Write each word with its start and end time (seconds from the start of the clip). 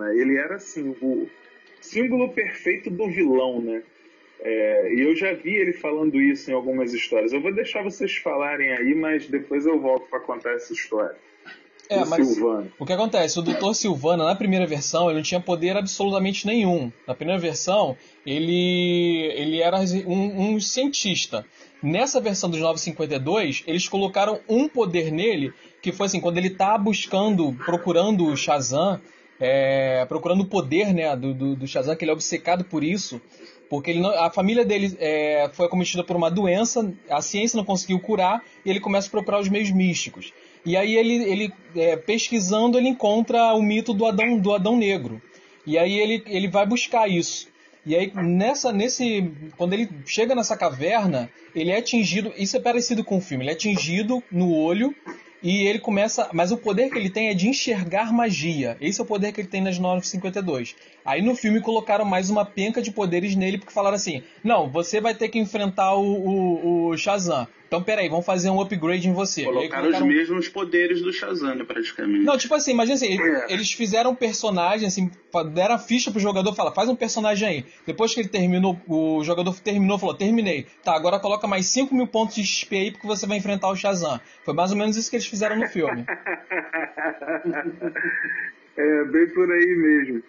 Silvana, 0.00 0.14
ele 0.14 0.36
era 0.36 0.56
assim, 0.56 0.96
o 1.02 1.28
símbolo 1.80 2.30
perfeito 2.30 2.90
do 2.90 3.06
vilão, 3.08 3.60
né? 3.60 3.82
É, 4.42 4.94
e 4.94 5.00
eu 5.02 5.14
já 5.14 5.34
vi 5.34 5.54
ele 5.54 5.72
falando 5.74 6.18
isso 6.18 6.50
em 6.50 6.54
algumas 6.54 6.94
histórias. 6.94 7.32
Eu 7.32 7.42
vou 7.42 7.54
deixar 7.54 7.82
vocês 7.82 8.16
falarem 8.16 8.72
aí, 8.72 8.94
mas 8.94 9.26
depois 9.26 9.66
eu 9.66 9.78
volto 9.78 10.08
para 10.08 10.20
contar 10.20 10.52
essa 10.54 10.72
história. 10.72 11.14
É, 11.90 12.04
mas 12.04 12.26
Silvano. 12.26 12.70
o 12.78 12.86
que 12.86 12.92
acontece? 12.92 13.38
O 13.38 13.42
Dr. 13.42 13.74
Silvano, 13.74 14.24
na 14.24 14.34
primeira 14.36 14.64
versão, 14.64 15.08
ele 15.08 15.16
não 15.16 15.22
tinha 15.22 15.40
poder 15.40 15.76
absolutamente 15.76 16.46
nenhum. 16.46 16.90
Na 17.06 17.14
primeira 17.14 17.40
versão, 17.40 17.96
ele, 18.24 19.32
ele 19.34 19.60
era 19.60 19.78
um, 20.06 20.54
um 20.54 20.60
cientista. 20.60 21.44
Nessa 21.82 22.20
versão 22.20 22.48
dos 22.48 22.60
952, 22.60 23.64
eles 23.66 23.88
colocaram 23.88 24.40
um 24.48 24.68
poder 24.68 25.10
nele, 25.10 25.52
que 25.82 25.90
foi 25.90 26.06
assim, 26.06 26.20
quando 26.20 26.38
ele 26.38 26.48
está 26.48 26.78
buscando, 26.78 27.52
procurando 27.64 28.26
o 28.26 28.36
Shazam, 28.36 29.00
é, 29.40 30.04
procurando 30.06 30.42
o 30.42 30.46
poder 30.46 30.92
né, 30.92 31.16
do, 31.16 31.32
do, 31.32 31.56
do, 31.56 31.66
Shazam, 31.66 31.96
que 31.96 32.04
ele 32.04 32.10
é 32.10 32.14
obcecado 32.14 32.64
por 32.64 32.84
isso, 32.84 33.20
porque 33.70 33.94
não, 33.94 34.10
a 34.10 34.30
família 34.30 34.64
dele 34.64 34.94
é, 35.00 35.48
foi 35.52 35.66
acometida 35.66 36.04
por 36.04 36.14
uma 36.14 36.30
doença, 36.30 36.92
a 37.08 37.22
ciência 37.22 37.56
não 37.56 37.64
conseguiu 37.64 37.98
curar, 37.98 38.44
e 38.64 38.70
ele 38.70 38.80
começa 38.80 39.08
a 39.08 39.10
procurar 39.10 39.40
os 39.40 39.48
meios 39.48 39.70
místicos. 39.70 40.32
E 40.64 40.76
aí 40.76 40.94
ele, 40.94 41.14
ele 41.24 41.52
é, 41.74 41.96
pesquisando, 41.96 42.76
ele 42.76 42.88
encontra 42.88 43.54
o 43.54 43.62
mito 43.62 43.94
do 43.94 44.04
Adão, 44.04 44.38
do 44.38 44.52
Adão 44.52 44.76
Negro. 44.76 45.22
E 45.66 45.78
aí 45.78 45.98
ele, 45.98 46.22
ele 46.26 46.48
vai 46.48 46.66
buscar 46.66 47.08
isso. 47.08 47.48
E 47.86 47.96
aí 47.96 48.12
nessa 48.14 48.70
nesse 48.70 49.32
quando 49.56 49.72
ele 49.72 49.88
chega 50.04 50.34
nessa 50.34 50.54
caverna, 50.54 51.30
ele 51.54 51.70
é 51.70 51.78
atingido, 51.78 52.30
isso 52.36 52.56
é 52.56 52.60
parecido 52.60 53.02
com 53.02 53.16
o 53.16 53.20
filme, 53.22 53.44
ele 53.44 53.50
é 53.50 53.54
atingido 53.54 54.22
no 54.30 54.54
olho 54.54 54.94
e 55.42 55.66
ele 55.66 55.78
começa, 55.78 56.28
mas 56.32 56.52
o 56.52 56.56
poder 56.56 56.90
que 56.90 56.98
ele 56.98 57.10
tem 57.10 57.28
é 57.28 57.34
de 57.34 57.48
enxergar 57.48 58.12
magia. 58.12 58.76
Esse 58.80 59.00
é 59.00 59.04
o 59.04 59.06
poder 59.06 59.32
que 59.32 59.40
ele 59.40 59.48
tem 59.48 59.62
nas 59.62 59.78
952. 59.78 60.76
Aí 61.04 61.22
no 61.22 61.34
filme 61.34 61.60
colocaram 61.60 62.04
mais 62.04 62.28
uma 62.28 62.44
penca 62.44 62.82
de 62.82 62.90
poderes 62.90 63.34
nele 63.34 63.58
porque 63.58 63.72
falaram 63.72 63.96
assim: 63.96 64.22
"Não, 64.44 64.68
você 64.68 65.00
vai 65.00 65.14
ter 65.14 65.28
que 65.28 65.38
enfrentar 65.38 65.94
o, 65.94 66.04
o, 66.04 66.88
o 66.88 66.96
Shazam. 66.96 67.46
Então, 67.70 67.80
peraí, 67.84 68.08
vamos 68.08 68.26
fazer 68.26 68.50
um 68.50 68.60
upgrade 68.60 69.08
em 69.08 69.12
você. 69.12 69.44
Colocaram, 69.44 69.82
colocaram... 69.84 70.08
os 70.08 70.12
mesmos 70.12 70.48
poderes 70.48 71.00
do 71.02 71.12
Shazam, 71.12 71.54
né, 71.54 71.62
praticamente. 71.62 72.24
Não, 72.24 72.36
tipo 72.36 72.52
assim, 72.52 72.72
imagina 72.72 72.96
assim, 72.96 73.16
é. 73.16 73.52
eles 73.52 73.70
fizeram 73.70 74.10
um 74.10 74.14
personagem, 74.16 74.88
assim, 74.88 75.08
deram 75.54 75.76
a 75.76 75.78
ficha 75.78 76.10
pro 76.10 76.18
jogador, 76.18 76.52
fala, 76.52 76.72
faz 76.72 76.88
um 76.88 76.96
personagem 76.96 77.46
aí. 77.48 77.64
Depois 77.86 78.12
que 78.12 78.18
ele 78.18 78.28
terminou, 78.28 78.76
o 78.88 79.22
jogador 79.22 79.56
terminou, 79.60 80.00
falou, 80.00 80.16
terminei. 80.16 80.66
Tá, 80.82 80.96
agora 80.96 81.20
coloca 81.20 81.46
mais 81.46 81.66
5 81.66 81.94
mil 81.94 82.08
pontos 82.08 82.34
de 82.34 82.44
XP 82.44 82.76
aí 82.76 82.90
porque 82.90 83.06
você 83.06 83.24
vai 83.24 83.38
enfrentar 83.38 83.68
o 83.68 83.76
Shazam. 83.76 84.20
Foi 84.44 84.52
mais 84.52 84.72
ou 84.72 84.76
menos 84.76 84.96
isso 84.96 85.08
que 85.08 85.14
eles 85.14 85.26
fizeram 85.28 85.54
no 85.54 85.68
filme. 85.68 86.04
é, 88.76 89.04
bem 89.04 89.28
por 89.28 89.48
aí 89.48 89.76
mesmo. 89.76 90.24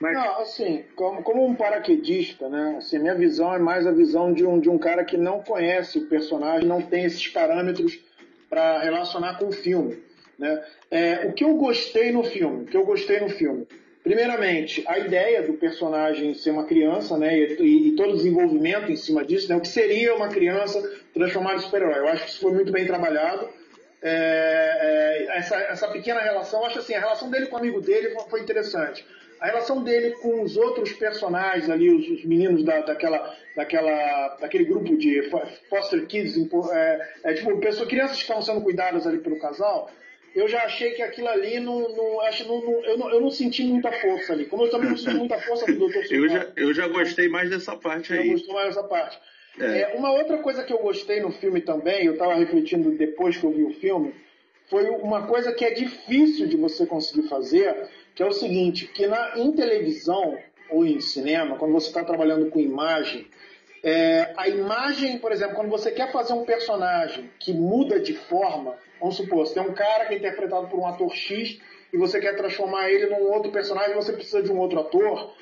Mas... 0.00 0.14
Não, 0.14 0.40
assim, 0.40 0.84
como, 0.96 1.22
como 1.22 1.46
um 1.46 1.54
paraquedista, 1.54 2.48
né? 2.48 2.76
Assim, 2.78 2.98
minha 2.98 3.14
visão 3.14 3.54
é 3.54 3.58
mais 3.58 3.86
a 3.86 3.92
visão 3.92 4.32
de 4.32 4.44
um, 4.44 4.58
de 4.58 4.68
um 4.68 4.78
cara 4.78 5.04
que 5.04 5.16
não 5.16 5.40
conhece 5.40 5.98
o 5.98 6.06
personagem, 6.06 6.68
não 6.68 6.82
tem 6.82 7.04
esses 7.04 7.26
parâmetros 7.28 8.00
para 8.48 8.82
relacionar 8.82 9.38
com 9.38 9.48
o 9.48 9.52
filme. 9.52 10.02
Né? 10.38 10.64
É, 10.90 11.26
o 11.26 11.32
que 11.32 11.44
eu 11.44 11.54
gostei 11.54 12.12
no 12.12 12.24
filme, 12.24 12.64
o 12.64 12.66
que 12.66 12.76
eu 12.76 12.84
gostei 12.84 13.20
no 13.20 13.28
filme, 13.28 13.66
primeiramente, 14.02 14.84
a 14.86 14.98
ideia 14.98 15.42
do 15.42 15.54
personagem 15.54 16.34
ser 16.34 16.50
uma 16.50 16.66
criança, 16.66 17.16
né, 17.16 17.36
e, 17.38 17.88
e, 17.88 17.96
todo 17.96 18.10
o 18.10 18.16
desenvolvimento 18.16 18.92
em 18.92 18.96
cima 18.96 19.24
disso, 19.24 19.48
né, 19.48 19.56
o 19.56 19.60
que 19.60 19.68
seria 19.68 20.14
uma 20.14 20.28
criança 20.28 20.82
transformada 21.14 21.56
em 21.56 21.60
super-herói. 21.60 22.00
Eu 22.00 22.08
acho 22.08 22.24
que 22.24 22.30
isso 22.30 22.40
foi 22.40 22.52
muito 22.52 22.70
bem 22.70 22.86
trabalhado. 22.86 23.48
É, 24.02 25.26
é, 25.30 25.38
essa, 25.38 25.56
essa 25.56 25.88
pequena 25.88 26.20
relação, 26.20 26.64
acho 26.66 26.78
assim, 26.78 26.94
a 26.94 27.00
relação 27.00 27.30
dele 27.30 27.46
com 27.46 27.56
o 27.56 27.58
amigo 27.58 27.80
dele 27.80 28.14
foi 28.28 28.40
interessante. 28.40 29.06
A 29.44 29.48
relação 29.48 29.84
dele 29.84 30.12
com 30.12 30.40
os 30.40 30.56
outros 30.56 30.94
personagens 30.94 31.68
ali, 31.68 31.90
os, 31.90 32.08
os 32.08 32.24
meninos 32.24 32.64
da, 32.64 32.80
daquela, 32.80 33.36
daquela, 33.54 34.38
daquele 34.40 34.64
grupo 34.64 34.96
de 34.96 35.30
foster 35.68 36.06
kids, 36.06 36.34
é, 36.72 37.08
é 37.24 37.34
tipo, 37.34 37.54
pessoas, 37.58 37.86
crianças 37.86 38.16
que 38.16 38.22
estavam 38.22 38.42
sendo 38.42 38.62
cuidadas 38.62 39.06
ali 39.06 39.18
pelo 39.18 39.38
casal, 39.38 39.90
eu 40.34 40.48
já 40.48 40.62
achei 40.62 40.92
que 40.92 41.02
aquilo 41.02 41.28
ali 41.28 41.60
não, 41.60 41.94
não, 41.94 42.22
acho, 42.22 42.48
não, 42.48 42.58
não, 42.58 42.84
eu, 42.86 42.96
não, 42.96 43.10
eu 43.10 43.20
não 43.20 43.30
senti 43.30 43.64
muita 43.64 43.92
força 43.92 44.32
ali. 44.32 44.46
Como 44.46 44.62
eu 44.62 44.70
também 44.70 44.88
não 44.88 44.96
senti 44.96 45.14
muita 45.14 45.38
força 45.38 45.66
do 45.66 45.88
Dr. 45.88 46.10
eu, 46.10 46.26
já, 46.26 46.48
eu 46.56 46.72
já 46.72 46.88
gostei 46.88 47.28
mais 47.28 47.50
dessa 47.50 47.76
parte 47.76 48.14
aí. 48.14 48.26
Eu 48.26 48.32
gostei 48.32 48.54
mais 48.54 48.68
dessa 48.68 48.88
parte. 48.88 49.20
É. 49.60 49.80
É, 49.82 49.94
uma 49.94 50.10
outra 50.10 50.38
coisa 50.38 50.64
que 50.64 50.72
eu 50.72 50.78
gostei 50.78 51.20
no 51.20 51.30
filme 51.30 51.60
também, 51.60 52.06
eu 52.06 52.14
estava 52.14 52.34
refletindo 52.34 52.92
depois 52.92 53.36
que 53.36 53.44
eu 53.44 53.52
vi 53.52 53.62
o 53.62 53.74
filme, 53.74 54.14
foi 54.70 54.88
uma 54.88 55.26
coisa 55.26 55.52
que 55.52 55.66
é 55.66 55.74
difícil 55.74 56.46
de 56.46 56.56
você 56.56 56.86
conseguir 56.86 57.28
fazer, 57.28 57.90
que 58.14 58.22
é 58.22 58.26
o 58.26 58.32
seguinte, 58.32 58.86
que 58.86 59.06
na, 59.06 59.38
em 59.38 59.52
televisão 59.52 60.38
ou 60.70 60.86
em 60.86 61.00
cinema, 61.00 61.56
quando 61.56 61.72
você 61.72 61.88
está 61.88 62.04
trabalhando 62.04 62.48
com 62.50 62.60
imagem, 62.60 63.26
é, 63.82 64.32
a 64.36 64.48
imagem, 64.48 65.18
por 65.18 65.30
exemplo, 65.30 65.56
quando 65.56 65.68
você 65.68 65.90
quer 65.90 66.10
fazer 66.10 66.32
um 66.32 66.44
personagem 66.44 67.30
que 67.38 67.52
muda 67.52 68.00
de 68.00 68.14
forma, 68.14 68.76
vamos 68.98 69.16
supor, 69.16 69.46
você 69.46 69.54
tem 69.54 69.62
um 69.62 69.74
cara 69.74 70.06
que 70.06 70.14
é 70.14 70.16
interpretado 70.16 70.68
por 70.68 70.78
um 70.78 70.86
ator 70.86 71.14
X 71.14 71.60
e 71.92 71.96
você 71.98 72.18
quer 72.18 72.34
transformar 72.34 72.88
ele 72.90 73.06
num 73.06 73.30
outro 73.30 73.52
personagem, 73.52 73.94
você 73.94 74.12
precisa 74.12 74.42
de 74.42 74.50
um 74.50 74.58
outro 74.58 74.80
ator. 74.80 75.34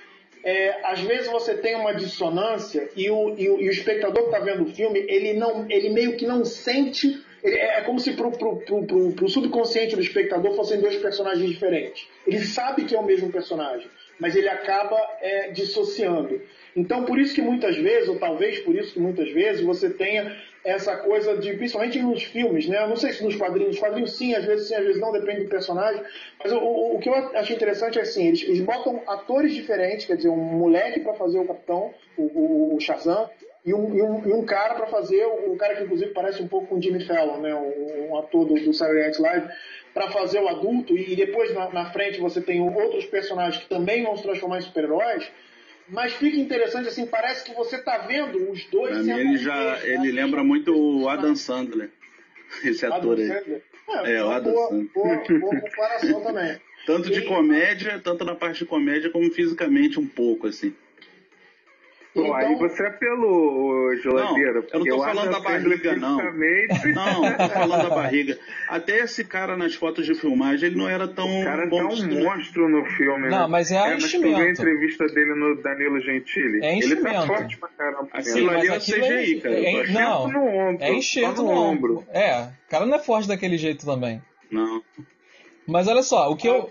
É, 0.45 0.81
às 0.85 1.01
vezes 1.01 1.31
você 1.31 1.55
tem 1.55 1.77
uma 1.77 1.95
dissonância 1.95 2.89
e 2.97 3.09
o, 3.11 3.35
e 3.39 3.49
o, 3.49 3.61
e 3.61 3.69
o 3.69 3.71
espectador 3.71 4.23
que 4.25 4.35
está 4.35 4.41
vendo 4.41 4.65
o 4.65 4.75
filme, 4.75 5.05
ele, 5.09 5.35
não, 5.35 5.67
ele 5.71 5.91
meio 5.91 6.17
que 6.17 6.27
não 6.27 6.45
sente 6.45 7.23
é, 7.45 7.79
é 7.79 7.81
como 7.83 7.99
se 7.99 8.13
pro, 8.13 8.31
pro 8.31 9.29
subconsciente 9.29 9.97
do 9.97 10.03
espectador 10.03 10.55
fossem 10.55 10.81
dois 10.81 10.97
personagens 10.97 11.49
diferentes. 11.51 12.07
Ele 12.27 12.39
sabe 12.39 12.85
que 12.85 12.95
é 12.95 12.99
o 12.99 13.05
mesmo 13.05 13.31
personagem, 13.31 13.89
mas 14.19 14.37
ele 14.37 14.49
acaba 14.49 14.97
é, 15.21 15.51
dissociando. 15.51 16.41
Então, 16.75 17.05
por 17.05 17.19
isso 17.19 17.35
que 17.35 17.43
muitas 17.43 17.77
vezes, 17.77 18.09
ou 18.09 18.19
talvez 18.19 18.61
por 18.61 18.75
isso 18.75 18.95
que 18.95 19.01
muitas 19.01 19.31
vezes, 19.33 19.63
você 19.63 19.91
tenha 19.91 20.37
essa 20.65 20.97
coisa 20.97 21.37
de, 21.37 21.55
principalmente 21.55 22.01
nos 22.01 22.23
filmes, 22.23 22.69
né? 22.69 22.83
Eu 22.83 22.89
não 22.89 22.97
sei 22.97 23.13
se 23.13 23.25
nos 23.25 23.35
quadrinhos, 23.35 23.79
quadrinhos 23.79 24.17
sim, 24.17 24.35
às 24.35 24.45
vezes 24.45 24.69
sim, 24.69 24.75
às 24.75 24.85
vezes 24.85 25.01
não, 25.01 25.13
depende 25.13 25.45
do 25.45 25.49
personagem. 25.49 26.03
Mas 26.43 26.53
o, 26.53 26.59
o, 26.59 26.97
o 26.97 26.99
que 27.01 27.09
eu 27.09 27.15
acho 27.15 27.53
interessante 27.53 27.99
é 27.99 28.03
assim, 28.03 28.29
eles, 28.29 28.43
eles 28.43 28.61
botam 28.61 29.03
atores 29.07 29.55
diferentes, 29.55 30.07
quer 30.07 30.17
dizer, 30.17 30.29
um 30.29 30.37
moleque 30.37 31.01
para 31.01 31.15
fazer 31.15 31.39
o 31.39 31.47
capitão, 31.47 31.93
o, 32.17 32.23
o, 32.23 32.77
o 32.77 32.81
Shazam, 32.81 33.29
e 33.65 33.73
um, 33.73 33.95
e 33.95 34.03
um, 34.03 34.29
e 34.29 34.33
um 34.33 34.45
cara 34.45 34.75
para 34.75 34.87
fazer, 34.87 35.25
um 35.27 35.57
cara 35.57 35.77
que 35.77 35.85
inclusive 35.85 36.13
parece 36.13 36.43
um 36.43 36.49
pouco 36.49 36.67
com 36.67 36.83
Jimmy 36.83 37.05
Fallon, 37.05 37.39
né, 37.39 37.55
um, 37.55 38.11
um 38.11 38.19
ator 38.19 38.45
do, 38.45 38.55
do 38.55 38.73
Saturday 38.73 39.05
Night 39.05 39.23
Live, 39.23 39.49
para 39.95 40.11
fazer 40.11 40.41
o 40.41 40.49
adulto, 40.49 40.97
e 40.97 41.15
depois 41.15 41.55
na, 41.55 41.71
na, 41.71 41.91
frente 41.93 42.19
você 42.19 42.41
tem 42.41 42.61
outros 42.61 43.05
personagens 43.07 43.63
que 43.63 43.69
também 43.69 44.03
vão 44.03 44.17
se 44.17 44.23
transformar 44.23 44.59
em 44.59 44.63
super-heróis, 44.63 45.31
mas 45.93 46.15
fica 46.15 46.37
interessante 46.37 46.89
assim, 46.89 47.07
parece 47.07 47.45
que 47.45 47.55
você 47.55 47.77
está 47.77 47.99
vendo 47.99 48.51
os 48.51 48.65
dois 48.65 49.05
pra 49.05 49.21
ele 49.21 49.37
já 49.37 49.79
Ele 49.87 50.11
lembra 50.11 50.43
muito 50.43 50.75
o 50.75 51.09
Adam 51.09 51.37
Sandler, 51.37 51.91
esse 52.65 52.85
ator 52.85 53.13
Adam 53.13 53.25
aí. 53.25 53.29
Sandler. 53.29 53.63
É, 53.89 54.13
é 54.13 54.25
o 54.25 54.31
Adam 54.31 54.53
boa, 54.53 54.69
Sandler. 54.69 54.91
Boa, 54.95 55.41
boa 55.41 55.61
comparação 55.61 56.21
também. 56.23 56.61
Tanto 56.85 57.11
de 57.11 57.23
comédia, 57.23 58.01
tanto 58.03 58.25
na 58.25 58.35
parte 58.35 58.59
de 58.59 58.65
comédia, 58.65 59.09
como 59.09 59.31
fisicamente 59.31 60.01
um 60.01 60.07
pouco, 60.07 60.49
assim. 60.49 60.75
Bom, 62.15 62.25
então... 62.25 62.35
aí 62.35 62.55
você 62.57 62.85
apelou, 62.85 63.97
geladeira. 63.97 64.61
Não, 64.61 64.69
eu 64.73 64.79
não 64.81 64.97
tô 64.97 65.03
falando 65.03 65.31
da 65.31 65.41
barriga, 65.41 65.97
não. 65.97 66.19
Não, 66.19 67.23
não 67.23 67.37
tô 67.39 67.49
falando 67.49 67.83
da 67.89 67.95
barriga. 67.95 68.39
Até 68.69 68.99
esse 68.99 69.25
cara 69.25 69.57
nas 69.57 69.75
fotos 69.75 70.05
de 70.05 70.15
filmagem, 70.15 70.69
ele 70.69 70.77
não 70.77 70.89
era 70.89 71.09
tão. 71.09 71.41
O 71.41 71.45
cara 71.45 71.69
tá 71.71 71.77
um 71.77 72.23
monstro 72.23 72.69
no 72.69 72.85
filme, 72.85 73.31
Não, 73.31 73.43
né? 73.43 73.47
mas 73.49 73.73
é, 73.73 73.77
é 73.77 73.97
enchimento. 73.97 74.37
Mas 74.37 74.39
tu 74.39 74.47
a 74.47 74.51
entrevista 74.51 75.07
dele 75.07 75.35
no 75.35 75.63
Danilo 75.63 76.01
Gentili. 76.01 76.63
É 76.63 76.79
ele 76.79 76.97
tá 76.97 77.27
forte 77.27 77.57
pra 77.57 77.69
caramba. 77.71 78.09
Aquilo 78.13 78.51
ali 78.51 78.69
é 78.69 78.79
CGI, 78.79 79.41
cara. 79.41 79.55
É, 79.55 79.87
não, 79.91 80.29
no 80.29 80.47
ombro, 80.47 80.85
é 80.85 80.93
enxerto 80.93 81.43
no, 81.43 81.45
no 81.45 81.51
ombro. 81.53 81.93
ombro. 81.95 82.07
É, 82.13 82.43
o 82.43 82.71
cara 82.71 82.85
não 82.85 82.95
é 82.95 82.99
forte 82.99 83.27
daquele 83.27 83.57
jeito 83.57 83.87
também. 83.87 84.21
Não. 84.51 84.83
Mas 85.67 85.89
olha 85.89 86.03
só, 86.03 86.31
o 86.31 86.37
que 86.37 86.47
eu. 86.47 86.71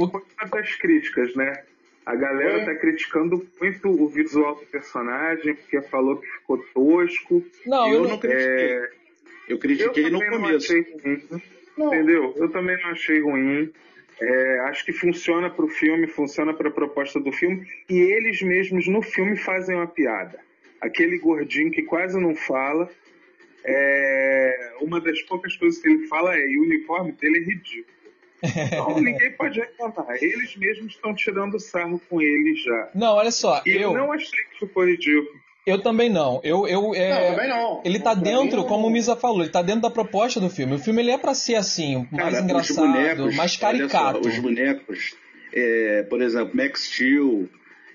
O... 0.00 0.04
Uma 0.04 0.22
das 0.50 0.74
críticas, 0.74 1.34
né? 1.36 1.62
A 2.04 2.16
galera 2.16 2.62
é. 2.62 2.64
tá 2.64 2.74
criticando 2.76 3.46
muito 3.60 3.88
o 3.88 4.08
visual 4.08 4.54
do 4.56 4.66
personagem, 4.66 5.54
porque 5.54 5.80
falou 5.82 6.16
que 6.16 6.26
ficou 6.26 6.58
tosco. 6.74 7.44
Não, 7.66 7.88
eu, 7.88 8.04
eu 8.04 8.08
não 8.08 8.18
critiquei. 8.18 8.72
É... 8.72 8.90
Eu 9.48 9.58
critiquei 9.58 10.06
eu 10.06 10.10
no 10.10 10.26
começo. 10.26 10.72
Não 11.76 11.86
entendeu? 11.88 12.34
Eu 12.36 12.48
também 12.50 12.76
não 12.82 12.90
achei 12.90 13.20
ruim. 13.20 13.72
É, 14.20 14.60
acho 14.68 14.84
que 14.84 14.92
funciona 14.92 15.48
para 15.48 15.64
o 15.64 15.68
filme, 15.68 16.06
funciona 16.06 16.52
para 16.52 16.68
a 16.68 16.72
proposta 16.72 17.18
do 17.18 17.32
filme. 17.32 17.66
E 17.88 17.98
eles 17.98 18.42
mesmos 18.42 18.86
no 18.86 19.02
filme 19.02 19.36
fazem 19.36 19.76
uma 19.76 19.86
piada. 19.86 20.38
Aquele 20.80 21.18
gordinho 21.18 21.70
que 21.70 21.82
quase 21.82 22.18
não 22.20 22.34
fala. 22.34 22.90
É, 23.64 24.72
uma 24.80 25.00
das 25.00 25.20
poucas 25.22 25.56
coisas 25.56 25.80
que 25.80 25.88
ele 25.88 26.06
fala 26.06 26.36
é: 26.36 26.46
e 26.46 26.58
o 26.58 26.62
uniforme 26.62 27.12
dele 27.12 27.38
é 27.38 27.42
ridículo. 27.42 27.99
Então 28.42 28.96
ninguém 29.00 29.32
pode 29.32 29.60
reclamar. 29.60 30.16
Eles 30.20 30.56
mesmos 30.56 30.94
estão 30.94 31.14
tirando 31.14 31.58
sarro 31.58 32.00
com 32.08 32.20
ele 32.20 32.54
já. 32.56 32.90
Não, 32.94 33.14
olha 33.14 33.30
só. 33.30 33.62
E 33.66 33.70
eu, 33.70 33.92
não 33.92 34.12
achei 34.12 34.44
que 34.44 34.66
ficou 34.66 34.86
ridículo. 34.86 35.40
Eu 35.66 35.80
também 35.82 36.08
não. 36.08 36.40
Eu, 36.42 36.66
eu, 36.66 36.94
é... 36.94 37.10
Não, 37.10 37.34
também 37.34 37.48
não. 37.48 37.82
Ele 37.84 38.00
tá 38.00 38.14
dentro, 38.14 38.64
como 38.64 38.86
o 38.86 38.90
Misa 38.90 39.14
falou, 39.14 39.42
ele 39.42 39.50
tá 39.50 39.62
dentro 39.62 39.82
da 39.82 39.90
proposta 39.90 40.40
do 40.40 40.48
filme. 40.48 40.74
O 40.74 40.78
filme 40.78 41.02
ele 41.02 41.10
é 41.10 41.18
pra 41.18 41.34
ser 41.34 41.56
assim, 41.56 42.08
mais 42.10 42.34
Cara, 42.34 42.44
engraçado, 42.44 42.86
bonecos, 42.86 43.36
mais 43.36 43.56
caricato. 43.56 44.24
Só, 44.24 44.30
os 44.30 44.38
bonecos, 44.38 45.14
é, 45.52 46.02
por 46.08 46.22
exemplo, 46.22 46.56
Max 46.56 46.84
Steel, 46.86 47.48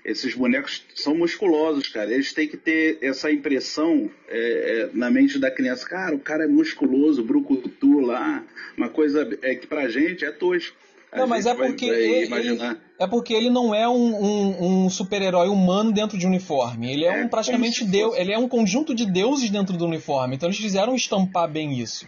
esses 0.06 0.36
bonecos 0.36 0.84
são 0.94 1.16
musculosos, 1.16 1.88
cara. 1.88 2.12
Eles 2.12 2.32
têm 2.32 2.46
que 2.46 2.56
ter 2.56 2.96
essa 3.02 3.30
impressão 3.30 4.08
é, 4.28 4.38
é, 4.38 4.90
na 4.94 5.10
mente 5.10 5.36
da 5.36 5.50
criança. 5.50 5.84
Cara, 5.84 6.14
o 6.14 6.20
cara 6.20 6.44
é 6.44 6.46
musculoso, 6.46 7.24
brucutu 7.24 7.98
lá. 7.98 8.44
Uma 8.76 8.88
coisa 8.88 9.28
é 9.42 9.56
que 9.56 9.66
pra 9.66 9.88
gente 9.88 10.24
é 10.24 10.30
tosco. 10.30 10.76
A 11.10 11.18
não, 11.18 11.26
mas 11.26 11.46
é 11.46 11.54
porque, 11.54 11.86
ele, 11.86 12.34
ele, 12.34 12.58
é 12.98 13.06
porque 13.06 13.34
ele 13.34 13.50
não 13.50 13.74
é 13.74 13.88
um, 13.88 13.94
um, 13.94 14.84
um 14.84 14.90
super-herói 14.90 15.48
humano 15.48 15.92
dentro 15.92 16.16
de 16.16 16.26
um 16.26 16.30
uniforme. 16.30 16.92
Ele 16.92 17.04
é, 17.04 17.22
é 17.22 17.24
um 17.24 17.28
praticamente 17.28 17.84
deus. 17.84 18.16
Ele 18.16 18.32
é 18.32 18.38
um 18.38 18.48
conjunto 18.48 18.94
de 18.94 19.06
deuses 19.06 19.50
dentro 19.50 19.76
do 19.76 19.86
uniforme. 19.86 20.36
Então 20.36 20.48
eles 20.48 20.58
fizeram 20.58 20.94
estampar 20.94 21.50
bem 21.50 21.80
isso. 21.80 22.06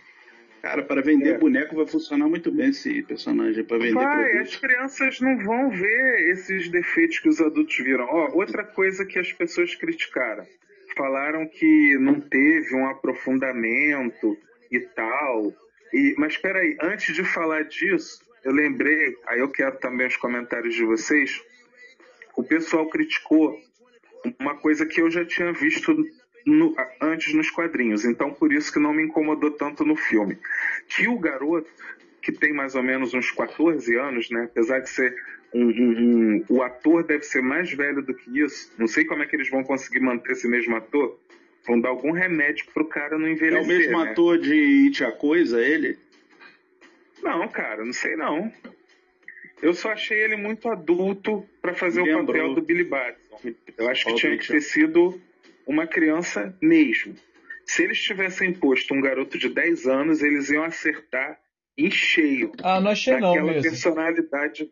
Cara, 0.69 0.83
para 0.83 1.01
vender 1.01 1.31
é. 1.31 1.39
boneco 1.39 1.75
vai 1.75 1.87
funcionar 1.87 2.29
muito 2.29 2.53
bem 2.53 2.69
esse 2.69 3.03
personagem 3.03 3.65
para 3.65 3.79
vender 3.79 3.95
Vai, 3.95 4.25
produto. 4.25 4.43
as 4.43 4.57
crianças 4.57 5.19
não 5.19 5.39
vão 5.39 5.71
ver 5.71 6.31
esses 6.31 6.69
defeitos 6.69 7.21
que 7.21 7.29
os 7.31 7.41
adultos 7.41 7.75
viram. 7.79 8.05
Ó, 8.05 8.33
outra 8.35 8.63
coisa 8.63 9.07
que 9.07 9.19
as 9.19 9.33
pessoas 9.33 9.75
criticaram. 9.75 10.47
Falaram 10.95 11.49
que 11.49 11.97
não 11.99 12.21
teve 12.21 12.77
um 12.77 12.87
aprofundamento 12.87 14.37
e 14.71 14.79
tal. 14.81 15.55
E, 15.91 16.15
mas 16.19 16.35
espera 16.35 16.59
aí, 16.59 16.77
antes 16.83 17.15
de 17.15 17.25
falar 17.25 17.65
disso, 17.65 18.21
eu 18.45 18.53
lembrei, 18.53 19.17
aí 19.27 19.41
eu 19.41 19.49
quero 19.49 19.79
também 19.79 20.07
os 20.07 20.19
comentários 20.19 20.75
de 20.75 20.85
vocês. 20.85 21.43
O 22.37 22.45
pessoal 22.45 22.87
criticou 22.91 23.59
uma 24.39 24.55
coisa 24.55 24.85
que 24.85 25.01
eu 25.01 25.11
já 25.11 25.25
tinha 25.25 25.51
visto 25.51 25.97
no, 26.45 26.75
antes 27.01 27.35
nos 27.35 27.51
quadrinhos, 27.51 28.05
então 28.05 28.33
por 28.33 28.53
isso 28.53 28.73
que 28.73 28.79
não 28.79 28.93
me 28.93 29.05
incomodou 29.05 29.51
tanto 29.51 29.85
no 29.85 29.97
filme. 29.97 30.39
Que 30.89 31.09
o 31.09 31.19
garoto, 31.19 31.71
que 32.23 32.33
tem 32.33 32.53
mais 32.53 32.75
ou 32.75 32.83
menos 32.83 33.15
uns 33.15 33.31
14 33.31 33.95
anos, 33.97 34.31
né, 34.31 34.45
apesar 34.45 34.81
de 34.81 34.91
ser 34.91 35.15
um, 35.53 35.65
um, 35.65 35.99
um, 35.99 36.45
o 36.49 36.63
ator 36.63 37.05
deve 37.05 37.23
ser 37.23 37.43
mais 37.43 37.73
velho 37.73 38.03
do 38.03 38.15
que 38.15 38.41
isso, 38.41 38.73
não 38.79 38.87
sei 38.87 39.05
como 39.05 39.23
é 39.23 39.27
que 39.27 39.37
eles 39.37 39.51
vão 39.51 39.63
conseguir 39.63 40.01
manter 40.01 40.33
esse 40.33 40.49
mesmo 40.49 40.77
ator, 40.77 41.19
vão 41.67 41.81
dar 41.81 41.91
algum 41.91 42.13
remédio 42.13 42.67
pro 42.73 42.85
cara 42.85 43.19
não 43.19 43.29
envelhecer. 43.29 43.59
É 43.59 43.65
o 43.65 43.67
mesmo 43.67 44.05
né? 44.05 44.11
ator 44.11 44.39
de 44.39 44.87
It 44.87 45.05
a 45.05 45.13
Coisa, 45.13 45.61
ele? 45.61 45.99
Não, 47.23 47.49
cara, 47.49 47.85
não 47.85 47.93
sei 47.93 48.17
não. 48.17 48.53
Eu 49.61 49.75
só 49.75 49.91
achei 49.91 50.19
ele 50.19 50.37
muito 50.37 50.69
adulto 50.69 51.45
para 51.61 51.75
fazer 51.75 52.03
Lembrou. 52.03 52.23
o 52.23 52.27
papel 52.27 52.55
do 52.55 52.63
Billy 52.63 52.85
Batson. 52.85 53.55
Eu 53.77 53.89
acho 53.89 54.07
que 54.07 54.15
tinha 54.15 54.39
que 54.39 54.47
ter 54.47 54.61
sido 54.61 55.21
uma 55.69 55.87
criança 55.87 56.57
mesmo. 56.63 57.15
Se 57.67 57.85
eles 57.85 58.01
tivessem 58.03 58.55
posto 58.55 58.95
um 58.95 59.01
garoto 59.03 59.39
de 59.39 59.51
10 59.51 59.87
anos, 59.87 60.23
eles 60.23 60.49
iam 60.49 60.65
acertar 60.65 61.39
em 61.77 61.91
cheio. 61.91 62.51
Ah, 62.63 62.81
não 62.81 62.91
achei 62.91 63.21
não 63.21 63.35
mesmo. 63.35 63.63
personalidade. 63.63 64.71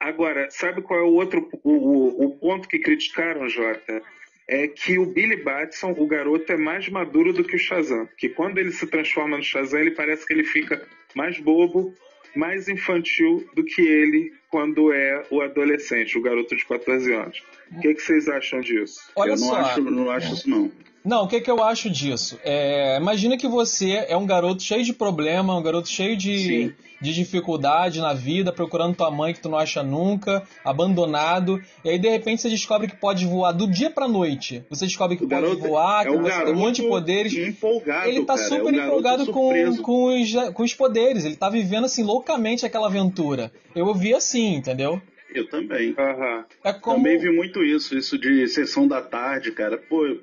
Agora, 0.00 0.50
sabe 0.50 0.82
qual 0.82 0.98
é 0.98 1.02
o 1.04 1.14
outro 1.14 1.48
o, 1.62 1.70
o, 1.70 2.24
o, 2.26 2.36
ponto 2.36 2.68
que 2.68 2.80
criticaram, 2.80 3.48
Jota? 3.48 4.02
É 4.48 4.66
que 4.66 4.98
o 4.98 5.06
Billy 5.06 5.36
Batson, 5.36 5.94
o 5.96 6.04
garoto, 6.04 6.52
é 6.52 6.56
mais 6.56 6.88
maduro 6.88 7.32
do 7.32 7.44
que 7.44 7.54
o 7.54 7.58
Shazam. 7.58 8.08
Que 8.18 8.28
quando 8.28 8.58
ele 8.58 8.72
se 8.72 8.84
transforma 8.88 9.36
no 9.36 9.42
Shazam, 9.42 9.80
ele 9.80 9.92
parece 9.92 10.26
que 10.26 10.32
ele 10.32 10.42
fica 10.42 10.84
mais 11.14 11.38
bobo, 11.38 11.94
mais 12.34 12.68
infantil 12.68 13.48
do 13.54 13.64
que 13.64 13.80
ele 13.80 14.32
quando 14.50 14.92
é 14.92 15.24
o 15.30 15.40
adolescente, 15.40 16.18
o 16.18 16.22
garoto 16.22 16.56
de 16.56 16.66
14 16.66 17.12
anos. 17.12 17.42
O 17.76 17.80
que, 17.80 17.94
que 17.94 18.00
vocês 18.00 18.28
acham 18.28 18.60
disso? 18.60 19.00
Olha 19.16 19.30
eu 19.30 19.36
não 19.36 19.48
só. 19.48 19.56
acho, 19.56 19.80
não 19.82 20.10
acho 20.10 20.34
isso 20.34 20.50
não. 20.50 20.70
Não, 21.04 21.24
o 21.24 21.28
que, 21.28 21.40
que 21.40 21.50
eu 21.50 21.62
acho 21.62 21.90
disso? 21.90 22.38
É, 22.44 22.96
imagina 22.96 23.36
que 23.36 23.48
você 23.48 24.04
é 24.08 24.16
um 24.16 24.24
garoto 24.24 24.62
cheio 24.62 24.84
de 24.84 24.92
problema, 24.92 25.56
um 25.56 25.62
garoto 25.62 25.88
cheio 25.88 26.16
de, 26.16 26.72
de 27.00 27.12
dificuldade 27.12 28.00
na 28.00 28.14
vida, 28.14 28.52
procurando 28.52 28.94
tua 28.94 29.10
mãe 29.10 29.34
que 29.34 29.40
tu 29.40 29.48
não 29.48 29.58
acha 29.58 29.82
nunca, 29.82 30.44
abandonado, 30.64 31.60
e 31.84 31.90
aí 31.90 31.98
de 31.98 32.08
repente 32.08 32.42
você 32.42 32.48
descobre 32.48 32.86
que 32.86 32.96
pode 32.96 33.26
voar 33.26 33.50
do 33.50 33.66
dia 33.66 33.90
pra 33.90 34.06
noite. 34.06 34.64
Você 34.70 34.86
descobre 34.86 35.16
que 35.16 35.24
o 35.24 35.28
pode 35.28 35.56
voar, 35.56 36.06
é 36.06 36.10
que 36.10 36.16
você 36.16 36.44
tem 36.44 36.54
um 36.54 36.58
monte 36.58 36.82
de 36.82 36.88
poderes. 36.88 37.34
Empolgado, 37.34 38.08
ele 38.08 38.24
tá 38.24 38.36
cara, 38.36 38.48
super 38.48 38.72
é 38.72 38.86
empolgado 38.86 39.26
com, 39.26 39.76
com, 39.78 40.22
os, 40.22 40.32
com 40.54 40.62
os 40.62 40.74
poderes, 40.74 41.24
ele 41.24 41.34
tá 41.34 41.50
vivendo 41.50 41.86
assim 41.86 42.04
loucamente 42.04 42.64
aquela 42.64 42.86
aventura. 42.86 43.50
Eu 43.74 43.86
ouvi 43.88 44.14
assim, 44.14 44.54
entendeu? 44.54 45.02
Eu 45.34 45.46
também. 45.48 45.90
Uhum. 45.90 46.44
É 46.64 46.72
como... 46.72 46.96
Também 46.96 47.18
vi 47.18 47.30
muito 47.30 47.62
isso, 47.62 47.96
isso 47.96 48.18
de 48.18 48.46
sessão 48.48 48.86
da 48.86 49.00
tarde, 49.00 49.52
cara. 49.52 49.78
Pô, 49.78 50.18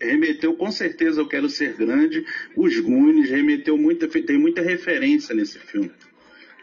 remeteu 0.00 0.54
com 0.54 0.70
certeza 0.70 1.20
Eu 1.20 1.28
Quero 1.28 1.48
Ser 1.48 1.74
Grande, 1.74 2.24
os 2.56 2.78
Goonies, 2.80 3.30
remeteu 3.30 3.76
muita, 3.76 4.08
tem 4.08 4.38
muita 4.38 4.62
referência 4.62 5.34
nesse 5.34 5.58
filme. 5.58 5.90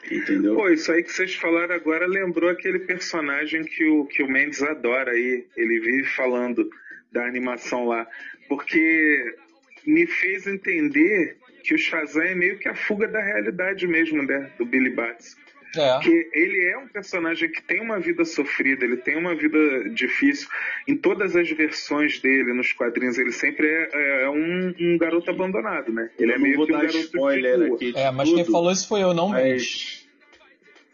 Entendeu? 0.09 0.55
Pô, 0.55 0.69
isso 0.69 0.91
aí 0.91 1.03
que 1.03 1.11
vocês 1.11 1.35
falaram 1.35 1.75
agora 1.75 2.07
lembrou 2.07 2.49
aquele 2.49 2.79
personagem 2.79 3.63
que 3.63 3.85
o, 3.85 4.05
que 4.05 4.23
o 4.23 4.27
Mendes 4.27 4.61
adora 4.63 5.11
aí. 5.11 5.45
Ele 5.55 5.79
vive 5.79 6.05
falando 6.05 6.69
da 7.11 7.25
animação 7.25 7.85
lá. 7.85 8.07
Porque 8.47 9.35
me 9.85 10.07
fez 10.07 10.47
entender 10.47 11.37
que 11.63 11.75
o 11.75 11.77
Shazam 11.77 12.23
é 12.23 12.35
meio 12.35 12.57
que 12.57 12.67
a 12.67 12.75
fuga 12.75 13.07
da 13.07 13.21
realidade 13.21 13.87
mesmo, 13.87 14.23
né? 14.23 14.51
Do 14.57 14.65
Billy 14.65 14.89
Bats. 14.89 15.37
É. 15.75 15.99
Que 15.99 16.29
ele 16.33 16.65
é 16.69 16.77
um 16.77 16.87
personagem 16.87 17.49
que 17.49 17.61
tem 17.61 17.81
uma 17.81 17.99
vida 17.99 18.25
sofrida, 18.25 18.83
ele 18.83 18.97
tem 18.97 19.17
uma 19.17 19.35
vida 19.35 19.89
difícil. 19.89 20.47
Em 20.87 20.95
todas 20.95 21.35
as 21.35 21.49
versões 21.49 22.19
dele 22.19 22.53
nos 22.53 22.73
quadrinhos, 22.73 23.17
ele 23.17 23.31
sempre 23.31 23.67
é, 23.67 24.23
é 24.23 24.29
um, 24.29 24.73
um, 24.79 24.97
garoto 24.97 25.29
abandonado, 25.29 25.91
né? 25.91 26.09
Ele 26.19 26.31
eu 26.31 26.35
é 26.35 26.37
meio 26.37 26.65
que 26.65 26.73
um 26.73 26.77
garoto 26.77 26.97
spoiler 26.97 27.73
aqui. 27.73 27.93
É, 27.95 28.11
mas 28.11 28.29
tudo, 28.29 28.43
quem 28.43 28.51
falou 28.51 28.71
isso 28.71 28.87
foi 28.87 29.01
eu, 29.01 29.13
não 29.13 29.29
mas... 29.29 30.00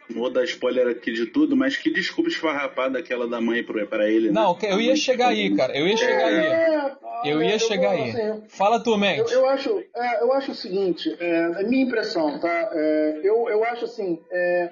Vou 0.09 0.29
dar 0.29 0.43
spoiler 0.45 0.87
aqui 0.87 1.11
de 1.11 1.25
tudo, 1.25 1.55
mas 1.55 1.75
que 1.75 1.91
desculpa 1.91 2.29
esfarrapada 2.29 2.97
aquela 2.99 3.27
da 3.27 3.41
mãe 3.41 3.63
para 3.63 4.09
ele. 4.09 4.27
Né? 4.27 4.33
Não, 4.33 4.57
eu 4.63 4.79
ia 4.79 4.95
chegar 4.95 5.29
aí, 5.29 5.55
cara. 5.55 5.77
Eu 5.77 5.85
ia 5.85 5.97
chegar 5.97 6.27
aí. 6.27 6.45
É, 6.45 6.91
eu 7.25 7.43
ia 7.43 7.59
chegar 7.59 7.91
aí. 7.91 8.09
Assim, 8.11 8.43
Fala 8.47 8.81
tu, 8.81 8.97
Mendes. 8.97 9.31
Eu, 9.31 9.41
eu, 9.41 9.49
acho, 9.49 9.83
é, 9.95 10.23
eu 10.23 10.31
acho 10.33 10.51
o 10.51 10.55
seguinte, 10.55 11.15
é, 11.19 11.45
a 11.59 11.63
minha 11.63 11.83
impressão, 11.83 12.39
tá? 12.39 12.69
É, 12.73 13.19
eu, 13.23 13.49
eu 13.49 13.63
acho 13.65 13.85
assim, 13.85 14.19
é, 14.31 14.69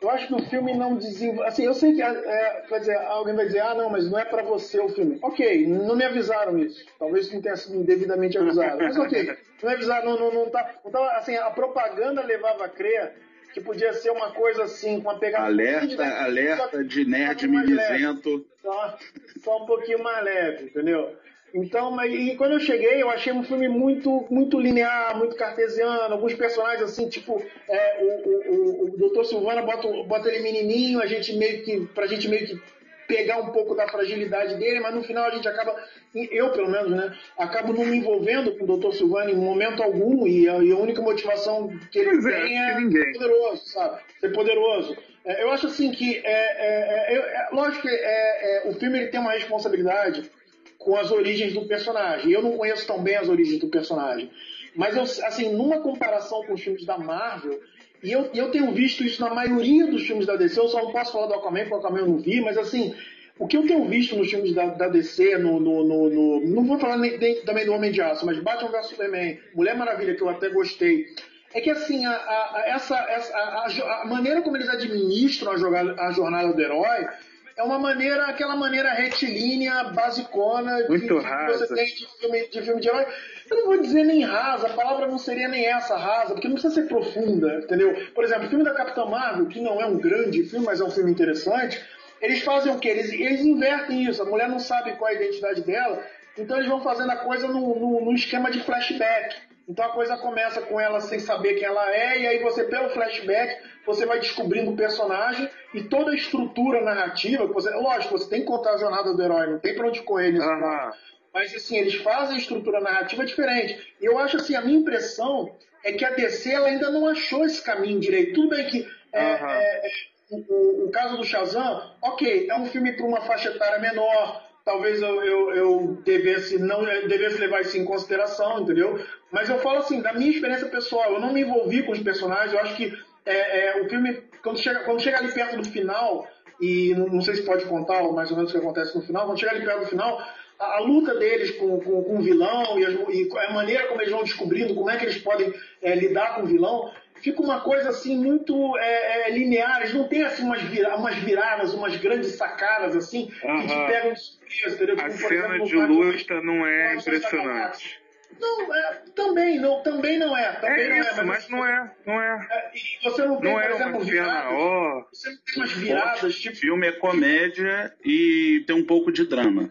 eu 0.00 0.08
acho 0.08 0.28
que 0.28 0.34
o 0.34 0.42
filme 0.48 0.72
não 0.72 0.96
desenvolve. 0.96 1.48
Assim, 1.48 1.64
eu 1.64 1.74
sei 1.74 1.94
que 1.94 2.02
é, 2.02 2.64
quer 2.68 2.78
dizer, 2.78 2.96
alguém 2.96 3.34
vai 3.34 3.46
dizer, 3.46 3.60
ah, 3.60 3.74
não, 3.74 3.90
mas 3.90 4.10
não 4.10 4.18
é 4.18 4.24
para 4.24 4.42
você 4.42 4.80
o 4.80 4.88
filme. 4.88 5.18
Ok, 5.20 5.66
não 5.66 5.96
me 5.96 6.04
avisaram 6.04 6.58
isso. 6.58 6.84
Talvez 6.98 7.32
não 7.32 7.42
tenha 7.42 7.56
sido 7.56 7.82
devidamente 7.82 8.38
avisado. 8.38 8.78
Mas 8.78 8.96
ok, 8.96 9.36
não 9.62 9.68
me 9.68 9.74
avisaram, 9.74 10.10
não, 10.10 10.18
não, 10.18 10.44
não, 10.44 10.50
tá, 10.50 10.74
não 10.84 10.90
tá, 10.90 11.16
assim, 11.16 11.36
a 11.36 11.50
propaganda 11.50 12.24
levava 12.24 12.64
a 12.64 12.68
crer 12.68 13.14
que 13.52 13.60
podia 13.60 13.92
ser 13.92 14.10
uma 14.10 14.30
coisa 14.32 14.64
assim, 14.64 15.00
com 15.00 15.10
uma 15.10 15.18
pegada. 15.18 15.46
Alerta, 15.46 15.86
de, 15.86 15.96
né? 15.96 16.18
alerta 16.18 16.84
de 16.84 17.04
nerd 17.04 17.48
mimizento. 17.48 18.46
Só, 18.62 18.98
só 19.42 19.62
um 19.62 19.66
pouquinho 19.66 20.02
mais 20.02 20.24
leve, 20.24 20.64
entendeu? 20.66 21.16
Então, 21.52 21.90
mas, 21.90 22.12
e 22.12 22.36
quando 22.36 22.52
eu 22.52 22.60
cheguei, 22.60 23.02
eu 23.02 23.10
achei 23.10 23.32
um 23.32 23.42
filme 23.42 23.68
muito, 23.68 24.26
muito 24.30 24.60
linear, 24.60 25.16
muito 25.18 25.34
cartesiano. 25.36 26.14
Alguns 26.14 26.34
personagens, 26.34 26.82
assim, 26.82 27.08
tipo, 27.08 27.42
é, 27.68 27.98
o, 28.00 28.28
o, 28.28 28.54
o, 28.54 28.84
o 28.84 29.10
Dr. 29.10 29.24
Silvana 29.24 29.62
bota, 29.62 29.88
bota 30.04 30.28
ele 30.28 30.42
menininho, 30.42 31.00
a 31.00 31.06
gente 31.06 31.36
meio 31.36 31.64
que, 31.64 31.86
pra 31.86 32.06
gente 32.06 32.28
meio 32.28 32.46
que 32.46 32.62
pegar 33.08 33.38
um 33.38 33.50
pouco 33.50 33.74
da 33.74 33.88
fragilidade 33.88 34.54
dele, 34.54 34.78
mas 34.78 34.94
no 34.94 35.02
final 35.02 35.24
a 35.24 35.30
gente 35.30 35.48
acaba, 35.48 35.74
eu 36.14 36.50
pelo 36.50 36.68
menos, 36.68 36.90
né, 36.90 37.16
acabo 37.38 37.72
não 37.72 37.84
me 37.84 37.96
envolvendo 37.96 38.52
com 38.56 38.64
o 38.64 38.76
Dr. 38.76 38.92
Silvano 38.92 39.30
em 39.30 39.36
momento 39.36 39.82
algum 39.82 40.26
e 40.26 40.48
a, 40.48 40.58
e 40.58 40.72
a 40.72 40.76
única 40.76 41.00
motivação 41.00 41.68
que 41.90 41.98
ele 41.98 42.10
pois 42.10 42.26
é, 42.26 42.42
tem 42.42 42.58
é, 42.58 42.70
é 42.72 42.90
ser 42.90 43.12
poderoso, 43.12 43.68
sabe? 43.68 44.00
Ser 44.20 44.32
poderoso. 44.32 44.96
É, 45.24 45.42
eu 45.42 45.50
acho 45.50 45.66
assim 45.66 45.92
que, 45.92 46.16
é, 46.16 46.22
é, 46.24 47.14
é, 47.14 47.18
é 47.18 47.48
lógico 47.52 47.86
que 47.86 48.68
o 48.68 48.72
filme 48.74 48.98
ele 48.98 49.08
tem 49.08 49.20
uma 49.20 49.32
responsabilidade 49.32 50.30
com 50.78 50.96
as 50.96 51.10
origens 51.10 51.52
do 51.52 51.66
personagem. 51.66 52.32
Eu 52.32 52.42
não 52.42 52.56
conheço 52.56 52.86
tão 52.86 53.02
bem 53.02 53.16
as 53.16 53.28
origens 53.28 53.60
do 53.60 53.68
personagem. 53.68 54.30
Mas, 54.74 54.96
eu, 54.96 55.02
assim, 55.02 55.52
numa 55.52 55.80
comparação 55.80 56.42
com 56.44 56.54
os 56.54 56.62
filmes 56.62 56.84
da 56.84 56.96
Marvel, 56.96 57.60
e 58.02 58.10
eu, 58.10 58.30
eu 58.34 58.50
tenho 58.50 58.72
visto 58.72 59.04
isso 59.04 59.20
na 59.20 59.32
maioria 59.32 59.86
dos 59.86 60.06
filmes 60.06 60.26
da 60.26 60.36
DC, 60.36 60.58
eu 60.58 60.68
só 60.68 60.82
não 60.82 60.90
posso 60.90 61.12
falar 61.12 61.26
do 61.26 61.34
Aquaman, 61.34 61.60
porque 61.60 61.74
o 61.74 61.78
Aquaman 61.78 61.98
eu 62.00 62.06
não 62.06 62.18
vi, 62.18 62.40
mas 62.40 62.56
assim, 62.56 62.94
o 63.40 63.48
que 63.48 63.56
eu 63.56 63.66
tenho 63.66 63.86
visto 63.86 64.14
nos 64.16 64.28
filmes 64.28 64.54
da, 64.54 64.66
da 64.66 64.86
DC, 64.86 65.38
no, 65.38 65.58
no, 65.58 65.82
no, 65.82 66.10
no, 66.10 66.46
não 66.46 66.62
vou 66.62 66.78
falar 66.78 66.98
nem, 66.98 67.16
nem, 67.16 67.42
também 67.42 67.64
do 67.64 67.72
Homem 67.72 67.90
de 67.90 68.02
Aço, 68.02 68.26
mas 68.26 68.38
Batman 68.38 68.70
vs 68.70 68.88
Superman, 68.88 69.40
Mulher 69.54 69.74
Maravilha, 69.74 70.14
que 70.14 70.22
eu 70.22 70.28
até 70.28 70.50
gostei, 70.50 71.06
é 71.54 71.60
que 71.62 71.70
assim, 71.70 72.04
a, 72.04 72.12
a, 72.12 72.64
essa, 72.66 72.98
essa 73.08 73.34
a, 73.34 74.02
a, 74.02 74.06
maneira 74.06 74.42
como 74.42 74.58
eles 74.58 74.68
administram 74.68 75.52
a, 75.52 75.56
jogada, 75.56 75.94
a 75.98 76.12
jornada 76.12 76.52
do 76.52 76.60
herói 76.60 77.08
é 77.56 77.62
uma 77.62 77.78
maneira, 77.78 78.26
aquela 78.26 78.56
maneira 78.56 78.92
retilínea, 78.92 79.84
basicona 79.84 80.82
de, 80.82 81.00
que 81.00 81.58
você 81.58 81.74
tem 81.74 81.84
de 81.86 82.06
filme, 82.20 82.48
de 82.48 82.62
filme 82.62 82.80
de 82.80 82.88
herói. 82.88 83.06
Eu 83.50 83.56
não 83.56 83.66
vou 83.66 83.80
dizer 83.80 84.04
nem 84.04 84.22
rasa, 84.22 84.66
a 84.66 84.74
palavra 84.74 85.06
não 85.06 85.18
seria 85.18 85.48
nem 85.48 85.66
essa, 85.66 85.96
rasa, 85.96 86.34
porque 86.34 86.46
não 86.46 86.54
precisa 86.54 86.74
ser 86.74 86.88
profunda, 86.88 87.60
entendeu? 87.64 87.94
Por 88.14 88.22
exemplo, 88.22 88.46
o 88.46 88.48
filme 88.50 88.64
da 88.64 88.74
Capitã 88.74 89.06
Marvel, 89.06 89.46
que 89.46 89.60
não 89.60 89.80
é 89.80 89.86
um 89.86 89.98
grande 89.98 90.44
filme, 90.44 90.66
mas 90.66 90.80
é 90.80 90.84
um 90.84 90.90
filme 90.90 91.10
interessante, 91.10 91.82
eles 92.20 92.42
fazem 92.42 92.72
o 92.72 92.78
quê? 92.78 92.88
Eles, 92.88 93.12
eles 93.12 93.40
invertem 93.40 94.04
isso, 94.04 94.22
a 94.22 94.26
mulher 94.26 94.48
não 94.48 94.58
sabe 94.58 94.96
qual 94.96 95.10
é 95.10 95.14
a 95.14 95.16
identidade 95.16 95.62
dela, 95.62 96.04
então 96.36 96.56
eles 96.56 96.68
vão 96.68 96.82
fazendo 96.82 97.10
a 97.10 97.16
coisa 97.16 97.48
no, 97.48 97.78
no, 97.78 98.04
no 98.04 98.12
esquema 98.12 98.50
de 98.50 98.60
flashback. 98.62 99.36
Então 99.68 99.84
a 99.84 99.90
coisa 99.90 100.16
começa 100.16 100.60
com 100.62 100.80
ela 100.80 101.00
sem 101.00 101.20
saber 101.20 101.54
quem 101.54 101.64
ela 101.64 101.94
é, 101.94 102.20
e 102.20 102.26
aí 102.26 102.38
você, 102.42 102.64
pelo 102.64 102.88
flashback, 102.88 103.56
você 103.86 104.04
vai 104.04 104.18
descobrindo 104.18 104.72
o 104.72 104.76
personagem 104.76 105.48
e 105.72 105.84
toda 105.84 106.10
a 106.10 106.14
estrutura 106.14 106.80
narrativa. 106.80 107.46
Você, 107.46 107.70
lógico, 107.70 108.18
você 108.18 108.28
tem 108.28 108.40
que 108.40 108.46
contar 108.46 108.74
a 108.74 108.78
jornada 108.78 109.14
do 109.14 109.22
herói, 109.22 109.46
não 109.46 109.58
tem 109.60 109.74
pra 109.74 109.86
onde 109.86 110.02
correr 110.02 110.32
nesse 110.32 110.46
uhum. 110.46 110.90
Mas 111.32 111.54
assim, 111.54 111.76
eles 111.76 111.94
fazem 111.96 112.34
a 112.34 112.38
estrutura 112.38 112.80
narrativa 112.80 113.24
diferente. 113.24 113.94
E 114.00 114.04
eu 114.04 114.18
acho 114.18 114.36
assim, 114.36 114.56
a 114.56 114.60
minha 114.60 114.80
impressão 114.80 115.54
é 115.84 115.92
que 115.92 116.04
a 116.04 116.10
DC 116.10 116.50
ela 116.50 116.66
ainda 116.66 116.90
não 116.90 117.06
achou 117.06 117.44
esse 117.44 117.62
caminho 117.62 118.00
direito. 118.00 118.34
Tudo 118.34 118.48
bem 118.48 118.66
que 118.66 118.88
é, 119.12 119.22
uhum. 119.22 119.50
é, 119.50 119.88
o, 120.30 120.84
o, 120.86 120.90
caso 120.90 121.16
do 121.16 121.24
Shazam, 121.24 121.82
ok, 122.02 122.48
é 122.48 122.56
um 122.56 122.66
filme 122.66 122.92
para 122.92 123.06
uma 123.06 123.20
faixa 123.22 123.48
etária 123.48 123.80
menor, 123.80 124.42
talvez 124.64 125.02
eu, 125.02 125.22
eu, 125.24 125.54
eu, 125.54 125.98
devesse 126.04 126.58
não 126.58 126.84
devesse 126.84 127.38
levar 127.38 127.60
isso 127.60 127.76
em 127.76 127.84
consideração, 127.84 128.60
entendeu? 128.60 128.98
Mas 129.30 129.48
eu 129.48 129.58
falo 129.58 129.78
assim, 129.78 130.00
da 130.00 130.12
minha 130.12 130.30
experiência 130.30 130.68
pessoal, 130.68 131.12
eu 131.12 131.20
não 131.20 131.32
me 131.32 131.42
envolvi 131.42 131.82
com 131.82 131.92
os 131.92 132.00
personagens, 132.00 132.52
eu 132.52 132.60
acho 132.60 132.76
que 132.76 132.92
é, 133.26 133.78
é, 133.78 133.82
o 133.82 133.88
filme, 133.88 134.22
quando 134.42 134.58
chega, 134.58 134.80
quando 134.80 135.02
chega 135.02 135.18
ali 135.18 135.32
perto 135.32 135.56
do 135.56 135.64
final, 135.64 136.26
e 136.60 136.94
não, 136.94 137.06
não 137.06 137.20
sei 137.20 137.34
se 137.34 137.42
pode 137.42 137.64
contar 137.64 138.02
mais 138.12 138.30
ou 138.30 138.36
menos 138.36 138.50
o 138.50 138.54
que 138.54 138.60
acontece 138.60 138.94
no 138.94 139.02
final, 139.02 139.26
quando 139.26 139.40
chega 139.40 139.52
ali 139.52 139.64
perto 139.64 139.80
do 139.80 139.86
final, 139.86 140.22
a, 140.58 140.76
a 140.76 140.80
luta 140.80 141.14
deles 141.14 141.50
com, 141.52 141.80
com, 141.80 142.02
com 142.04 142.18
o 142.18 142.22
vilão 142.22 142.78
e, 142.78 142.84
as, 142.84 142.94
e, 143.08 143.28
a 143.48 143.52
maneira 143.52 143.88
como 143.88 144.00
eles 144.00 144.12
vão 144.12 144.22
descobrindo 144.22 144.74
como 144.74 144.90
é 144.90 144.96
que 144.96 145.06
eles 145.06 145.18
podem 145.18 145.52
é, 145.82 145.94
lidar 145.94 146.36
com 146.36 146.42
o 146.42 146.46
vilão, 146.46 146.92
fica 147.20 147.42
uma 147.42 147.60
coisa 147.60 147.90
assim 147.90 148.16
muito 148.16 148.76
é, 148.78 149.28
é, 149.28 149.30
linear. 149.30 149.80
Eles 149.80 149.94
não 149.94 150.08
tem 150.08 150.22
assim 150.22 150.42
umas, 150.42 150.62
vira, 150.62 150.96
umas 150.96 151.16
viradas, 151.16 151.74
umas 151.74 151.96
grandes 151.96 152.36
sacadas 152.36 152.96
assim 152.96 153.26
que 153.26 153.66
te 153.66 153.86
pegam 153.86 154.12
de 154.12 154.20
surpresa. 154.20 154.74
Entendeu? 154.74 155.04
A 155.04 155.10
cena 155.10 155.56
exemplo, 155.56 155.66
de 155.66 155.76
luta 155.76 156.40
não 156.42 156.66
é 156.66 156.96
impressionante. 156.96 158.00
Não, 158.40 158.74
é, 158.74 159.02
também, 159.14 159.58
não, 159.60 159.82
também 159.82 160.18
não 160.18 160.36
é. 160.36 160.52
Também 160.52 160.84
é 160.84 160.88
não 160.88 160.98
isso, 160.98 161.10
é, 161.10 161.24
mas, 161.24 161.26
mas 161.26 161.48
não 161.50 161.66
é, 161.66 161.92
não 162.06 162.22
é. 162.22 162.48
é. 162.50 162.70
E 162.74 163.04
você 163.04 163.24
não 163.26 163.36
tem, 163.38 163.52
não 163.52 163.60
por 163.60 163.62
é 163.62 163.74
exemplo, 163.74 164.00
viradas. 164.00 164.52
Oh, 164.54 165.04
você 165.12 165.30
não 165.30 165.36
tem 165.36 165.56
umas 165.56 165.72
viradas, 165.72 166.34
tipo... 166.36 166.54
O 166.54 166.58
filme 166.58 166.86
é 166.86 166.92
comédia 166.92 167.94
e 168.02 168.64
tem 168.66 168.76
um 168.76 168.86
pouco 168.86 169.12
de 169.12 169.26
drama. 169.26 169.70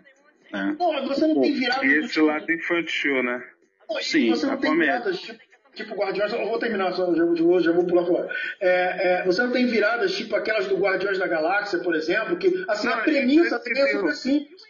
Né? 0.52 0.76
Não, 0.78 1.08
você 1.08 1.28
não 1.28 1.42
tem 1.42 1.54
viradas... 1.54 1.84
E 1.84 1.98
esse 1.98 2.14
tipo... 2.14 2.26
lado 2.26 2.52
infantil, 2.52 3.24
né? 3.24 3.44
Não, 3.90 4.02
Sim, 4.02 4.30
você 4.30 4.46
não 4.46 4.58
tem 4.58 4.70
comédia. 4.70 4.94
viradas, 4.98 5.22
tipo, 5.22 5.40
tipo 5.84 5.96
Guardiões... 5.96 6.34
Eu 6.34 6.48
vou 6.48 6.60
terminar, 6.60 6.94
só, 6.94 7.14
já, 7.14 7.26
já, 7.26 7.60
já 7.60 7.72
vou 7.72 7.86
pular 7.86 8.06
fora. 8.06 8.30
É, 8.60 9.22
é, 9.22 9.26
você 9.26 9.42
não 9.42 9.52
tem 9.52 9.66
viradas 9.66 10.14
tipo 10.14 10.36
aquelas 10.36 10.68
do 10.68 10.78
Guardiões 10.78 11.18
da 11.18 11.28
Galáxia, 11.28 11.80
por 11.80 11.96
exemplo, 11.96 12.38
que 12.38 12.66
assim, 12.68 12.88
não, 12.88 12.94
a 12.94 12.98
premissa 12.98 13.56
é 13.56 13.92
super 13.92 14.14
simples 14.14 14.70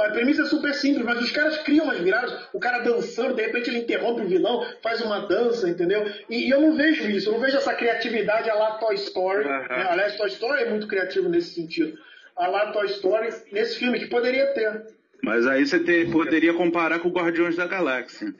a 0.00 0.10
premissa 0.10 0.42
é 0.42 0.44
super 0.46 0.74
simples, 0.74 1.04
mas 1.04 1.22
os 1.22 1.30
caras 1.30 1.58
criam 1.58 1.84
umas 1.84 2.00
viradas, 2.00 2.32
o 2.52 2.58
cara 2.58 2.80
dançando, 2.80 3.34
de 3.34 3.42
repente 3.42 3.70
ele 3.70 3.78
interrompe 3.78 4.22
o 4.22 4.28
vilão, 4.28 4.66
faz 4.82 5.00
uma 5.00 5.20
dança, 5.20 5.68
entendeu? 5.68 6.04
E, 6.28 6.48
e 6.48 6.50
eu 6.50 6.60
não 6.60 6.76
vejo 6.76 7.08
isso, 7.08 7.28
eu 7.28 7.34
não 7.34 7.40
vejo 7.40 7.56
essa 7.56 7.74
criatividade 7.74 8.50
a 8.50 8.54
lá 8.54 8.72
Toy 8.78 8.94
Story. 8.96 9.44
Uhum. 9.44 9.50
Né? 9.50 9.86
Aliás, 9.88 10.16
Toy 10.16 10.28
Story 10.28 10.62
é 10.62 10.70
muito 10.70 10.88
criativo 10.88 11.28
nesse 11.28 11.54
sentido. 11.54 11.96
A 12.36 12.46
lá 12.48 12.72
Toy 12.72 12.86
Story, 12.86 13.28
nesse 13.52 13.78
filme, 13.78 13.98
que 13.98 14.06
poderia 14.06 14.46
ter. 14.48 14.86
Mas 15.22 15.46
aí 15.46 15.66
você 15.66 15.78
ter, 15.78 16.10
poderia 16.10 16.54
comparar 16.54 16.98
com 17.00 17.08
Guardiões 17.08 17.56
da 17.56 17.66
Galáxia. 17.66 18.34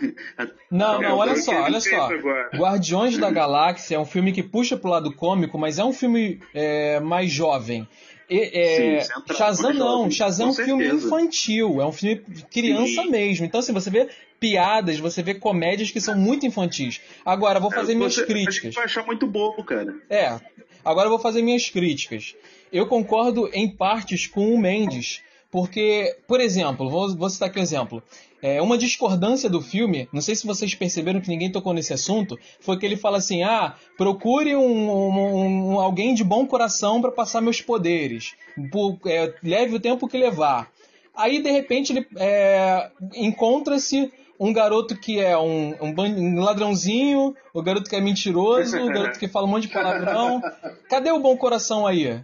Não, 0.70 1.00
não, 1.00 1.16
olha 1.16 1.34
só, 1.36 1.52
olha 1.62 1.80
só. 1.80 2.08
Guardiões 2.54 3.18
da 3.18 3.28
Galáxia 3.28 3.96
é 3.96 3.98
um 3.98 4.04
filme 4.04 4.32
que 4.32 4.42
puxa 4.42 4.76
pro 4.76 4.88
lado 4.88 5.12
cômico, 5.12 5.58
mas 5.58 5.78
é 5.78 5.84
um 5.84 5.92
filme 5.92 6.40
é, 6.54 7.00
mais 7.00 7.30
jovem. 7.30 7.88
É, 8.30 9.00
Sim, 9.00 9.34
Shazam 9.34 9.74
não, 9.74 10.08
Shazam 10.08 10.46
é 10.46 10.50
um 10.50 10.54
filme 10.54 10.86
infantil, 10.86 11.82
é 11.82 11.86
um 11.86 11.90
filme 11.90 12.22
de 12.28 12.44
criança 12.44 13.02
Sim. 13.02 13.10
mesmo. 13.10 13.44
Então, 13.44 13.58
assim, 13.58 13.72
você 13.72 13.90
vê 13.90 14.08
piadas, 14.38 15.00
você 15.00 15.20
vê 15.20 15.34
comédias 15.34 15.90
que 15.90 16.00
são 16.00 16.16
muito 16.16 16.46
infantis. 16.46 17.00
Agora, 17.24 17.58
vou 17.58 17.72
é, 17.72 17.74
fazer 17.74 17.92
é, 17.92 17.94
minhas 17.96 18.14
você, 18.14 18.24
críticas. 18.24 18.72
Você 18.72 18.76
vai 18.76 18.84
achar 18.84 19.04
muito 19.04 19.26
bobo, 19.26 19.64
cara. 19.64 19.96
É, 20.08 20.38
agora 20.84 21.06
eu 21.06 21.10
vou 21.10 21.18
fazer 21.18 21.42
minhas 21.42 21.68
críticas. 21.68 22.36
Eu 22.72 22.86
concordo 22.86 23.50
em 23.52 23.68
partes 23.68 24.28
com 24.28 24.54
o 24.54 24.58
Mendes, 24.58 25.22
porque, 25.50 26.16
por 26.28 26.40
exemplo, 26.40 26.88
vou, 26.88 27.14
vou 27.16 27.28
citar 27.28 27.48
aqui 27.48 27.58
um 27.58 27.62
exemplo. 27.62 28.02
É, 28.42 28.62
uma 28.62 28.78
discordância 28.78 29.50
do 29.50 29.60
filme, 29.60 30.08
não 30.12 30.22
sei 30.22 30.34
se 30.34 30.46
vocês 30.46 30.74
perceberam 30.74 31.20
que 31.20 31.28
ninguém 31.28 31.52
tocou 31.52 31.74
nesse 31.74 31.92
assunto, 31.92 32.38
foi 32.60 32.78
que 32.78 32.86
ele 32.86 32.96
fala 32.96 33.18
assim: 33.18 33.42
ah, 33.42 33.74
procure 33.98 34.56
um, 34.56 34.90
um, 34.90 35.72
um 35.72 35.80
alguém 35.80 36.14
de 36.14 36.24
bom 36.24 36.46
coração 36.46 37.02
para 37.02 37.12
passar 37.12 37.40
meus 37.40 37.60
poderes, 37.60 38.34
por, 38.70 38.98
é, 39.06 39.34
leve 39.42 39.74
o 39.74 39.80
tempo 39.80 40.08
que 40.08 40.16
levar. 40.16 40.70
Aí, 41.14 41.42
de 41.42 41.50
repente, 41.50 41.92
ele 41.92 42.06
é, 42.16 42.90
encontra-se 43.14 44.10
um 44.38 44.54
garoto 44.54 44.96
que 44.96 45.20
é 45.20 45.36
um, 45.36 45.74
um, 45.82 45.94
um, 45.98 46.40
ladrãozinho, 46.40 47.34
o 47.52 47.62
garoto 47.62 47.90
que 47.90 47.96
é 47.96 48.00
mentiroso, 48.00 48.78
o 48.78 48.86
garoto 48.86 49.18
que 49.18 49.28
fala 49.28 49.46
um 49.46 49.50
monte 49.50 49.66
de 49.66 49.74
palavrão. 49.74 50.40
Cadê 50.88 51.10
o 51.10 51.18
bom 51.18 51.36
coração 51.36 51.86
aí? 51.86 52.22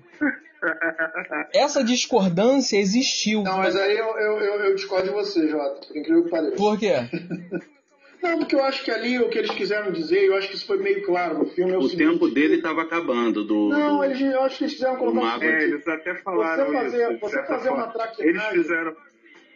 Essa 1.54 1.82
discordância 1.84 2.76
existiu. 2.78 3.42
Não, 3.42 3.58
mas 3.58 3.76
aí 3.76 3.96
eu, 3.96 4.06
eu, 4.18 4.38
eu, 4.38 4.54
eu 4.64 4.74
discordo 4.74 5.08
de 5.08 5.14
você, 5.14 5.48
Jota, 5.48 5.86
por 5.86 5.96
incrível 5.96 6.24
que 6.24 6.30
pareça. 6.30 6.56
Por 6.56 6.78
quê? 6.78 6.94
Não, 8.22 8.38
porque 8.38 8.56
eu 8.56 8.64
acho 8.64 8.82
que 8.82 8.90
ali 8.90 9.18
o 9.18 9.28
que 9.28 9.38
eles 9.38 9.50
quiseram 9.50 9.92
dizer, 9.92 10.24
eu 10.24 10.36
acho 10.36 10.48
que 10.48 10.56
isso 10.56 10.66
foi 10.66 10.78
meio 10.78 11.02
claro 11.04 11.38
no 11.38 11.46
filme. 11.46 11.72
É 11.72 11.78
o, 11.78 11.82
o 11.82 11.96
tempo 11.96 12.28
dele 12.28 12.56
estava 12.56 12.82
acabando. 12.82 13.44
Do, 13.44 13.68
não, 13.68 14.02
eles, 14.02 14.20
eu 14.20 14.42
acho 14.42 14.58
que 14.58 14.64
eles 14.64 14.74
quiseram 14.74 14.96
colocar. 14.96 15.42
É, 15.42 15.62
eles 15.62 15.86
até 15.86 16.14
falaram 16.16 16.66
você 16.66 16.72
fazer, 16.72 17.12
isso. 17.12 17.20
Você 17.20 17.42
fazer 17.44 17.68
uma 17.70 17.86
traquinagem. 17.88 18.28
Eles 18.28 18.44
fizeram. 18.48 18.96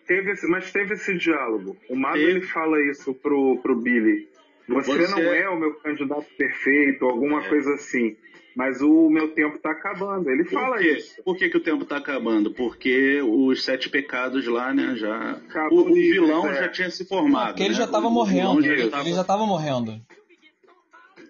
Teve 0.07 0.33
esse, 0.33 0.47
mas 0.49 0.73
teve 0.73 0.95
esse 0.95 1.17
diálogo. 1.17 1.77
O 1.89 1.97
Mago 1.97 2.17
ele 2.17 2.43
fala 2.43 2.81
isso 2.91 3.15
pro, 3.15 3.59
pro 3.63 3.77
Billy. 3.77 4.29
Você, 4.69 4.97
você, 4.97 5.11
não 5.11 5.33
é 5.33 5.49
o 5.49 5.59
meu 5.59 5.75
candidato 5.75 6.27
perfeito, 6.37 7.05
alguma 7.05 7.45
é. 7.45 7.49
coisa 7.49 7.75
assim. 7.75 8.17
Mas 8.55 8.83
o 8.83 9.09
meu 9.09 9.33
tempo 9.33 9.57
está 9.57 9.71
acabando. 9.71 10.29
Ele 10.29 10.45
Por 10.45 10.53
fala 10.53 10.79
quê? 10.79 10.93
isso. 10.97 11.23
Por 11.23 11.37
que, 11.37 11.49
que 11.49 11.57
o 11.57 11.63
tempo 11.63 11.85
está 11.85 11.97
acabando? 11.97 12.53
Porque 12.53 13.23
os 13.23 13.65
sete 13.65 13.89
pecados 13.89 14.47
lá, 14.47 14.75
né, 14.75 14.97
já. 14.97 15.41
o, 15.71 15.81
o 15.83 15.95
vilão 15.95 16.49
é. 16.49 16.55
já 16.55 16.69
tinha 16.69 16.91
se 16.91 17.07
formado. 17.07 17.49
Porque 17.49 17.63
né? 17.63 17.69
ele 17.69 17.75
já 17.75 17.85
estava 17.85 18.11
morrendo. 18.11 18.63
Já 18.63 18.73
ele, 18.73 18.89
tava... 18.89 19.03
ele 19.05 19.15
já 19.15 19.23
estava 19.23 19.47
morrendo. 19.47 20.01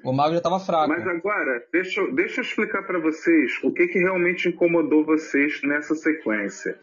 O 0.02 0.12
mago 0.12 0.30
já 0.30 0.38
estava 0.38 0.58
fraco. 0.58 0.88
Mas 0.88 1.06
agora, 1.06 1.62
deixa, 1.72 2.06
deixa 2.12 2.40
eu 2.40 2.44
explicar 2.44 2.82
para 2.84 2.98
vocês 2.98 3.58
o 3.62 3.70
que, 3.70 3.86
que 3.86 3.98
realmente 3.98 4.48
incomodou 4.48 5.04
vocês 5.04 5.60
nessa 5.62 5.94
sequência. 5.94 6.78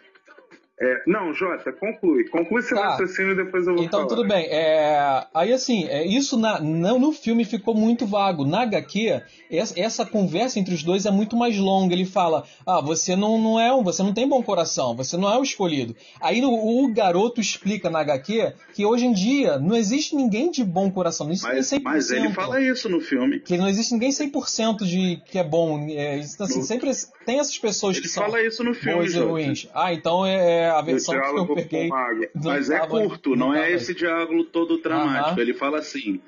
É, 0.80 1.02
não, 1.08 1.34
Jota, 1.34 1.74
conclui. 1.74 2.26
Conclui 2.30 2.62
seu 2.62 2.78
tá. 2.78 2.90
raciocínio 2.90 3.32
e 3.32 3.36
depois 3.36 3.66
eu 3.66 3.74
vou 3.74 3.84
Então, 3.84 4.02
falar. 4.02 4.10
tudo 4.10 4.28
bem. 4.28 4.46
É, 4.46 5.26
aí, 5.34 5.52
assim, 5.52 5.88
é, 5.88 6.06
isso 6.06 6.38
na, 6.38 6.62
não, 6.62 7.00
no 7.00 7.12
filme 7.12 7.44
ficou 7.46 7.74
muito 7.74 8.06
vago. 8.06 8.46
Na 8.46 8.62
HQ, 8.62 9.22
essa, 9.50 9.80
essa, 9.80 10.06
conversa 10.06 10.60
entre 10.60 10.76
os 10.76 10.84
dois 10.84 11.08
é 11.08 11.12
muito 11.12 11.36
mais 11.36 11.58
longa. 11.58 11.96
Ele 11.96 12.06
fala, 12.06 12.44
ah, 12.64 12.80
você 12.80 13.16
não, 13.16 13.42
não 13.42 13.60
é 13.60 13.68
você 13.82 14.04
não 14.04 14.14
tem 14.14 14.28
bom 14.28 14.42
coração, 14.44 14.96
você 14.96 15.18
não 15.18 15.32
é 15.32 15.38
o 15.40 15.44
escolhido. 15.44 15.96
Aí 16.22 16.42
no, 16.42 16.52
o 16.52 16.94
garoto 16.94 17.42
explica 17.42 17.90
na 17.90 18.00
HQ 18.00 18.54
que 18.74 18.86
hoje 18.86 19.06
em 19.08 19.14
dia 19.14 19.58
não 19.58 19.76
existe 19.76 20.16
ninguém 20.16 20.52
de 20.52 20.64
bom 20.64 20.92
coração. 20.92 21.32
Existe 21.32 21.48
mas, 21.48 21.72
100%. 21.72 21.82
Mas 21.84 22.12
ele 22.12 22.30
fala 22.34 22.62
isso 22.62 22.88
no 22.88 23.02
filme. 23.02 23.40
Que 23.40 23.58
não 23.58 23.68
existe 23.68 23.94
ninguém 23.94 24.12
100% 24.12 24.86
de 24.86 25.22
que 25.26 25.40
é 25.40 25.44
bom. 25.44 25.88
É, 25.90 26.20
assim, 26.20 26.60
no... 26.60 26.66
sempre 26.66 26.92
tem 27.26 27.40
essas 27.40 27.58
pessoas 27.58 27.96
ele 27.98 28.04
que 28.04 28.10
são 28.10 28.24
fala 28.24 28.42
isso 28.42 28.64
no 28.64 28.76
filme, 28.76 29.00
boas 29.00 29.14
e 29.16 29.20
ruins. 29.20 29.68
Ah, 29.74 29.92
então 29.92 30.24
é, 30.24 30.67
é 30.68 30.72
a 30.72 30.82
versão 30.82 31.20
que 31.20 31.40
eu 31.40 31.56
peguei. 31.56 31.90
Mas 32.36 32.70
é 32.70 32.80
curto, 32.86 33.36
não, 33.36 33.48
não 33.48 33.56
é 33.56 33.72
esse 33.72 33.94
diálogo 33.94 34.44
todo 34.46 34.82
dramático. 34.82 35.40
Ele 35.40 35.54
fala 35.54 35.80
assim. 35.80 36.22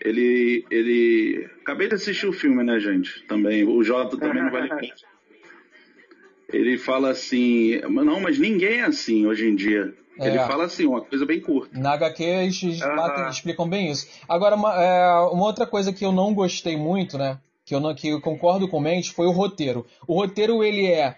Ele, 0.00 0.64
ele. 0.70 1.48
Acabei 1.62 1.88
de 1.88 1.94
assistir 1.94 2.26
o 2.26 2.32
filme, 2.32 2.62
né, 2.62 2.78
gente? 2.80 3.24
Também. 3.26 3.64
O 3.64 3.82
Jota 3.82 4.16
também 4.16 4.42
não 4.42 4.50
vale 4.50 4.68
Ele 6.52 6.76
fala 6.76 7.10
assim. 7.10 7.80
Não, 7.80 8.20
mas 8.20 8.38
ninguém 8.38 8.80
é 8.80 8.84
assim 8.84 9.26
hoje 9.26 9.48
em 9.48 9.54
dia. 9.54 9.94
É. 10.18 10.28
Ele 10.28 10.38
fala 10.38 10.64
assim, 10.64 10.86
uma 10.86 11.00
coisa 11.00 11.26
bem 11.26 11.40
curta. 11.40 11.76
Na 11.76 11.94
HQ 11.94 12.22
eles 12.22 12.62
uhum. 12.62 13.28
explicam 13.28 13.68
bem 13.68 13.90
isso. 13.90 14.06
Agora, 14.28 14.54
uma, 14.54 14.72
é, 14.74 15.10
uma, 15.32 15.44
outra 15.44 15.66
coisa 15.66 15.92
que 15.92 16.04
eu 16.04 16.12
não 16.12 16.32
gostei 16.32 16.76
muito, 16.76 17.18
né? 17.18 17.38
Que 17.64 17.74
eu, 17.74 17.80
não, 17.80 17.94
que 17.94 18.08
eu 18.08 18.20
concordo 18.20 18.68
com 18.68 18.76
o 18.76 18.80
Mendes, 18.80 19.08
foi 19.08 19.26
o 19.26 19.32
roteiro. 19.32 19.86
O 20.06 20.14
roteiro, 20.14 20.62
ele 20.62 20.86
é 20.86 21.16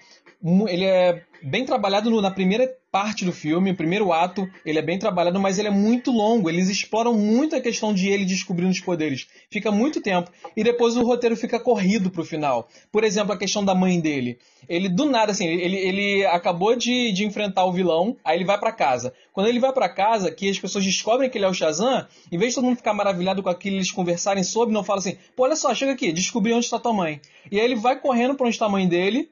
ele 0.68 0.84
é 0.84 1.22
bem 1.42 1.64
trabalhado 1.64 2.10
no, 2.10 2.20
na 2.20 2.30
primeira 2.30 2.68
parte 2.90 3.24
do 3.24 3.32
filme, 3.32 3.70
o 3.70 3.76
primeiro 3.76 4.12
ato, 4.12 4.48
ele 4.64 4.78
é 4.78 4.82
bem 4.82 4.98
trabalhado, 4.98 5.38
mas 5.38 5.58
ele 5.58 5.68
é 5.68 5.70
muito 5.70 6.10
longo. 6.10 6.48
Eles 6.48 6.68
exploram 6.68 7.12
muito 7.12 7.54
a 7.54 7.60
questão 7.60 7.92
de 7.92 8.08
ele 8.08 8.24
descobrindo 8.24 8.70
os 8.70 8.80
poderes. 8.80 9.26
Fica 9.50 9.70
muito 9.70 10.00
tempo. 10.00 10.30
E 10.56 10.64
depois 10.64 10.96
o 10.96 11.04
roteiro 11.04 11.36
fica 11.36 11.60
corrido 11.60 12.10
pro 12.10 12.24
final. 12.24 12.68
Por 12.90 13.04
exemplo, 13.04 13.32
a 13.32 13.38
questão 13.38 13.64
da 13.64 13.74
mãe 13.74 14.00
dele. 14.00 14.38
Ele, 14.68 14.88
do 14.88 15.04
nada, 15.04 15.32
assim, 15.32 15.46
ele, 15.46 15.76
ele 15.76 16.26
acabou 16.26 16.74
de, 16.74 17.12
de 17.12 17.24
enfrentar 17.24 17.64
o 17.66 17.72
vilão, 17.72 18.16
aí 18.24 18.38
ele 18.38 18.44
vai 18.44 18.58
para 18.58 18.72
casa. 18.72 19.12
Quando 19.32 19.48
ele 19.48 19.60
vai 19.60 19.72
para 19.72 19.88
casa, 19.88 20.30
que 20.30 20.48
as 20.48 20.58
pessoas 20.58 20.84
descobrem 20.84 21.28
que 21.28 21.36
ele 21.36 21.44
é 21.44 21.48
o 21.48 21.54
Shazam, 21.54 22.06
em 22.32 22.38
vez 22.38 22.52
de 22.52 22.54
todo 22.56 22.64
mundo 22.64 22.78
ficar 22.78 22.94
maravilhado 22.94 23.42
com 23.42 23.50
aquilo 23.50 23.76
eles 23.76 23.92
conversarem 23.92 24.42
sobre, 24.42 24.74
não 24.74 24.82
fala 24.82 25.00
assim, 25.00 25.18
pô, 25.36 25.44
olha 25.44 25.54
só, 25.54 25.74
chega 25.74 25.92
aqui, 25.92 26.12
descobri 26.12 26.52
onde 26.52 26.64
está 26.64 26.78
tua 26.78 26.92
mãe. 26.92 27.20
E 27.52 27.60
aí 27.60 27.64
ele 27.64 27.76
vai 27.76 28.00
correndo 28.00 28.34
para 28.34 28.46
onde 28.46 28.56
está 28.56 28.66
a 28.66 28.70
mãe 28.70 28.88
dele, 28.88 29.28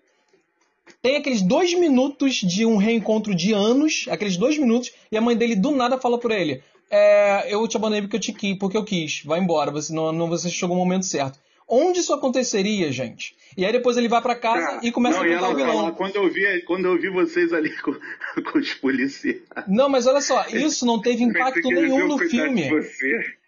tem 1.02 1.16
aqueles 1.16 1.42
dois 1.42 1.72
minutos 1.74 2.36
de 2.36 2.64
um 2.66 2.76
reencontro 2.76 3.34
de 3.34 3.52
anos, 3.52 4.06
aqueles 4.08 4.36
dois 4.36 4.58
minutos, 4.58 4.92
e 5.10 5.16
a 5.16 5.20
mãe 5.20 5.36
dele 5.36 5.56
do 5.56 5.70
nada 5.70 5.98
fala 5.98 6.18
pra 6.18 6.34
ele: 6.34 6.62
é, 6.90 7.52
eu 7.52 7.66
te 7.66 7.76
abandonei 7.76 8.02
porque 8.02 8.16
eu 8.16 8.20
te 8.20 8.32
quis, 8.32 8.58
porque 8.58 8.76
eu 8.76 8.84
quis. 8.84 9.22
Vai 9.24 9.40
embora, 9.40 9.70
você 9.70 9.92
não, 9.92 10.12
não 10.12 10.28
você 10.28 10.48
chegou 10.48 10.76
no 10.76 10.82
momento 10.82 11.06
certo. 11.06 11.38
Onde 11.66 12.00
isso 12.00 12.12
aconteceria, 12.12 12.92
gente? 12.92 13.35
E 13.56 13.64
aí 13.64 13.73
depois 13.73 13.97
ele 13.97 14.09
vai 14.09 14.21
para 14.21 14.35
casa 14.35 14.80
e 14.83 14.92
começa 14.92 15.18
não, 15.18 15.25
a 15.25 15.28
tentar 15.28 15.49
o 15.49 15.56
vilão. 15.56 15.78
Ela, 15.80 15.92
quando, 15.92 16.16
eu 16.16 16.28
vi, 16.30 16.62
quando 16.62 16.85
eu 16.87 17.00
vi 17.00 17.09
vocês 17.09 17.52
ali 17.52 17.71
com, 17.80 17.94
com 18.42 18.59
os 18.59 18.75
policiais. 18.75 19.40
Não, 19.66 19.88
mas 19.88 20.06
olha 20.06 20.21
só, 20.21 20.44
isso 20.49 20.85
não 20.85 21.00
teve 21.00 21.23
impacto 21.23 21.66
nenhum 21.68 22.06
no 22.06 22.18
filme. 22.18 22.71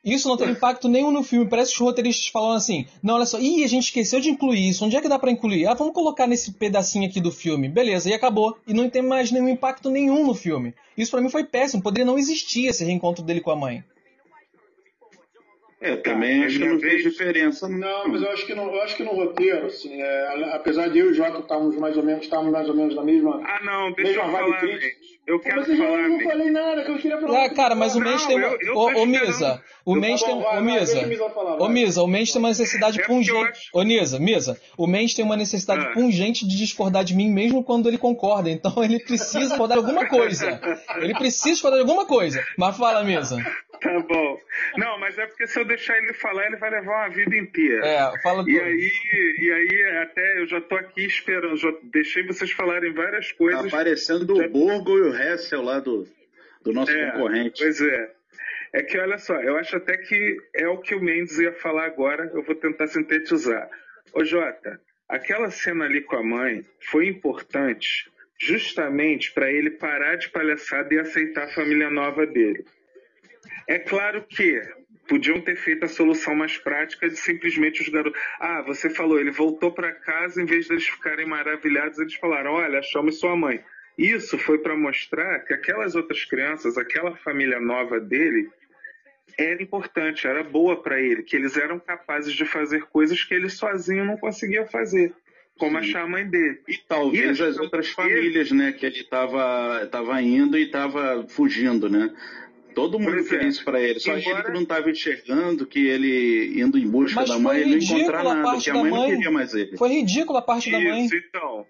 Isso 0.03 0.29
não 0.29 0.37
teve 0.37 0.53
impacto 0.53 0.89
nenhum 0.89 1.11
no 1.11 1.23
filme. 1.23 1.51
Parece 1.51 1.73
que 1.73 1.77
os 1.77 1.81
roteiristas 1.81 2.29
falam 2.29 2.53
assim: 2.53 2.87
não, 3.03 3.17
olha 3.17 3.27
só, 3.27 3.39
ih, 3.39 3.65
a 3.65 3.69
gente 3.69 3.85
esqueceu 3.85 4.21
de 4.21 4.31
incluir 4.31 4.69
isso. 4.69 4.85
Onde 4.85 4.97
é 4.97 5.01
que 5.01 5.09
dá 5.09 5.19
para 5.19 5.31
incluir? 5.31 5.67
Ah, 5.67 5.75
vamos 5.75 5.93
colocar 5.93 6.27
nesse 6.27 6.53
pedacinho 6.53 7.09
aqui 7.09 7.21
do 7.21 7.33
filme. 7.33 7.69
Beleza, 7.69 8.09
e 8.09 8.15
acabou. 8.15 8.57
E 8.67 8.73
não 8.73 8.89
tem 8.89 9.03
mais 9.03 9.31
nenhum 9.31 9.49
impacto 9.49 9.91
nenhum 9.91 10.25
no 10.25 10.35
filme. 10.35 10.75
Isso 10.97 11.11
para 11.11 11.21
mim 11.21 11.29
foi 11.29 11.45
péssimo. 11.45 11.83
Poderia 11.83 12.07
não 12.07 12.19
existir 12.19 12.67
esse 12.67 12.85
reencontro 12.85 13.23
dele 13.23 13.41
com 13.41 13.51
a 13.51 13.57
mãe. 13.57 13.85
É, 15.79 15.93
eu 15.93 16.03
também 16.03 16.43
acho 16.45 16.59
que 16.59 16.65
não 16.65 16.81
fez 16.81 17.03
diferença. 17.03 17.69
Não, 17.69 18.09
mas 18.09 18.23
eu 18.23 18.31
acho 18.31 18.47
que 18.47 18.55
no, 18.55 18.63
eu 18.63 18.83
acho 18.83 18.97
que 18.97 19.03
no 19.03 19.11
roteiro, 19.11 19.67
assim, 19.67 20.01
é, 20.01 20.55
apesar 20.55 20.89
de 20.89 20.99
eu 20.99 21.09
e 21.09 21.11
o 21.11 21.15
Jota 21.15 21.41
estarmos 21.41 21.77
mais 21.77 21.95
ou 21.99 22.03
menos, 22.03 22.25
estarmos 22.25 22.51
mais 22.51 22.67
ou 22.67 22.75
menos 22.75 22.95
na 22.95 23.03
mesma. 23.03 23.43
Ah, 23.45 23.63
não, 23.63 23.93
deixa 23.93 24.13
eu 24.13 24.25
falar, 24.25 24.63
Eu 25.27 25.39
quero 25.39 25.57
mas 25.57 25.79
falar. 25.79 26.01
Eu 26.01 26.09
não 26.09 26.21
falei 26.21 26.51
nada, 26.51 26.83
que 26.83 26.91
eu 26.91 26.97
queria 26.97 27.21
falar. 27.21 27.45
Ah, 27.45 27.55
cara, 27.55 27.75
mas 27.75 27.95
o 27.95 28.01
Mendes 28.01 28.25
tem 28.25 28.39
uma. 28.39 28.57
Ô, 28.75 29.05
Misa, 29.05 29.63
o 29.85 29.95
Mendes 29.95 30.23
tem. 30.23 30.35
Ô, 30.35 30.61
Misa. 30.63 31.01
Ô, 31.59 31.69
Misa, 31.69 32.03
o 32.03 32.07
Mendes 32.07 32.33
tem 32.33 32.41
uma 32.41 32.49
necessidade 32.49 32.99
é 32.99 33.05
pungente. 33.05 33.69
Ô, 33.75 33.85
Misa, 33.85 34.19
Misa, 34.19 34.59
o 34.79 34.87
Mendes 34.87 35.15
tem 35.15 35.27
uma 35.27 35.37
necessidade 35.37 35.85
ah. 35.85 35.93
pungente 35.93 36.49
de 36.49 36.57
discordar 36.57 37.05
de 37.05 37.15
mim 37.15 37.31
mesmo 37.31 37.63
quando 37.63 37.87
ele 37.87 37.99
concorda. 37.99 38.49
Então 38.49 38.73
ele 38.83 38.99
precisa 38.99 39.41
discordar 39.41 39.79
de 39.79 39.85
alguma 39.85 40.09
coisa. 40.09 40.59
Ele 40.97 41.13
precisa 41.13 41.51
discordar 41.51 41.85
de 41.85 41.87
alguma 41.87 42.07
coisa. 42.07 42.43
Mas 42.57 42.79
fala, 42.79 43.05
Misa. 43.05 43.37
Tá 43.87 44.01
bom. 44.01 44.41
Não, 44.77 44.99
mas 44.99 45.17
é 45.19 45.27
porque 45.27 45.47
se 45.47 45.59
eu 45.59 45.65
deixar 45.65 45.97
ele 45.99 46.13
falar, 46.15 46.47
ele 46.47 46.57
vai 46.57 46.71
levar 46.71 47.07
uma 47.07 47.09
vida 47.09 47.37
inteira. 47.37 47.87
É, 47.87 48.21
fala 48.21 48.39
tudo. 48.39 48.51
E 48.51 48.61
aí, 48.61 48.91
e 49.39 49.53
aí 49.53 49.99
até 50.03 50.41
eu 50.41 50.47
já 50.47 50.61
tô 50.61 50.75
aqui 50.75 51.05
esperando, 51.05 51.57
já 51.57 51.73
deixei 51.85 52.27
vocês 52.27 52.51
falarem 52.51 52.93
várias 52.93 53.31
coisas. 53.33 53.63
Tá 53.63 53.69
aparecendo 53.69 54.33
o 54.33 54.37
já... 54.37 54.49
Borgo 54.49 54.99
e 54.99 55.03
o 55.03 55.17
Hessel 55.17 55.63
lá 55.63 55.79
do, 55.79 56.07
do 56.63 56.73
nosso 56.73 56.93
é, 56.93 57.11
concorrente. 57.13 57.63
Pois 57.63 57.81
é. 57.81 58.17
É 58.73 58.83
que 58.83 58.99
olha 58.99 59.19
só, 59.19 59.35
eu 59.41 59.57
acho 59.57 59.77
até 59.77 59.97
que 59.97 60.37
é 60.55 60.69
o 60.69 60.79
que 60.79 60.95
o 60.95 61.01
Mendes 61.01 61.39
ia 61.39 61.53
falar 61.53 61.87
agora, 61.87 62.31
eu 62.35 62.43
vou 62.43 62.55
tentar 62.55 62.89
sintetizar. 62.89 63.71
Ô 64.13 64.25
Jota, 64.25 64.81
aquela 65.09 65.51
cena 65.51 65.85
ali 65.85 66.03
com 66.03 66.17
a 66.17 66.23
mãe 66.23 66.67
foi 66.91 67.07
importante 67.07 68.11
justamente 68.39 69.33
para 69.33 69.51
ele 69.51 69.71
parar 69.71 70.17
de 70.17 70.29
palhaçada 70.29 70.93
e 70.93 70.99
aceitar 70.99 71.45
a 71.45 71.55
família 71.55 71.89
nova 71.89 72.27
dele. 72.27 72.65
É 73.69 73.79
claro 73.79 74.23
que 74.23 74.61
podiam 75.09 75.41
ter 75.41 75.57
feito 75.57 75.85
a 75.85 75.89
solução 75.89 76.35
mais 76.35 76.59
prática 76.59 77.09
de 77.09 77.17
simplesmente 77.17 77.83
os 77.83 77.89
garotos. 77.89 78.21
Ah, 78.41 78.63
você 78.63 78.91
falou, 78.91 79.19
ele 79.19 79.31
voltou 79.31 79.73
para 79.73 79.93
casa, 79.93 80.43
em 80.43 80.47
vez 80.47 80.69
deles 80.69 80.87
ficarem 80.87 81.27
maravilhados, 81.27 81.99
eles 81.99 82.15
falaram: 82.15 82.53
olha, 82.53 82.79
achamos 82.79 83.19
sua 83.19 83.37
mãe. 83.37 83.63
Isso 83.99 84.37
foi 84.37 84.59
para 84.59 84.77
mostrar 84.77 85.41
que 85.41 85.55
aquelas 85.55 85.95
outras 85.95 86.25
crianças, 86.25 86.77
aquela 86.77 87.17
família 87.17 87.59
nova 87.59 87.99
dele, 87.99 88.51
era 89.39 89.63
importante, 89.63 90.27
era 90.27 90.43
boa 90.43 90.83
para 90.83 91.01
ele, 91.01 91.23
que 91.23 91.35
eles 91.35 91.57
eram 91.57 91.79
capazes 91.79 92.35
de 92.35 92.45
fazer 92.45 92.83
coisas 92.87 93.23
que 93.25 93.35
ele 93.35 93.49
sozinho 93.49 94.05
não 94.05 94.17
conseguia 94.17 94.67
fazer. 94.67 95.15
Como 95.59 95.81
Sim. 95.81 95.89
achar 95.89 96.03
a 96.03 96.07
mãe 96.07 96.29
dele. 96.29 96.61
E 96.69 96.77
talvez 96.77 97.39
e 97.39 97.43
as 97.43 97.59
outras 97.59 97.89
famílias, 97.89 98.53
né, 98.53 98.73
que 98.73 98.85
ele 98.85 99.01
estava 99.01 99.87
tava 99.91 100.21
indo 100.21 100.59
e 100.59 100.65
estava 100.65 101.27
fugindo, 101.29 101.89
né? 101.89 102.15
Todo 102.77 102.99
mundo 102.99 103.13
pois 103.13 103.29
fez 103.31 103.43
é. 103.43 103.49
isso 103.49 103.65
pra 103.65 103.81
ele. 103.81 103.99
Só 103.99 104.15
Embora... 104.15 104.37
ele 104.37 104.43
que 104.43 104.53
não 104.53 104.61
estava 104.61 104.91
enxergando 104.91 105.67
que 105.67 105.87
ele 105.87 106.61
indo 106.61 106.77
em 106.77 106.87
busca 106.87 107.21
Mas 107.21 107.31
da 107.31 107.39
mãe, 107.39 107.63
ele 107.63 107.77
não 107.77 107.97
encontrar 107.97 108.23
nada, 108.23 108.61
que 108.61 108.69
a 108.69 108.75
mãe, 108.75 108.91
mãe, 108.91 109.01
não 109.01 109.09
queria 109.09 109.31
mais 109.31 109.55
ele. 109.55 109.79
Foi 109.79 109.89
ridícula 109.89 110.41
a 110.41 110.43
parte 110.43 110.69
isso, 110.69 110.79
da 110.79 110.85
mãe. 110.85 111.07
então. 111.07 111.67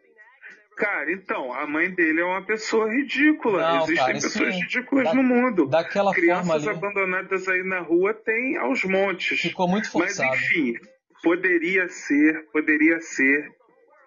Cara, 0.76 1.12
então, 1.12 1.52
a 1.52 1.64
mãe 1.64 1.88
dele 1.90 2.20
é 2.20 2.24
uma 2.24 2.44
pessoa 2.44 2.92
ridícula. 2.92 3.62
Não, 3.62 3.76
Existem 3.84 3.96
cara, 3.96 4.12
pessoas 4.14 4.54
sim. 4.54 4.60
ridículas 4.60 5.04
da, 5.04 5.14
no 5.14 5.22
mundo. 5.22 5.66
Daquela 5.68 6.12
Crianças 6.12 6.46
forma 6.48 6.54
ali. 6.56 6.68
abandonadas 6.76 7.48
aí 7.48 7.62
na 7.62 7.80
rua 7.82 8.12
tem 8.12 8.56
aos 8.56 8.82
montes. 8.82 9.40
Ficou 9.40 9.68
muito 9.68 9.88
forçado. 9.88 10.28
Mas 10.28 10.42
enfim, 10.42 10.74
poderia 11.22 11.88
ser, 11.88 12.48
poderia 12.52 13.00
ser 13.00 13.48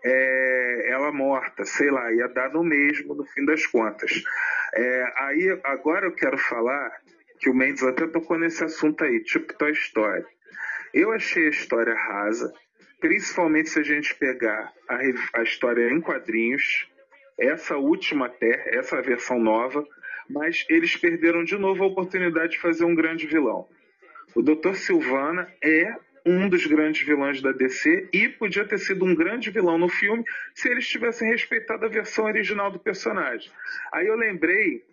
é, 0.04 0.90
ela 0.92 1.12
morta, 1.12 1.66
sei 1.66 1.90
lá, 1.92 2.12
ia 2.14 2.28
dar 2.28 2.52
no 2.52 2.64
mesmo 2.64 3.16
no 3.16 3.26
fim 3.26 3.46
das 3.46 3.66
contas. 3.66 4.24
É, 4.74 5.14
aí 5.18 5.60
agora 5.64 6.06
eu 6.06 6.14
quero 6.14 6.38
falar 6.38 6.92
que 7.40 7.50
o 7.50 7.54
Mendes 7.54 7.84
até 7.84 8.08
tocou 8.08 8.38
nesse 8.38 8.64
assunto 8.64 9.04
aí, 9.04 9.24
tipo 9.24 9.54
Toy 9.54 9.72
Story. 9.72 10.26
Eu 10.94 11.12
achei 11.12 11.48
a 11.48 11.50
história 11.50 11.94
rasa, 11.94 12.54
principalmente 13.00 13.70
se 13.70 13.80
a 13.80 13.84
gente 13.84 14.16
pegar 14.16 14.74
a, 14.88 15.00
a 15.40 15.44
história 15.44 15.90
em 15.90 16.02
quadrinhos, 16.02 16.90
essa 17.40 17.78
última 17.78 18.26
até, 18.26 18.78
essa 18.78 19.02
versão 19.02 19.40
nova, 19.40 19.86
mas 20.30 20.66
eles 20.70 20.96
perderam 20.96 21.44
de 21.44 21.58
novo 21.58 21.84
a 21.84 21.88
oportunidade 21.88 22.54
de 22.54 22.60
fazer 22.60 22.84
um 22.86 22.96
grande 22.96 23.26
vilão. 23.26 23.68
O 24.36 24.42
Dr. 24.44 24.76
Silvana 24.76 25.52
é 25.64 25.96
um 26.30 26.48
dos 26.48 26.66
grandes 26.66 27.06
vilões 27.06 27.42
da 27.42 27.52
DC 27.52 28.10
e 28.14 28.30
podia 28.30 28.66
ter 28.66 28.78
sido 28.78 29.04
um 29.04 29.16
grande 29.16 29.50
vilão 29.50 29.78
no 29.78 29.90
filme 29.90 30.24
se 30.54 30.70
eles 30.70 30.88
tivessem 30.88 31.30
respeitado 31.30 31.86
a 31.86 31.90
versão 31.90 32.26
original 32.26 32.72
do 32.72 32.80
personagem. 32.80 33.52
Aí 33.92 34.08
eu 34.08 34.16
lembrei 34.16 34.84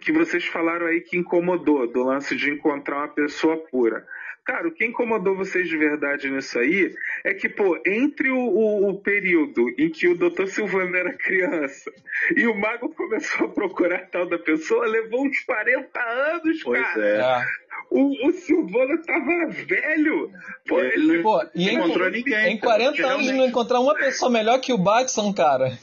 que 0.00 0.12
vocês 0.12 0.44
falaram 0.44 0.86
aí 0.86 1.00
que 1.00 1.16
incomodou 1.16 1.86
do 1.86 2.04
lance 2.04 2.36
de 2.36 2.50
encontrar 2.50 2.98
uma 2.98 3.08
pessoa 3.08 3.56
pura. 3.56 4.06
Cara, 4.44 4.68
o 4.68 4.72
que 4.72 4.84
incomodou 4.84 5.34
vocês 5.34 5.66
de 5.66 5.76
verdade 5.76 6.30
nisso 6.30 6.58
aí 6.58 6.94
é 7.24 7.32
que, 7.32 7.48
pô, 7.48 7.80
entre 7.86 8.28
o, 8.30 8.36
o, 8.36 8.90
o 8.90 9.00
período 9.00 9.70
em 9.78 9.88
que 9.88 10.06
o 10.06 10.14
Dr. 10.14 10.46
Silvano 10.46 10.94
era 10.94 11.14
criança 11.14 11.90
e 12.36 12.46
o 12.46 12.54
mago 12.54 12.90
começou 12.94 13.46
a 13.46 13.50
procurar 13.50 13.96
a 13.96 14.06
tal 14.06 14.28
da 14.28 14.38
pessoa, 14.38 14.86
levou 14.86 15.24
uns 15.24 15.40
40 15.40 15.98
anos, 15.98 16.62
pois 16.62 16.82
cara. 16.82 17.06
É. 17.06 17.63
é. 17.90 17.94
O, 17.94 18.28
o 18.28 18.32
Silvano 18.32 19.02
tava 19.02 19.48
velho. 19.50 20.30
Pô, 20.66 20.80
ele, 20.80 21.22
Pô, 21.22 21.42
e 21.54 21.66
não 21.66 21.84
encontrou 21.84 22.10
ninguém. 22.10 22.54
Em 22.54 22.58
40 22.58 23.06
anos 23.06 23.26
não 23.26 23.46
encontrar 23.46 23.80
uma 23.80 23.94
pessoa 23.94 24.30
melhor 24.30 24.60
que 24.60 24.72
o 24.72 24.78
Batson, 24.78 25.32
cara. 25.32 25.78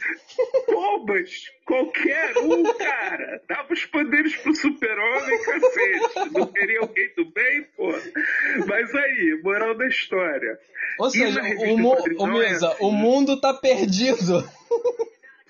Pô, 0.66 1.06
mas 1.06 1.52
qualquer 1.66 2.38
um, 2.38 2.64
cara. 2.74 3.42
Dava 3.48 3.74
os 3.74 3.86
poderes 3.86 4.36
pro 4.38 4.56
super-homem, 4.56 5.44
cacete. 5.44 6.32
Não 6.34 6.48
queria 6.48 6.80
alguém 6.80 7.10
do 7.16 7.26
bem, 7.26 7.64
pô. 7.78 7.90
Mas 8.68 8.96
aí, 8.96 9.42
moral 9.44 9.76
da 9.76 9.88
história. 9.88 10.60
Ou 11.00 11.10
seja, 11.10 11.42
o, 11.42 11.78
mu 11.78 11.96
o, 12.18 12.28
Mesa, 12.28 12.76
o 12.80 12.92
mundo 12.92 13.40
tá 13.40 13.54
perdido. 13.54 14.44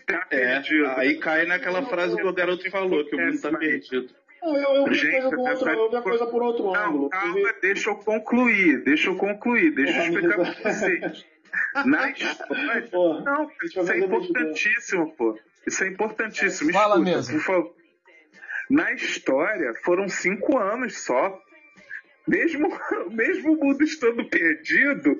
Tá 0.05 0.27
é, 0.29 0.59
perdido. 0.59 0.87
Aí 0.97 1.17
cai 1.17 1.45
naquela 1.45 1.83
frase 1.83 2.15
que 2.15 2.25
o 2.25 2.33
garoto 2.33 2.69
falou, 2.69 3.05
que 3.05 3.15
o 3.15 3.19
mundo 3.19 3.41
tá 3.41 3.51
perdido. 3.57 4.13
Eu, 4.41 4.56
eu, 4.56 4.86
vi 4.86 4.95
Gente, 4.95 5.36
coisa 5.36 5.38
outro, 5.38 5.69
eu 5.69 5.89
vi 5.89 5.95
a 5.97 6.01
coisa 6.01 6.25
por 6.25 6.41
outro 6.41 6.63
não, 6.65 6.75
ângulo. 6.75 7.10
Calma, 7.10 7.54
deixa 7.62 7.89
eu 7.91 7.95
concluir, 7.95 8.84
deixa 8.84 9.10
eu 9.10 9.15
concluir, 9.15 9.71
deixa 9.71 9.99
eu 9.99 10.04
explicar 10.06 10.36
pra 10.36 10.73
vocês. 10.73 11.25
Na 11.86 12.10
história. 12.10 12.89
não, 13.23 13.51
isso 13.63 13.91
é 13.91 13.99
importantíssimo, 13.99 15.12
pô. 15.15 15.38
Isso 15.67 15.84
é 15.84 15.88
importantíssimo. 15.88 16.71
Fala 16.73 16.95
Escuta, 16.95 17.12
mesmo. 17.12 17.34
Por 17.36 17.43
favor. 17.43 17.75
Na 18.69 18.91
história, 18.93 19.73
foram 19.84 20.08
cinco 20.08 20.58
anos 20.58 21.04
só. 21.04 21.39
Mesmo, 22.27 22.69
mesmo 23.12 23.53
o 23.53 23.65
mundo 23.65 23.84
estando 23.84 24.23
perdido, 24.25 25.17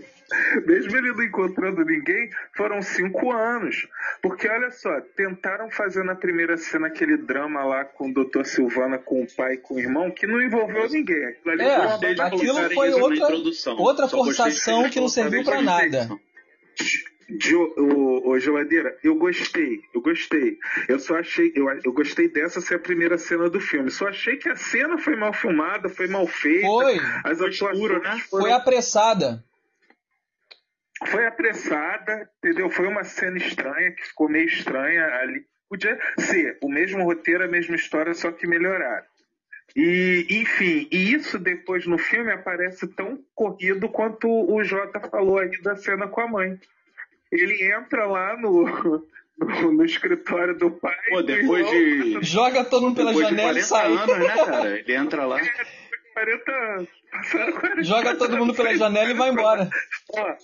mesmo 0.66 0.98
ele 0.98 1.12
não 1.12 1.24
encontrando 1.24 1.84
ninguém, 1.84 2.30
foram 2.56 2.82
cinco 2.82 3.32
anos. 3.32 3.88
Porque 4.22 4.48
olha 4.48 4.72
só, 4.72 5.02
tentaram 5.16 5.70
fazer 5.70 6.04
na 6.04 6.16
primeira 6.16 6.58
cena 6.58 6.88
aquele 6.88 7.18
drama 7.18 7.64
lá 7.64 7.86
com 7.86 8.10
o 8.10 8.14
Dr. 8.14 8.44
Silvana, 8.46 8.98
com 8.98 9.24
o 9.24 9.28
pai 9.36 9.56
e 9.56 9.58
com 9.58 9.76
o 9.76 9.80
irmão, 9.80 10.12
que 10.12 10.28
não 10.28 10.42
envolveu 10.42 10.88
ninguém. 10.90 11.26
Aquilo, 11.26 11.62
é, 11.62 12.22
aquilo 12.22 12.70
foi 12.72 12.92
outra, 12.94 13.28
outra 13.78 14.08
forçação 14.08 14.90
que 14.90 15.00
não 15.00 15.10
serviu 15.10 15.44
para 15.44 15.62
nada. 15.62 16.10
De, 17.38 17.56
o, 17.56 18.30
o 18.30 18.40
Geladeira, 18.40 18.98
eu 19.04 19.16
gostei, 19.16 19.82
eu 19.94 20.02
gostei. 20.02 20.58
Eu 20.88 21.00
só 21.00 21.18
achei, 21.18 21.52
eu, 21.56 21.68
eu 21.84 21.94
gostei 21.94 22.28
dessa 22.28 22.60
ser 22.62 22.76
a 22.76 22.80
primeira 22.80 23.18
cena 23.18 23.50
do 23.50 23.60
filme. 23.60 23.90
Só 23.90 24.08
achei 24.08 24.38
que 24.38 24.50
a 24.50 24.56
cena 24.56 24.98
foi 24.98 25.16
mal 25.16 25.34
filmada, 25.34 25.90
foi 25.90 26.08
mal 26.08 26.28
feita. 26.28 26.68
Foi. 26.68 26.98
As 27.24 27.42
atuações 27.42 28.04
né? 28.04 28.20
Foram... 28.30 28.46
Foi 28.46 28.52
apressada. 28.52 29.44
Foi 31.08 31.26
apressada, 31.26 32.30
entendeu? 32.38 32.70
Foi 32.70 32.88
uma 32.88 33.04
cena 33.04 33.38
estranha, 33.38 33.92
que 33.92 34.08
ficou 34.08 34.30
meio 34.30 34.46
estranha 34.46 35.04
ali. 35.22 35.46
Podia 35.70 35.98
ser 36.20 36.58
o 36.62 36.70
mesmo 36.70 37.04
roteiro, 37.04 37.44
a 37.44 37.48
mesma 37.48 37.76
história, 37.76 38.14
só 38.14 38.32
que 38.32 38.46
melhorado. 38.46 39.06
E, 39.76 40.28
enfim, 40.30 40.88
e 40.92 41.14
isso 41.14 41.40
depois 41.40 41.88
no 41.88 41.98
filme 41.98 42.32
aparece 42.32 42.88
tão 42.88 43.18
corrido 43.34 43.88
quanto 43.88 44.28
o 44.28 44.62
Jota 44.64 45.00
falou 45.00 45.40
aí 45.40 45.50
da 45.62 45.78
cena 45.78 46.08
com 46.08 46.22
a 46.22 46.28
mãe 46.28 46.60
ele 47.32 47.72
entra 47.72 48.06
lá 48.06 48.38
no, 48.38 48.66
no, 49.38 49.72
no, 49.72 49.86
escritório 49.86 50.58
do 50.58 50.72
pai. 50.72 50.96
Pô, 51.10 51.22
depois 51.22 51.70
de. 51.70 52.22
Joga 52.22 52.64
todo 52.66 52.84
mundo 52.84 52.96
pela 52.96 53.14
janela 53.14 53.58
e 53.58 53.64
sai. 53.64 53.94
anos, 53.94 54.18
né, 54.20 54.46
cara? 54.46 54.80
Ele 54.80 54.96
entra 54.96 55.26
lá. 55.26 55.40
É, 55.40 55.50
40, 56.14 56.88
40 57.60 57.84
Joga 57.84 58.16
todo 58.16 58.38
mundo 58.38 58.54
pela 58.54 58.76
janela 58.76 59.10
e 59.10 59.14
vai 59.14 59.30
embora. 59.30 59.70
Ó, 60.14 60.36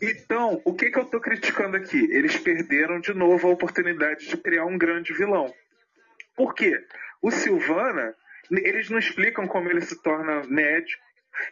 então, 0.00 0.60
o 0.64 0.74
que, 0.74 0.90
que 0.90 0.98
eu 0.98 1.04
tô 1.04 1.20
criticando 1.20 1.76
aqui? 1.76 2.08
Eles 2.10 2.36
perderam 2.36 3.00
de 3.00 3.12
novo 3.12 3.48
a 3.48 3.50
oportunidade 3.50 4.26
de 4.26 4.36
criar 4.36 4.64
um 4.64 4.78
grande 4.78 5.12
vilão. 5.12 5.52
Por 6.36 6.54
quê? 6.54 6.72
O 7.20 7.30
Silvana, 7.30 8.14
eles 8.50 8.90
não 8.90 8.98
explicam 8.98 9.46
como 9.46 9.68
ele 9.70 9.80
se 9.80 10.00
torna 10.02 10.42
médico, 10.48 11.02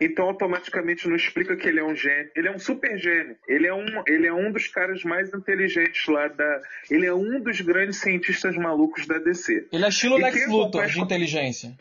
então 0.00 0.26
automaticamente 0.26 1.08
não 1.08 1.16
explica 1.16 1.56
que 1.56 1.68
ele 1.68 1.80
é 1.80 1.84
um 1.84 1.94
gênio. 1.94 2.30
Ele 2.34 2.48
é 2.48 2.52
um 2.52 2.58
super 2.58 2.98
gênio. 2.98 3.36
Ele 3.48 3.66
é 3.66 3.74
um, 3.74 3.86
ele 4.06 4.26
é 4.26 4.32
um 4.32 4.50
dos 4.52 4.68
caras 4.68 5.02
mais 5.04 5.32
inteligentes 5.32 6.06
lá 6.06 6.28
da. 6.28 6.60
Ele 6.90 7.06
é 7.06 7.14
um 7.14 7.40
dos 7.40 7.60
grandes 7.60 7.98
cientistas 7.98 8.56
malucos 8.56 9.06
da 9.06 9.18
DC. 9.18 9.68
Ele 9.72 9.84
é 9.84 9.88
estilo 9.88 10.16
Lex 10.16 10.46
Luthor 10.48 10.86
de 10.86 11.00
inteligência. 11.00 11.76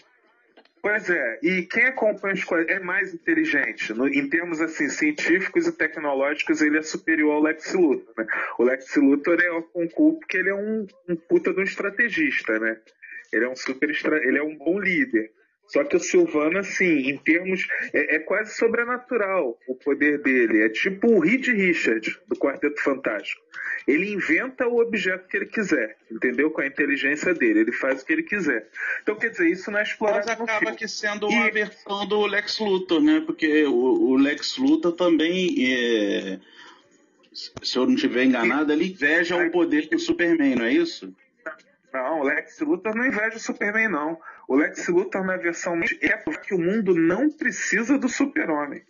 Pois 0.81 1.09
é, 1.09 1.39
e 1.43 1.63
quem 1.63 1.85
acompanha 1.85 2.35
os 2.35 2.69
é 2.69 2.79
mais 2.79 3.13
inteligente. 3.13 3.93
No, 3.93 4.07
em 4.07 4.29
termos 4.29 4.61
assim, 4.61 4.87
científicos 4.87 5.67
e 5.67 5.71
tecnológicos, 5.73 6.61
ele 6.61 6.77
é 6.77 6.81
superior 6.81 7.33
ao 7.33 7.41
Lex 7.41 7.73
Luthor. 7.73 8.13
Né? 8.17 8.25
O 8.57 8.63
Lex 8.63 8.95
Luthor 8.95 9.41
é 9.41 9.51
o 9.51 9.63
concurso 9.63 10.19
porque 10.19 10.37
ele 10.37 10.49
é 10.49 10.55
um, 10.55 10.87
um 11.09 11.15
puta 11.17 11.53
de 11.53 11.59
um 11.59 11.63
estrategista, 11.63 12.57
né? 12.59 12.77
Ele 13.31 13.45
é 13.45 13.49
um 13.49 13.55
super 13.55 13.89
ele 14.23 14.37
é 14.37 14.43
um 14.43 14.55
bom 14.55 14.79
líder. 14.79 15.31
Só 15.69 15.83
que 15.83 15.95
o 15.95 15.99
Silvano, 15.99 16.57
assim, 16.57 17.09
em 17.09 17.17
termos. 17.17 17.67
É, 17.93 18.15
é, 18.15 18.19
quase 18.19 18.55
sobrenatural 18.55 19.57
o 19.67 19.75
poder 19.75 20.21
dele. 20.21 20.63
É 20.63 20.69
tipo 20.69 21.07
o 21.07 21.19
Reed 21.19 21.47
Richard, 21.47 22.19
do 22.27 22.35
Quarteto 22.35 22.81
Fantástico. 22.81 23.41
Ele 23.87 24.11
inventa 24.11 24.67
o 24.67 24.81
objeto 24.81 25.27
que 25.27 25.37
ele 25.37 25.45
quiser, 25.45 25.97
entendeu? 26.11 26.49
Com 26.51 26.61
a 26.61 26.67
inteligência 26.67 27.33
dele. 27.33 27.61
Ele 27.61 27.71
faz 27.71 28.01
o 28.01 28.05
que 28.05 28.13
ele 28.13 28.23
quiser. 28.23 28.67
Então, 29.01 29.15
quer 29.15 29.29
dizer, 29.29 29.47
isso 29.47 29.69
não 29.69 29.79
é 29.79 29.83
explorado 29.83 30.25
Mas 30.27 30.39
acaba 30.39 30.75
que 30.75 30.87
sendo 30.87 31.27
uma 31.27 31.47
e... 31.47 31.51
versão 31.51 32.07
do 32.07 32.25
Lex 32.25 32.59
Luthor, 32.59 33.01
né? 33.01 33.21
Porque 33.25 33.63
o, 33.65 33.73
o 33.73 34.17
Lex 34.17 34.57
Luthor 34.57 34.93
também. 34.93 35.55
É... 35.71 36.39
Se 37.31 37.77
eu 37.77 37.85
não 37.85 37.93
estiver 37.93 38.25
enganado, 38.25 38.73
ele 38.73 38.89
inveja 38.89 39.37
o 39.37 39.51
poder 39.51 39.87
do 39.87 39.99
Superman, 39.99 40.55
não 40.55 40.65
é 40.65 40.73
isso? 40.73 41.13
Não, 41.93 42.19
o 42.19 42.23
Lex 42.23 42.59
Luthor 42.59 42.95
não 42.95 43.05
inveja 43.05 43.37
o 43.37 43.39
Superman, 43.39 43.89
não. 43.89 44.17
O 44.47 44.55
Lex 44.55 44.87
Luthor 44.87 45.23
na 45.25 45.37
versão 45.37 45.79
é 46.01 46.17
porque 46.17 46.53
o 46.53 46.59
mundo 46.59 46.93
não 46.95 47.29
precisa 47.29 47.97
do 47.97 48.07
super-homem. 48.07 48.83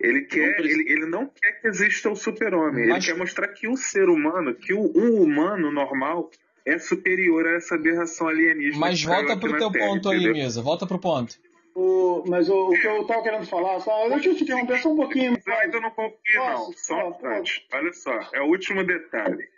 Ele, 0.00 0.22
quer, 0.22 0.58
não 0.58 0.64
ele, 0.64 0.92
ele 0.92 1.06
não 1.06 1.26
quer 1.26 1.60
que 1.60 1.68
exista 1.68 2.08
o 2.08 2.16
super-homem. 2.16 2.88
Mas... 2.88 3.04
Ele 3.04 3.12
quer 3.12 3.18
mostrar 3.18 3.48
que 3.48 3.68
o 3.68 3.76
ser 3.76 4.08
humano, 4.08 4.54
que 4.54 4.72
o, 4.72 4.80
o, 4.80 5.22
humano 5.22 5.70
normal 5.70 6.30
é 6.64 6.78
superior 6.78 7.46
a 7.46 7.56
essa 7.56 7.74
aberração 7.74 8.28
alienígena. 8.28 8.78
Mas 8.78 9.02
volta 9.02 9.36
pro 9.36 9.58
teu 9.58 9.70
Terra, 9.70 9.86
ponto 9.86 10.08
entendeu? 10.12 10.32
aí, 10.32 10.40
Mesa. 10.40 10.62
Volta 10.62 10.86
pro 10.86 10.98
ponto. 10.98 11.38
O, 11.74 12.24
mas 12.26 12.48
o, 12.48 12.68
o, 12.68 12.70
que 12.70 12.86
eu 12.86 13.04
tava 13.06 13.22
querendo 13.22 13.46
falar, 13.46 13.78
só, 13.80 14.08
deixa 14.08 14.30
eu 14.30 14.36
te 14.36 14.42
interromper 14.44 14.78
só 14.80 14.90
um 14.90 14.96
pouquinho. 14.96 15.32
Mas 15.32 15.58
ainda 15.60 15.80
não 15.80 15.90
concluí, 15.90 16.34
não. 16.34 16.72
Só 16.72 17.18
antes. 17.22 17.62
Olha 17.72 17.92
só, 17.92 18.18
é 18.32 18.40
o 18.40 18.46
último 18.46 18.82
detalhe. 18.84 19.48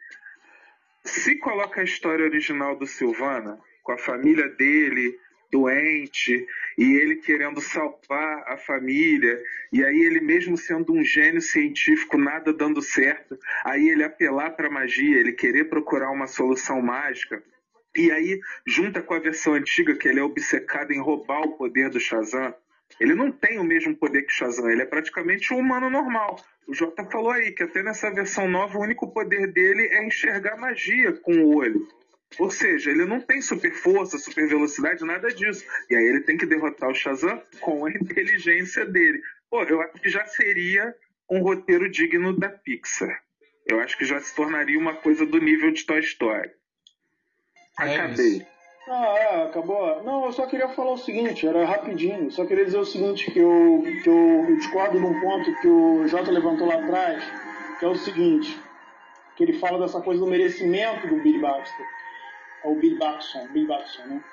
Se 1.05 1.37
coloca 1.37 1.81
a 1.81 1.85
história 1.85 2.25
original 2.25 2.77
do 2.77 2.87
Silvana, 2.87 3.59
com 3.83 3.93
a 3.93 3.99
família 3.99 4.49
dele 4.49 5.19
doente 5.53 6.47
e 6.79 6.95
ele 6.95 7.17
querendo 7.17 7.61
salvar 7.61 8.45
a 8.47 8.57
família 8.57 9.39
e 9.71 9.85
aí 9.85 10.01
ele 10.01 10.21
mesmo 10.21 10.57
sendo 10.57 10.95
um 10.95 11.05
gênio 11.05 11.43
científico 11.43 12.17
nada 12.17 12.55
dando 12.55 12.81
certo 12.81 13.39
aí 13.63 13.91
ele 13.91 14.03
apelar 14.03 14.53
para 14.53 14.71
magia 14.71 15.19
ele 15.19 15.33
querer 15.33 15.65
procurar 15.65 16.11
uma 16.11 16.27
solução 16.27 16.81
mágica 16.81 17.43
e 17.95 18.11
aí 18.11 18.41
junta 18.67 19.03
com 19.03 19.13
a 19.13 19.19
versão 19.19 19.53
antiga 19.53 19.95
que 19.95 20.09
ele 20.09 20.21
é 20.21 20.23
obcecado 20.23 20.91
em 20.91 21.03
roubar 21.03 21.43
o 21.43 21.59
poder 21.59 21.91
do 21.91 22.01
Shazam 22.01 22.55
ele 23.01 23.15
não 23.15 23.31
tem 23.31 23.59
o 23.59 23.65
mesmo 23.65 23.97
poder 23.97 24.23
que 24.23 24.33
o 24.33 24.37
Shazam 24.37 24.71
ele 24.71 24.83
é 24.83 24.87
praticamente 24.87 25.53
um 25.53 25.59
humano 25.59 25.91
normal 25.91 26.37
o 26.67 26.75
Jota 26.75 27.05
falou 27.05 27.31
aí 27.31 27.53
que 27.53 27.63
até 27.63 27.83
nessa 27.83 28.11
versão 28.11 28.49
nova 28.49 28.79
o 28.79 28.83
único 28.83 29.13
poder 29.13 29.53
dele 29.53 29.89
é 29.93 30.05
enxergar 30.05 30.57
magia 30.57 31.13
com 31.13 31.33
o 31.33 31.57
olho 31.57 31.87
ou 32.39 32.51
seja, 32.51 32.91
ele 32.91 33.05
não 33.05 33.21
tem 33.21 33.41
super 33.41 33.73
força, 33.73 34.19
super 34.19 34.49
velocidade, 34.49 35.05
nada 35.05 35.29
disso. 35.29 35.65
E 35.91 35.95
aí 35.95 36.03
ele 36.03 36.21
tem 36.23 36.37
que 36.37 36.47
derrotar 36.47 36.91
o 36.91 36.95
Shazam 36.95 37.43
com 37.61 37.85
a 37.85 37.91
inteligência 37.93 38.85
dele. 38.87 39.21
Pô, 39.51 39.63
eu 39.65 39.81
acho 39.83 40.01
que 40.01 40.09
já 40.09 40.25
seria 40.27 40.95
um 41.31 41.41
roteiro 41.41 41.91
digno 41.91 42.39
da 42.39 42.49
Pixar. 42.49 43.23
Eu 43.67 43.81
acho 43.81 43.97
que 43.97 44.05
já 44.05 44.21
se 44.21 44.35
tornaria 44.35 44.79
uma 44.79 44.95
coisa 44.95 45.25
do 45.25 45.39
nível 45.39 45.71
de 45.73 45.85
Toy 45.85 46.01
Story. 46.01 46.51
É 47.79 47.95
Acabei. 47.95 48.47
Ah, 48.89 49.15
é, 49.17 49.45
acabou. 49.45 50.03
Não, 50.03 50.25
eu 50.25 50.33
só 50.33 50.47
queria 50.47 50.69
falar 50.69 50.93
o 50.93 50.99
seguinte, 50.99 51.47
era 51.47 51.65
rapidinho. 51.65 52.31
Só 52.31 52.45
queria 52.45 52.65
dizer 52.65 52.79
o 52.79 52.85
seguinte, 52.85 53.31
que 53.31 53.39
eu, 53.39 53.83
que 54.03 54.09
eu 54.09 54.57
discordo 54.57 54.99
de 54.99 55.05
um 55.05 55.21
ponto 55.21 55.61
que 55.61 55.69
o 55.69 56.07
Jota 56.09 56.31
levantou 56.31 56.67
lá 56.67 56.75
atrás, 56.75 57.25
que 57.79 57.85
é 57.85 57.89
o 57.89 57.95
seguinte, 57.95 58.59
que 59.37 59.45
ele 59.45 59.55
fala 59.55 59.79
dessa 59.79 60.01
coisa 60.01 60.21
do 60.21 60.27
merecimento 60.27 61.07
do 61.07 61.17
Billy 61.17 61.39
Baxter 61.39 61.87
ao 62.65 62.75
Bill 62.75 62.99
Batson, 62.99 63.49
Bill 63.49 63.67
Batson, 63.67 64.03
né? 64.05 64.25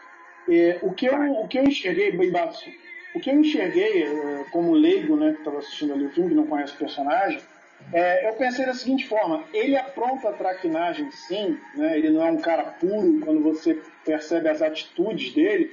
É, 0.48 0.80
o, 0.82 0.94
que 0.94 1.06
eu, 1.06 1.32
o 1.34 1.48
que 1.48 1.60
eu 1.60 1.64
enxerguei, 1.64 2.12
Bill 2.12 2.32
Batson, 2.32 2.72
o 3.14 3.20
que 3.20 3.30
eu 3.30 3.40
enxerguei 3.40 4.04
é, 4.04 4.46
como 4.52 4.74
leigo, 4.74 5.16
né, 5.16 5.34
que 5.34 5.40
estava 5.40 5.60
assistindo 5.60 5.94
ali 5.94 6.06
o 6.06 6.10
filme, 6.12 6.30
que 6.30 6.36
não 6.36 6.48
conhece 6.48 6.74
o 6.74 6.78
personagem, 6.78 7.42
é, 7.92 8.28
eu 8.28 8.34
pensei 8.34 8.66
da 8.66 8.74
seguinte 8.74 9.08
forma: 9.08 9.44
ele 9.54 9.76
apronta 9.76 10.30
a 10.30 10.34
traquinagem, 10.34 11.10
sim, 11.12 11.58
né, 11.76 11.98
ele 11.98 12.10
não 12.10 12.26
é 12.26 12.32
um 12.32 12.38
cara 12.38 12.64
puro 12.64 13.20
quando 13.22 13.42
você 13.42 13.82
percebe 14.06 14.50
as 14.50 14.62
atitudes 14.62 15.34
dele, 15.34 15.72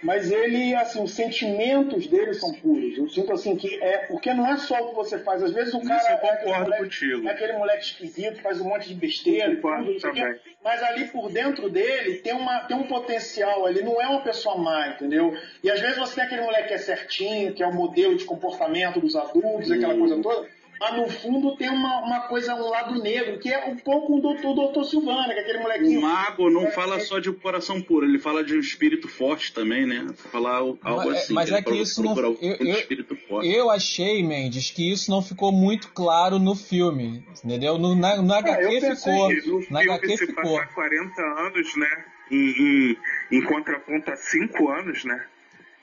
mas 0.00 0.30
ele, 0.30 0.74
assim, 0.76 1.02
os 1.02 1.12
sentimentos 1.12 2.06
dele 2.06 2.32
são 2.32 2.52
puros. 2.52 2.96
Eu 2.96 3.08
sinto 3.08 3.32
assim 3.32 3.56
que 3.56 3.82
é. 3.82 3.98
Porque 4.06 4.32
não 4.32 4.46
é 4.46 4.56
só 4.56 4.80
o 4.80 4.90
que 4.90 4.94
você 4.94 5.18
faz. 5.18 5.42
Às 5.42 5.52
vezes 5.52 5.74
o 5.74 5.80
cara. 5.80 6.00
Isso 6.00 6.10
eu 6.10 6.18
concordo 6.18 6.48
é 6.48 6.58
moleque, 6.60 6.82
contigo. 6.84 7.28
É 7.28 7.32
aquele 7.32 7.52
moleque 7.54 7.84
esquisito, 7.84 8.40
faz 8.40 8.60
um 8.60 8.68
monte 8.68 8.88
de 8.88 8.94
besteira. 8.94 9.56
Tudo, 9.56 9.98
também. 9.98 10.38
Mas 10.62 10.82
ali 10.84 11.08
por 11.08 11.32
dentro 11.32 11.68
dele 11.68 12.18
tem, 12.18 12.32
uma, 12.32 12.60
tem 12.60 12.76
um 12.76 12.84
potencial. 12.84 13.68
Ele 13.68 13.82
não 13.82 14.00
é 14.00 14.06
uma 14.06 14.20
pessoa 14.20 14.56
má, 14.56 14.88
entendeu? 14.88 15.36
E 15.64 15.70
às 15.70 15.80
vezes 15.80 15.98
você 15.98 16.14
tem 16.14 16.24
aquele 16.24 16.42
moleque 16.42 16.68
que 16.68 16.74
é 16.74 16.78
certinho, 16.78 17.52
que 17.52 17.62
é 17.62 17.66
o 17.66 17.74
modelo 17.74 18.16
de 18.16 18.24
comportamento 18.24 19.00
dos 19.00 19.16
adultos, 19.16 19.70
aquela 19.70 19.96
coisa 19.96 20.22
toda 20.22 20.57
mas 20.80 20.96
no 20.96 21.08
fundo 21.08 21.56
tem 21.56 21.68
uma, 21.68 22.00
uma 22.00 22.20
coisa, 22.28 22.54
um 22.54 22.68
lado 22.68 23.02
negro, 23.02 23.38
que 23.38 23.52
é 23.52 23.66
um 23.66 23.76
pouco 23.76 24.16
o 24.16 24.20
doutor, 24.20 24.54
doutor 24.54 24.84
Silvana, 24.84 25.32
que 25.32 25.40
é 25.40 25.42
aquele 25.42 25.58
molequinho. 25.58 25.98
O 25.98 26.02
mago 26.02 26.50
não 26.50 26.66
é, 26.66 26.70
fala 26.70 26.96
é... 26.96 27.00
só 27.00 27.18
de 27.18 27.30
um 27.30 27.34
coração 27.34 27.80
puro, 27.80 28.06
ele 28.06 28.18
fala 28.18 28.44
de 28.44 28.54
um 28.54 28.60
espírito 28.60 29.08
forte 29.08 29.52
também, 29.52 29.86
né? 29.86 30.06
Falar 30.30 30.56
algo 30.56 30.78
mas, 30.82 31.06
é, 31.06 31.18
assim. 31.18 31.32
Mas 31.34 31.50
é 31.50 31.62
que, 31.62 31.74
isso 31.74 32.02
não. 32.02 32.16
Eu, 32.16 32.38
eu, 32.40 33.42
eu, 33.42 33.70
achei, 33.70 34.22
Mendes, 34.22 34.70
que 34.70 34.92
isso 34.92 35.10
não 35.10 35.20
ficou 35.20 35.50
muito 35.50 35.88
claro 35.90 36.38
no 36.38 36.54
filme. 36.54 37.24
Entendeu? 37.44 37.76
No, 37.78 37.94
na, 37.94 38.22
no 38.22 38.32
HQ 38.32 38.76
é, 38.76 38.96
ficou. 38.96 39.28
No 39.28 39.60
na 39.70 39.80
filme 39.80 39.92
HQ 39.94 40.16
se 40.16 40.26
ficou. 40.26 40.56
passar 40.56 40.74
40 40.74 41.22
anos, 41.22 41.76
né? 41.76 42.04
Em, 42.30 42.36
em, 42.36 43.38
em 43.38 43.42
contraponto 43.42 44.10
a 44.10 44.16
5 44.16 44.68
anos, 44.68 45.04
né? 45.04 45.24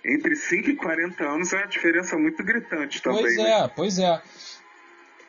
Entre 0.05 0.35
5 0.35 0.69
e 0.69 0.75
40 0.75 1.23
anos 1.23 1.51
é 1.51 1.57
uma 1.57 1.67
diferença 1.67 2.15
muito 2.17 2.43
gritante 2.43 3.01
também. 3.01 3.23
Pois 3.23 3.37
né? 3.37 3.49
é, 3.49 3.67
pois 3.67 3.99
é. 3.99 4.21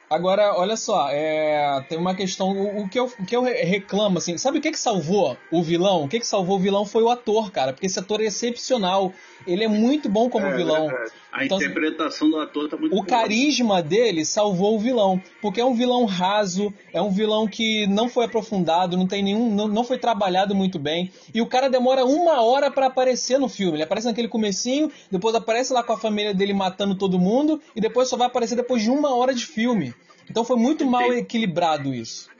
Agora, 0.08 0.54
olha 0.56 0.76
só, 0.76 1.08
é, 1.10 1.84
tem 1.88 1.98
uma 1.98 2.14
questão. 2.14 2.50
O, 2.50 2.82
o, 2.82 2.88
que 2.88 2.98
eu, 2.98 3.06
o 3.18 3.26
que 3.26 3.34
eu 3.34 3.42
reclamo, 3.42 4.18
assim, 4.18 4.38
sabe 4.38 4.58
o 4.58 4.60
que, 4.60 4.70
que 4.70 4.78
salvou 4.78 5.36
o 5.50 5.62
vilão? 5.62 6.04
O 6.04 6.08
que, 6.08 6.20
que 6.20 6.26
salvou 6.26 6.56
o 6.56 6.60
vilão 6.60 6.86
foi 6.86 7.02
o 7.02 7.10
ator, 7.10 7.50
cara, 7.50 7.72
porque 7.72 7.86
esse 7.86 7.98
ator 7.98 8.20
é 8.20 8.26
excepcional. 8.26 9.12
Ele 9.46 9.64
é 9.64 9.68
muito 9.68 10.08
bom 10.08 10.30
como 10.30 10.46
é, 10.46 10.56
vilão. 10.56 10.90
É 10.90 11.06
a 11.36 11.44
então, 11.44 11.58
interpretação 11.58 12.30
do 12.30 12.38
ator 12.38 12.68
tá 12.68 12.76
muito 12.76 12.92
O 12.92 12.96
boa. 12.96 13.06
carisma 13.06 13.82
dele 13.82 14.24
salvou 14.24 14.76
o 14.76 14.78
vilão, 14.78 15.20
porque 15.42 15.60
é 15.60 15.64
um 15.64 15.74
vilão 15.74 16.04
raso, 16.06 16.72
é 16.92 17.02
um 17.02 17.10
vilão 17.10 17.46
que 17.46 17.86
não 17.86 18.08
foi 18.08 18.24
aprofundado, 18.24 18.96
não 18.96 19.06
tem 19.06 19.22
nenhum, 19.22 19.54
não, 19.54 19.68
não 19.68 19.84
foi 19.84 19.98
trabalhado 19.98 20.54
muito 20.54 20.78
bem. 20.78 21.12
E 21.34 21.42
o 21.42 21.46
cara 21.46 21.68
demora 21.68 22.04
uma 22.04 22.42
hora 22.42 22.70
para 22.70 22.86
aparecer 22.86 23.38
no 23.38 23.48
filme. 23.48 23.76
Ele 23.76 23.82
aparece 23.82 24.06
naquele 24.06 24.28
comecinho, 24.28 24.90
depois 25.10 25.34
aparece 25.34 25.72
lá 25.72 25.82
com 25.82 25.92
a 25.92 25.98
família 25.98 26.32
dele 26.32 26.54
matando 26.54 26.94
todo 26.94 27.18
mundo 27.18 27.60
e 27.74 27.80
depois 27.80 28.08
só 28.08 28.16
vai 28.16 28.28
aparecer 28.28 28.56
depois 28.56 28.82
de 28.82 28.90
uma 28.90 29.14
hora 29.14 29.34
de 29.34 29.44
filme. 29.44 29.94
Então 30.28 30.44
foi 30.44 30.56
muito 30.56 30.84
mal 30.84 31.12
equilibrado 31.12 31.94
isso. 31.94 32.30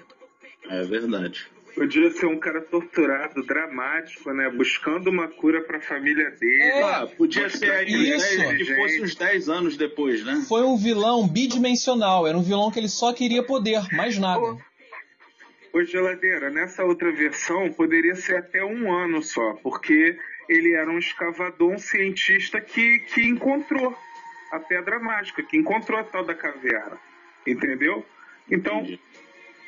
É 0.68 0.83
verdade. 0.83 1.46
Podia 1.77 2.11
ser 2.11 2.25
um 2.25 2.38
cara 2.38 2.62
torturado, 2.62 3.42
dramático, 3.42 4.33
né? 4.33 4.49
Buscando 4.49 5.11
uma 5.11 5.29
cura 5.29 5.62
pra 5.62 5.79
família 5.79 6.31
dele. 6.31 6.62
É, 6.62 6.83
ah, 6.83 7.07
podia 7.07 7.51
ser 7.51 7.70
aí, 7.70 8.14
isso. 8.14 8.38
Né? 8.38 8.55
que 8.55 8.75
fosse 8.75 9.03
uns 9.03 9.14
10 9.14 9.49
anos 9.51 9.77
depois, 9.77 10.25
né? 10.25 10.42
Foi 10.49 10.62
um 10.62 10.79
vilão 10.79 11.29
bidimensional. 11.29 12.27
Era 12.27 12.37
um 12.37 12.42
vilão 12.42 12.70
que 12.70 12.79
ele 12.79 12.88
só 12.88 13.12
queria 13.12 13.42
poder, 13.42 13.83
mais 13.92 14.16
nada. 14.16 14.40
Ô, 14.40 14.59
ô 15.75 15.85
Geladeira, 15.85 16.49
nessa 16.49 16.83
outra 16.83 17.12
versão 17.12 17.70
poderia 17.75 18.14
ser 18.14 18.38
até 18.38 18.64
um 18.64 18.90
ano 18.90 19.22
só, 19.22 19.53
porque 19.62 20.16
ele 20.49 20.72
era 20.72 20.90
um 20.90 20.99
escavador, 20.99 21.72
um 21.72 21.79
cientista 21.79 22.59
que, 22.59 23.01
que 23.01 23.22
encontrou 23.22 23.94
a 24.51 24.59
pedra 24.59 24.99
mágica, 24.99 25.42
que 25.42 25.59
encontrou 25.59 26.01
a 26.01 26.05
tal 26.05 26.25
da 26.25 26.35
caverna. 26.35 26.99
Entendeu? 27.46 28.04
Então, 28.50 28.87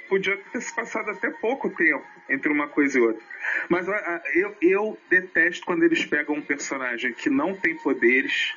podia 0.08 0.36
ter 0.52 0.60
se 0.60 0.74
passado 0.74 1.10
até 1.10 1.30
pouco 1.30 1.70
tempo 1.70 2.04
entre 2.28 2.50
uma 2.50 2.68
coisa 2.68 2.98
e 2.98 3.02
outra. 3.02 3.22
Mas 3.68 3.86
eu, 4.34 4.56
eu 4.60 4.98
detesto 5.08 5.64
quando 5.64 5.82
eles 5.82 6.04
pegam 6.04 6.36
um 6.36 6.42
personagem 6.42 7.12
que 7.12 7.30
não 7.30 7.54
tem 7.54 7.76
poderes 7.76 8.54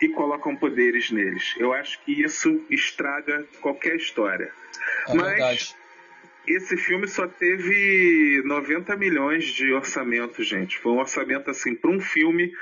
e 0.00 0.08
colocam 0.08 0.56
poderes 0.56 1.10
neles. 1.10 1.54
Eu 1.58 1.72
acho 1.72 2.02
que 2.04 2.22
isso 2.22 2.64
estraga 2.68 3.46
qualquer 3.60 3.96
história. 3.96 4.52
É 5.08 5.14
Mas 5.14 5.30
verdade. 5.30 5.76
esse 6.46 6.76
filme 6.76 7.06
só 7.06 7.26
teve 7.28 8.42
90 8.44 8.96
milhões 8.96 9.44
de 9.44 9.72
orçamento, 9.72 10.42
gente. 10.42 10.78
Foi 10.78 10.92
um 10.92 10.98
orçamento 10.98 11.50
assim 11.50 11.74
para 11.74 11.90
um 11.90 12.00
filme 12.00 12.52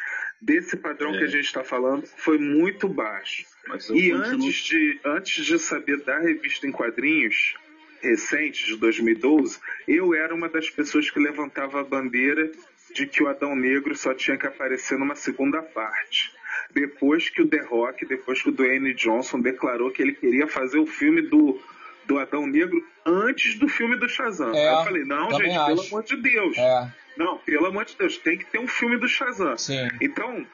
desse 0.40 0.76
padrão 0.76 1.14
é. 1.14 1.18
que 1.18 1.24
a 1.24 1.29
gente 1.29 1.44
está 1.44 1.62
falando 1.62 2.07
foi 2.07 2.38
muito 2.38 2.88
baixo. 2.88 3.44
E 3.66 4.11
continuo... 4.11 4.22
antes, 4.22 4.55
de, 4.55 5.00
antes 5.05 5.44
de 5.44 5.59
saber 5.59 5.98
da 6.03 6.18
revista 6.18 6.66
em 6.66 6.72
quadrinhos 6.72 7.55
recente, 8.03 8.66
de 8.66 8.76
2012, 8.76 9.59
eu 9.87 10.14
era 10.14 10.35
uma 10.35 10.48
das 10.48 10.70
pessoas 10.70 11.11
que 11.11 11.20
levantava 11.20 11.81
a 11.81 11.85
bandeira 11.85 12.50
de 12.94 13.07
que 13.07 13.22
o 13.22 13.29
Adão 13.29 13.55
Negro 13.55 13.94
só 13.94 14.14
tinha 14.14 14.37
que 14.37 14.46
aparecer 14.46 14.98
numa 14.98 15.14
segunda 15.14 15.62
parte. 15.62 16.33
Depois 16.72 17.29
que 17.29 17.42
o 17.42 17.48
The 17.48 17.62
Rock, 17.62 18.07
depois 18.07 18.42
que 18.42 18.48
o 18.48 18.53
Dwayne 18.53 18.94
Johnson 18.94 19.40
declarou 19.40 19.90
que 19.90 20.03
ele 20.03 20.14
queria 20.14 20.46
fazer 20.46 20.79
o 20.79 20.87
filme 20.87 21.22
do, 21.22 21.61
do 22.07 22.18
Adão 22.18 22.46
Negro 22.46 22.83
antes 23.05 23.59
do 23.59 23.68
filme 23.68 23.96
do 23.96 24.09
Shazam. 24.09 24.55
É, 24.55 24.72
eu 24.72 24.85
falei, 24.85 25.05
não, 25.05 25.31
gente, 25.33 25.50
acho. 25.50 25.66
pelo 25.66 25.87
amor 25.87 26.03
de 26.03 26.16
Deus. 26.16 26.59
É. 26.59 26.92
Não, 27.20 27.37
pelo 27.37 27.66
amor 27.66 27.85
de 27.85 27.94
Deus, 27.98 28.16
tem 28.16 28.38
que 28.38 28.46
ter 28.46 28.59
um 28.59 28.66
filme 28.66 28.98
do 28.98 29.06
Shazam. 29.06 29.54
Sim. 29.59 29.87
Então, 30.00 30.46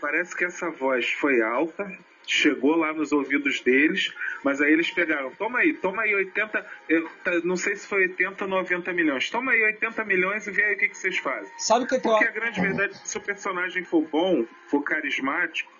parece 0.00 0.34
que 0.34 0.42
essa 0.42 0.70
voz 0.70 1.06
foi 1.20 1.42
alta, 1.42 1.86
chegou 2.26 2.74
lá 2.76 2.94
nos 2.94 3.12
ouvidos 3.12 3.60
deles, 3.60 4.10
mas 4.42 4.58
aí 4.62 4.72
eles 4.72 4.90
pegaram, 4.90 5.30
toma 5.32 5.58
aí, 5.58 5.74
toma 5.74 6.00
aí 6.00 6.14
80, 6.14 6.66
eu, 6.88 7.06
tá, 7.22 7.30
não 7.44 7.56
sei 7.56 7.76
se 7.76 7.86
foi 7.86 8.04
80 8.04 8.42
ou 8.42 8.50
90 8.50 8.90
milhões, 8.94 9.28
toma 9.28 9.52
aí 9.52 9.62
80 9.64 10.02
milhões 10.06 10.46
e 10.46 10.50
vê 10.50 10.64
aí 10.64 10.74
o 10.74 10.78
que, 10.78 10.88
que 10.88 10.96
vocês 10.96 11.18
fazem. 11.18 11.52
Sabe 11.58 11.84
o 11.84 11.88
que 11.88 12.00
Porque 12.00 12.24
a 12.24 12.30
grande 12.30 12.58
verdade 12.58 12.94
é 12.94 12.98
que 12.98 13.06
se 13.06 13.18
o 13.18 13.20
personagem 13.20 13.84
for 13.84 14.00
bom, 14.00 14.46
for 14.66 14.82
carismático, 14.82 15.70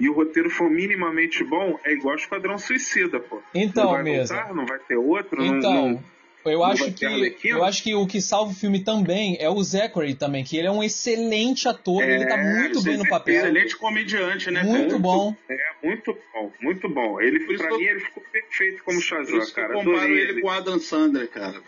e 0.00 0.08
o 0.08 0.14
roteiro 0.14 0.50
for 0.50 0.68
minimamente 0.68 1.44
bom, 1.44 1.78
é 1.84 1.92
igual 1.92 2.16
Esquadrão 2.16 2.58
Suicida, 2.58 3.20
pô. 3.20 3.40
Então, 3.54 3.84
não 3.84 3.92
vai 3.92 4.02
mesmo. 4.02 4.36
Voltar, 4.36 4.52
não 4.52 4.66
vai 4.66 4.78
ter 4.80 4.96
outro, 4.96 5.44
então, 5.44 5.72
não, 5.72 5.90
não 5.90 6.04
eu 6.44 6.64
acho 6.64 6.92
que 6.92 7.48
eu 7.48 7.64
acho 7.64 7.82
que 7.82 7.94
o 7.94 8.06
que 8.06 8.20
salva 8.20 8.52
o 8.52 8.54
filme 8.54 8.80
também 8.80 9.36
é 9.40 9.48
o 9.48 9.62
Zachary 9.62 10.14
também, 10.14 10.44
que 10.44 10.56
ele 10.56 10.66
é 10.66 10.70
um 10.70 10.82
excelente 10.82 11.68
ator, 11.68 12.02
é, 12.02 12.14
ele 12.14 12.26
tá 12.26 12.38
é, 12.38 12.60
muito 12.60 12.82
bem 12.82 12.96
no 12.96 13.08
papel. 13.08 13.34
Excelente 13.34 13.76
comediante, 13.76 14.50
né? 14.50 14.62
Muito 14.62 14.98
bom. 14.98 15.34
É, 15.48 15.56
muito 15.82 16.16
bom, 16.32 16.52
muito 16.60 16.88
bom. 16.88 17.20
Ele, 17.20 17.56
pra 17.56 17.76
mim, 17.76 17.84
ele 17.84 18.00
ficou 18.00 18.22
perfeito 18.30 18.82
como 18.84 19.00
Shazam, 19.00 19.40
cara. 19.52 19.74
Eu 19.74 19.84
comparo 19.84 20.04
ele, 20.04 20.30
ele 20.30 20.40
com 20.40 20.48
o 20.48 20.50
Adam 20.50 20.78
Sandler, 20.78 21.28
cara. 21.28 21.60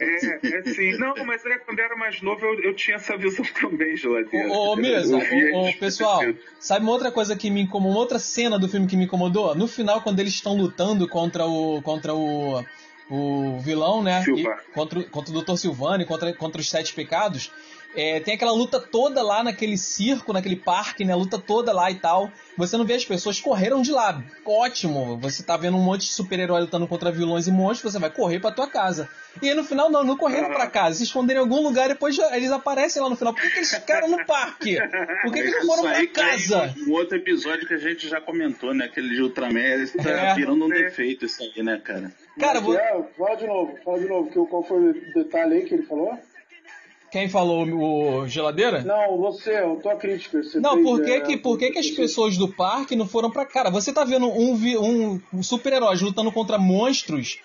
É, 0.00 0.58
é 0.58 0.62
sim. 0.64 0.96
Não, 0.96 1.14
mas 1.26 1.44
é, 1.44 1.58
quando 1.58 1.78
eu 1.78 1.84
era 1.84 1.96
mais 1.96 2.22
novo, 2.22 2.44
eu, 2.44 2.60
eu 2.62 2.74
tinha 2.74 2.96
essa 2.96 3.16
visão 3.16 3.44
também, 3.60 3.96
geladeira. 3.96 4.48
Ô, 4.48 4.72
ô 4.72 4.76
mesmo, 4.76 5.18
ô, 5.18 5.68
ô, 5.68 5.72
pessoal, 5.74 6.22
sabe 6.60 6.84
uma 6.84 6.92
outra 6.92 7.10
coisa 7.10 7.36
que 7.36 7.50
me 7.50 7.62
incomodou, 7.62 7.92
uma 7.92 8.00
outra 8.00 8.18
cena 8.18 8.58
do 8.58 8.68
filme 8.68 8.86
que 8.86 8.96
me 8.96 9.04
incomodou? 9.04 9.54
No 9.54 9.66
final, 9.66 10.00
quando 10.02 10.20
eles 10.20 10.34
estão 10.34 10.56
lutando 10.56 11.08
contra 11.08 11.44
o. 11.44 11.82
contra 11.82 12.14
o 12.14 12.64
o 13.10 13.58
vilão, 13.60 14.02
né? 14.02 14.24
contra, 14.74 15.02
contra 15.04 15.34
o 15.34 15.42
Dr. 15.42 15.56
Silvani, 15.56 16.04
contra, 16.04 16.32
contra 16.32 16.60
os 16.60 16.68
Sete 16.68 16.94
Pecados. 16.94 17.50
É, 17.96 18.20
tem 18.20 18.34
aquela 18.34 18.52
luta 18.52 18.78
toda 18.78 19.22
lá 19.22 19.42
naquele 19.42 19.76
circo, 19.78 20.32
naquele 20.32 20.56
parque, 20.56 21.04
né? 21.04 21.12
A 21.14 21.16
luta 21.16 21.38
toda 21.38 21.72
lá 21.72 21.90
e 21.90 21.94
tal. 21.94 22.30
Você 22.56 22.76
não 22.76 22.84
vê 22.84 22.94
as 22.94 23.04
pessoas 23.04 23.40
correram 23.40 23.80
de 23.80 23.90
lá. 23.90 24.22
Ótimo! 24.44 25.16
Você 25.18 25.42
tá 25.42 25.56
vendo 25.56 25.76
um 25.76 25.82
monte 25.82 26.02
de 26.02 26.12
super-herói 26.12 26.60
lutando 26.60 26.86
contra 26.86 27.10
vilões 27.10 27.46
e 27.46 27.50
monstros, 27.50 27.92
você 27.92 27.98
vai 27.98 28.10
correr 28.10 28.40
pra 28.40 28.52
tua 28.52 28.68
casa. 28.68 29.08
E 29.40 29.48
aí 29.48 29.54
no 29.54 29.64
final, 29.64 29.90
não, 29.90 30.04
não 30.04 30.16
correram 30.16 30.48
pra 30.48 30.66
casa. 30.66 30.96
Se 30.96 31.04
esconderam 31.04 31.40
em 31.40 31.44
algum 31.44 31.62
lugar 31.62 31.86
e 31.86 31.94
depois 31.94 32.16
eles 32.32 32.50
aparecem 32.50 33.00
lá 33.02 33.08
no 33.08 33.16
final. 33.16 33.32
Por 33.32 33.42
que, 33.42 33.50
que 33.50 33.58
eles 33.58 33.74
ficaram 33.74 34.08
no 34.08 34.24
parque? 34.26 34.76
Por 35.22 35.32
que, 35.32 35.42
que 35.42 35.48
eles 35.48 35.66
foram 35.66 35.82
pra 35.82 36.06
casa? 36.08 36.74
Um 36.86 36.92
outro 36.92 37.16
episódio 37.16 37.66
que 37.66 37.74
a 37.74 37.78
gente 37.78 38.08
já 38.08 38.20
comentou, 38.20 38.74
né? 38.74 38.84
Aquele 38.84 39.14
de 39.14 39.22
Ultraman, 39.22 39.86
tá 40.02 40.10
é. 40.10 40.34
virando 40.34 40.66
um 40.66 40.68
defeito 40.68 41.24
isso 41.24 41.42
aí, 41.42 41.62
né, 41.62 41.80
cara? 41.82 42.12
Cara, 42.38 42.60
vou... 42.60 42.74
É, 42.74 43.02
fala 43.16 43.34
de 43.36 43.46
novo, 43.46 43.76
fala 43.84 43.98
de 43.98 44.08
novo, 44.08 44.30
que, 44.30 44.50
qual 44.50 44.62
foi 44.62 44.90
o 44.90 45.14
detalhe 45.14 45.54
aí 45.54 45.64
que 45.64 45.74
ele 45.74 45.82
falou? 45.84 46.16
Quem 47.10 47.28
falou 47.28 47.64
o 47.64 48.28
geladeira? 48.28 48.82
Não, 48.82 49.16
você, 49.16 49.54
a 49.54 49.76
tua 49.76 49.96
crítica. 49.96 50.42
Você 50.42 50.60
não, 50.60 50.82
por 50.82 51.02
que, 51.02 51.10
é, 51.10 51.20
que, 51.20 51.36
por 51.38 51.58
que, 51.58 51.70
que 51.70 51.78
as 51.78 51.90
pessoas 51.90 52.36
do 52.36 52.48
parque 52.48 52.94
não 52.94 53.08
foram 53.08 53.30
pra. 53.30 53.46
Cara, 53.46 53.70
você 53.70 53.92
tá 53.92 54.04
vendo 54.04 54.26
um, 54.26 55.20
um 55.32 55.42
super-herói 55.42 55.96
lutando 55.96 56.30
contra 56.30 56.58
monstros, 56.58 57.40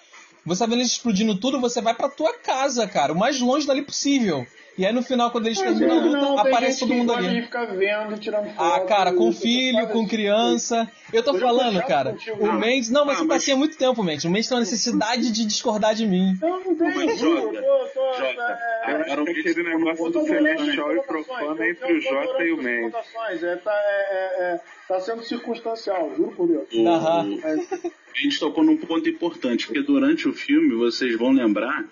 você 0.45 0.60
tá 0.60 0.65
vendo 0.65 0.79
eles 0.79 0.91
explodindo 0.91 1.39
tudo, 1.39 1.62
você 1.62 1.82
vai 1.82 1.93
pra 1.95 2.10
tua 2.10 2.34
casa, 2.34 2.86
cara, 2.88 3.13
o 3.13 3.17
mais 3.17 3.39
longe 3.39 3.65
dali 3.65 3.82
possível. 3.82 4.45
E 4.75 4.86
aí 4.86 4.91
no 4.91 5.03
final, 5.03 5.29
quando 5.29 5.45
eles 5.45 5.59
terminam 5.59 5.99
a 5.99 6.01
luta, 6.01 6.17
não, 6.17 6.38
aparece 6.39 6.79
todo 6.79 6.93
mundo 6.93 7.13
ali. 7.13 7.43
Ficar 7.43 7.65
vendo, 7.65 8.17
tirando 8.17 8.49
foto, 8.55 8.59
ah, 8.59 8.79
cara, 8.86 9.13
com 9.13 9.31
filho, 9.31 9.88
com 9.89 10.07
criança. 10.07 10.89
Eu 11.12 11.21
tô 11.21 11.38
falando, 11.38 11.79
cara. 11.83 12.15
O 12.39 12.53
Mendes. 12.53 12.89
Não, 12.89 13.05
mas 13.05 13.17
ah, 13.17 13.21
você 13.21 13.27
tá 13.27 13.36
assim 13.36 13.51
há 13.51 13.55
muito 13.55 13.77
tempo, 13.77 14.01
Mendes. 14.01 14.25
O 14.25 14.31
Mendes 14.31 14.49
tem 14.49 14.55
uma 14.55 14.62
necessidade 14.62 15.31
de 15.31 15.45
discordar 15.45 15.93
de 15.93 16.07
mim. 16.07 16.36
Não, 16.41 16.59
não 16.59 16.75
tem. 16.75 17.17
Jota, 17.17 17.62
Jota. 17.62 18.59
Era 18.86 19.21
aquele 19.21 19.63
negócio 19.63 20.09
do 20.09 20.25
Celestial 20.25 20.95
e 20.95 21.01
Profana 21.03 21.67
entre 21.69 21.93
o 21.93 22.01
Jota 22.01 22.43
e 22.43 22.51
o 22.51 22.57
Mendes. 22.57 22.95
É, 23.43 23.55
tá, 23.57 23.71
é, 23.71 24.39
é, 24.39 24.59
tá 24.88 24.99
sendo 24.99 25.23
circunstancial, 25.23 26.12
juro 26.15 26.31
por 26.31 26.47
Deus. 26.47 26.67
O... 26.73 26.88
A 26.89 28.21
gente 28.21 28.39
tocou 28.39 28.63
num 28.63 28.77
ponto 28.77 29.07
importante, 29.07 29.67
porque 29.67 29.81
durante 29.81 30.27
o 30.27 30.33
filme 30.33 30.75
vocês 30.75 31.15
vão 31.17 31.31
lembrar 31.31 31.83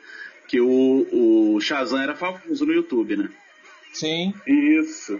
que 0.51 0.59
o, 0.59 1.55
o 1.55 1.61
Shazam 1.61 2.01
era 2.01 2.13
famoso 2.13 2.65
no 2.65 2.73
YouTube, 2.73 3.15
né? 3.15 3.29
Sim. 3.93 4.33
Isso. 4.45 5.17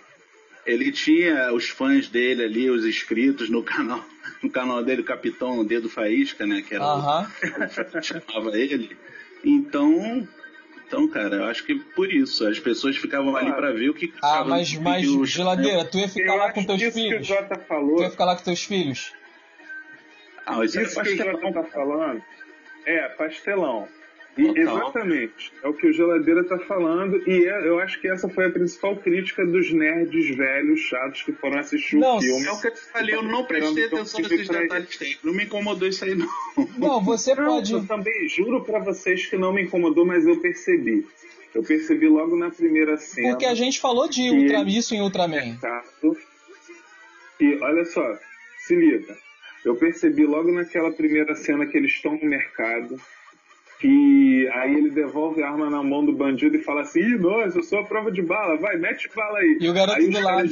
Ele 0.66 0.92
tinha 0.92 1.54
os 1.54 1.70
fãs 1.70 2.10
dele 2.10 2.44
ali, 2.44 2.70
os 2.70 2.86
inscritos 2.86 3.50
no 3.50 3.64
canal, 3.64 4.04
no 4.44 4.50
canal 4.50 4.84
dele, 4.84 5.04
Capitão 5.04 5.64
Dedo 5.64 5.88
Faísca, 5.90 6.46
né? 6.46 6.62
Que 6.62 6.76
era 6.76 6.84
uh 6.84 7.02
-huh. 7.02 7.98
o, 7.98 8.02
chamava 8.04 8.58
ele. 8.60 8.98
Então, 9.42 10.28
então, 10.86 11.08
cara, 11.08 11.38
eu 11.38 11.46
acho 11.46 11.64
que 11.64 11.76
por 11.76 12.12
isso 12.12 12.46
as 12.46 12.60
pessoas 12.60 12.98
ficavam 12.98 13.34
ali 13.38 13.54
para 13.54 13.72
ver 13.72 13.90
o 13.90 13.94
que. 13.94 14.14
Ah, 14.22 14.44
mas, 14.44 14.74
mas 14.76 15.08
geladeira, 15.30 15.86
tu 15.86 15.98
ia 15.98 16.10
ficar 16.10 16.36
lá 16.36 16.52
com 16.52 16.66
teus 16.66 16.84
filhos? 16.94 17.26
Que 17.26 17.34
o 17.34 17.38
Jota 17.38 17.58
falou. 17.58 17.96
Tu 17.96 18.04
ia 18.04 18.12
ficar 18.12 18.26
lá 18.26 18.36
com 18.36 18.44
teus 18.44 18.64
filhos? 18.66 19.14
Ah, 20.46 20.66
isso, 20.66 20.78
isso 20.82 21.00
é 21.00 21.04
que 21.04 21.14
o 21.14 21.18
Jota 21.18 21.54
tá 21.54 21.64
falando 21.64 22.22
é 22.86 23.08
pastelão. 23.10 23.88
E, 24.38 24.60
exatamente. 24.60 25.52
É 25.62 25.68
o 25.68 25.74
que 25.74 25.88
o 25.88 25.94
Geladeira 25.94 26.42
está 26.42 26.58
falando. 26.60 27.22
E 27.28 27.46
é, 27.48 27.68
eu 27.68 27.80
acho 27.80 28.00
que 28.00 28.08
essa 28.08 28.30
foi 28.30 28.48
a 28.48 28.50
principal 28.50 28.96
crítica 28.96 29.46
dos 29.46 29.72
nerds 29.72 30.36
velhos, 30.36 30.80
chatos, 30.80 31.22
que 31.24 31.34
foram 31.34 31.60
assistir 31.60 31.98
não, 31.98 32.18
o 32.18 32.22
filme. 32.22 32.46
É 32.46 32.52
o 32.52 32.62
que 32.62 32.68
eu 32.68 32.74
te 32.74 32.80
falei, 32.80 33.16
eu 33.16 33.24
não 33.24 33.46
prestei 33.46 33.86
atenção 33.86 34.22
nesses 34.22 34.48
detalhes 34.48 34.98
técnicos. 34.98 35.24
Não 35.24 35.34
me 35.34 35.44
incomodou 35.44 35.88
isso 35.88 36.06
aí, 36.06 36.16
não. 36.16 36.28
Não, 36.78 37.04
você 37.04 37.36
não, 37.36 37.46
pode. 37.46 37.74
Eu 37.74 37.86
também 37.86 38.28
juro 38.30 38.64
para 38.64 38.80
vocês 38.80 39.26
que 39.26 39.38
não 39.38 39.54
me 39.54 39.64
incomodou, 39.64 40.06
mas 40.06 40.26
eu 40.26 40.40
percebi. 40.40 41.06
Eu 41.54 41.64
percebi 41.64 42.08
logo 42.08 42.38
na 42.38 42.50
primeira 42.50 42.96
cena. 42.98 43.32
Porque 43.32 43.46
a 43.46 43.54
gente 43.54 43.80
falou 43.80 44.08
de 44.08 44.30
Ultra, 44.30 44.64
isso 44.64 44.96
em 44.96 45.02
Ultraman. 45.02 45.56
Exato. 45.56 46.18
E 47.40 47.58
olha 47.62 47.84
só, 47.86 48.18
se 48.60 48.76
liga. 48.76 49.18
Eu 49.66 49.76
percebi 49.76 50.26
logo 50.26 50.52
naquela 50.52 50.92
primeira 50.92 51.36
cena 51.36 51.66
que 51.66 51.78
eles 51.78 51.92
estão 51.92 52.14
no 52.14 52.26
mercado 52.26 53.00
que 53.82 54.48
aí 54.54 54.76
ele 54.76 54.92
devolve 54.92 55.42
a 55.42 55.50
arma 55.50 55.68
na 55.68 55.82
mão 55.82 56.06
do 56.06 56.14
bandido 56.14 56.56
e 56.56 56.64
fala 56.64 56.82
assim: 56.82 57.00
Ih, 57.00 57.18
nossa, 57.18 57.58
eu 57.58 57.64
sou 57.64 57.80
a 57.80 57.84
prova 57.84 58.12
de 58.12 58.22
bala, 58.22 58.56
vai, 58.58 58.78
mete 58.78 59.10
bala 59.14 59.40
aí. 59.40 59.58
E 59.60 59.68
o 59.68 59.74
garoto 59.74 59.98
aí 59.98 60.08
do 60.08 60.18
os 60.20 60.24
lado. 60.24 60.50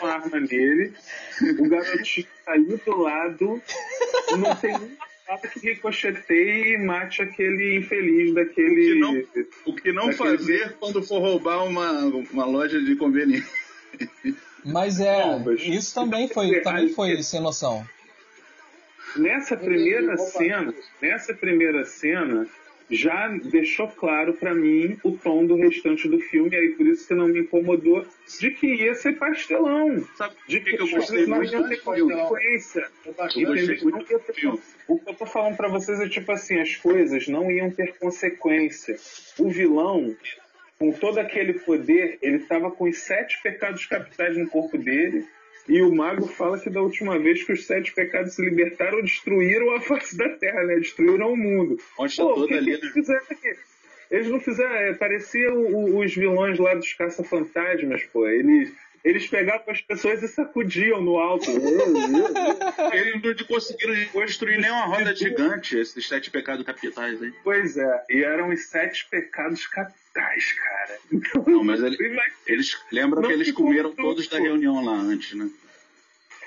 a 0.00 0.06
arma 0.06 0.40
nele, 0.40 0.92
o 1.58 1.68
garotinho 1.68 2.26
ali 2.46 2.80
do 2.84 2.96
lado, 2.96 3.62
não 4.38 4.56
tem 4.56 4.72
nenhuma 4.72 5.06
bala 5.28 5.40
que 5.40 5.58
ricocheteie 5.60 6.74
e 6.74 6.78
mate 6.78 7.20
aquele 7.20 7.76
infeliz 7.76 8.34
daquele. 8.34 8.92
O 8.92 8.94
que 8.94 8.98
não, 8.98 9.44
o 9.66 9.76
que 9.76 9.92
não 9.92 10.12
fazer 10.12 10.74
quando 10.80 11.02
for 11.02 11.20
roubar 11.20 11.66
uma, 11.66 11.90
uma 12.32 12.46
loja 12.46 12.80
de 12.80 12.96
conveniência. 12.96 13.46
Mas 14.64 14.98
é, 14.98 15.22
isso 15.58 15.94
também 15.94 16.28
foi, 16.28 16.60
também 16.60 16.88
foi 16.88 17.22
sem 17.22 17.42
noção. 17.42 17.86
Nessa 19.16 19.56
primeira 19.56 20.16
cena, 20.16 20.74
nessa 21.00 21.34
primeira 21.34 21.84
cena, 21.84 22.46
já 22.90 23.28
deixou 23.28 23.88
claro 23.88 24.34
para 24.34 24.54
mim 24.54 24.98
o 25.02 25.12
tom 25.12 25.46
do 25.46 25.56
restante 25.56 26.08
do 26.08 26.20
filme, 26.20 26.54
aí 26.54 26.70
por 26.70 26.86
isso 26.86 27.06
que 27.08 27.14
não 27.14 27.28
me 27.28 27.40
incomodou, 27.40 28.06
de 28.38 28.50
que 28.50 28.66
ia 28.66 28.94
ser 28.94 29.14
pastelão. 29.14 30.06
Sabe 30.16 30.34
de 30.46 30.60
que, 30.60 30.76
que 30.76 30.82
eu 30.82 30.88
gostei 30.88 31.26
não 31.26 31.42
ia 31.42 31.62
ter 31.64 31.80
consequência. 31.82 32.88
O 34.86 34.98
que 34.98 35.10
eu 35.10 35.14
tô 35.14 35.26
falando 35.26 35.56
para 35.56 35.68
vocês 35.68 36.00
é 36.00 36.08
tipo 36.08 36.30
assim, 36.32 36.60
as 36.60 36.76
coisas 36.76 37.26
não 37.28 37.50
iam 37.50 37.70
ter 37.70 37.96
consequência. 37.98 38.96
O 39.38 39.48
vilão, 39.48 40.14
com 40.78 40.92
todo 40.92 41.18
aquele 41.18 41.54
poder, 41.54 42.18
ele 42.20 42.36
estava 42.36 42.70
com 42.70 42.84
os 42.84 42.98
sete 42.98 43.40
pecados 43.42 43.86
capitais 43.86 44.36
no 44.36 44.48
corpo 44.48 44.76
dele, 44.76 45.26
E 45.68 45.80
o 45.80 45.94
mago 45.94 46.26
fala 46.26 46.58
que 46.58 46.68
da 46.68 46.82
última 46.82 47.18
vez 47.18 47.42
que 47.42 47.52
os 47.52 47.66
sete 47.66 47.92
pecados 47.92 48.34
se 48.34 48.44
libertaram, 48.44 49.00
destruíram 49.00 49.74
a 49.74 49.80
face 49.80 50.16
da 50.16 50.28
terra, 50.30 50.62
né? 50.64 50.76
Destruíram 50.76 51.32
o 51.32 51.36
mundo. 51.36 51.78
Onde 51.98 52.16
Pô, 52.16 52.44
o 52.44 52.46
que, 52.46 52.54
ali, 52.54 52.64
que 52.66 52.70
eles 52.70 52.84
né? 52.84 52.92
fizeram 52.92 53.26
aqui? 53.30 53.56
Eles 54.10 54.28
não 54.28 54.40
fizeram. 54.40 54.74
É, 54.74 54.94
parecia 54.94 55.52
os 55.54 56.14
vilões 56.14 56.58
lá 56.58 56.74
dos 56.74 56.92
caça-fantasmas, 56.92 58.02
pô. 58.12 58.28
Eles 58.28 58.72
eles 59.04 59.26
pegavam 59.26 59.66
as 59.68 59.82
pessoas 59.82 60.22
e 60.22 60.28
sacudiam 60.28 61.02
no 61.02 61.18
alto. 61.18 61.50
Eles 62.90 63.22
não 63.22 63.46
conseguiram 63.46 63.94
construir 64.12 64.56
nem 64.56 64.70
uma 64.70 64.86
roda 64.86 65.14
gigante, 65.14 65.76
esses 65.76 66.08
sete 66.08 66.30
pecados 66.30 66.64
capitais 66.64 67.22
aí. 67.22 67.30
Pois 67.44 67.76
é, 67.76 68.04
e 68.08 68.24
eram 68.24 68.48
os 68.48 68.66
sete 68.70 69.06
pecados 69.10 69.66
capitais, 69.66 70.52
cara. 70.52 70.73
Então, 71.12 71.44
não, 71.46 71.64
mas 71.64 71.82
ele, 71.82 71.96
eles 72.46 72.78
lembram 72.90 73.22
que 73.22 73.32
eles 73.32 73.52
comeram 73.52 73.90
tudo, 73.90 74.02
todos 74.02 74.28
da 74.28 74.38
reunião 74.38 74.84
lá 74.84 74.94
antes, 74.94 75.34
né? 75.34 75.50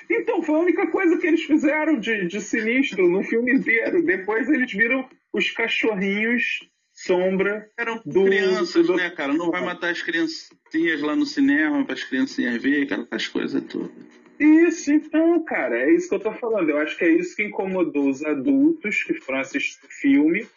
Então, 0.10 0.41
foi 0.41 0.56
a 0.56 0.60
única 0.60 0.88
coisa 0.88 1.17
que 1.17 1.28
eles 1.28 1.43
fizeram 1.43 2.00
de, 2.00 2.28
de 2.28 2.39
sinistro 2.39 3.10
no 3.10 3.23
filme 3.23 3.54
inteiro. 3.54 4.02
Depois 4.04 4.50
eles 4.50 4.71
viram 4.71 5.08
os 5.34 5.52
cachorrinhos 5.52 6.62
sombra. 6.97 7.69
Eram 7.78 8.02
do, 8.06 8.26
crianças, 8.26 8.88
do... 8.88 8.95
né, 8.95 9.10
cara? 9.12 9.34
Não 9.34 9.52
vai 9.52 9.63
matar 9.63 9.91
as 9.91 10.02
criancinhas 10.02 11.02
lá 11.02 11.15
no 11.15 11.26
cinema 11.26 11.86
para 11.86 11.93
as 11.93 12.04
criancinhas 12.04 12.62
ver, 12.62 12.84
aquelas 12.84 13.28
coisas 13.28 13.63
todas. 13.65 13.91
Isso, 14.39 14.91
então, 14.91 15.43
cara, 15.43 15.80
é 15.80 15.91
isso 15.91 16.10
que 16.10 16.15
eu 16.15 16.19
tô 16.19 16.32
falando. 16.34 16.69
Eu 16.69 16.78
acho 16.78 16.97
que 16.97 17.04
é 17.04 17.10
isso 17.10 17.36
que 17.36 17.43
incomodou 17.43 18.10
os 18.10 18.23
adultos 18.23 19.04
que 19.04 19.13
foram 19.15 19.39
assistir 19.39 19.80
o 19.84 19.89
filme, 19.89 20.47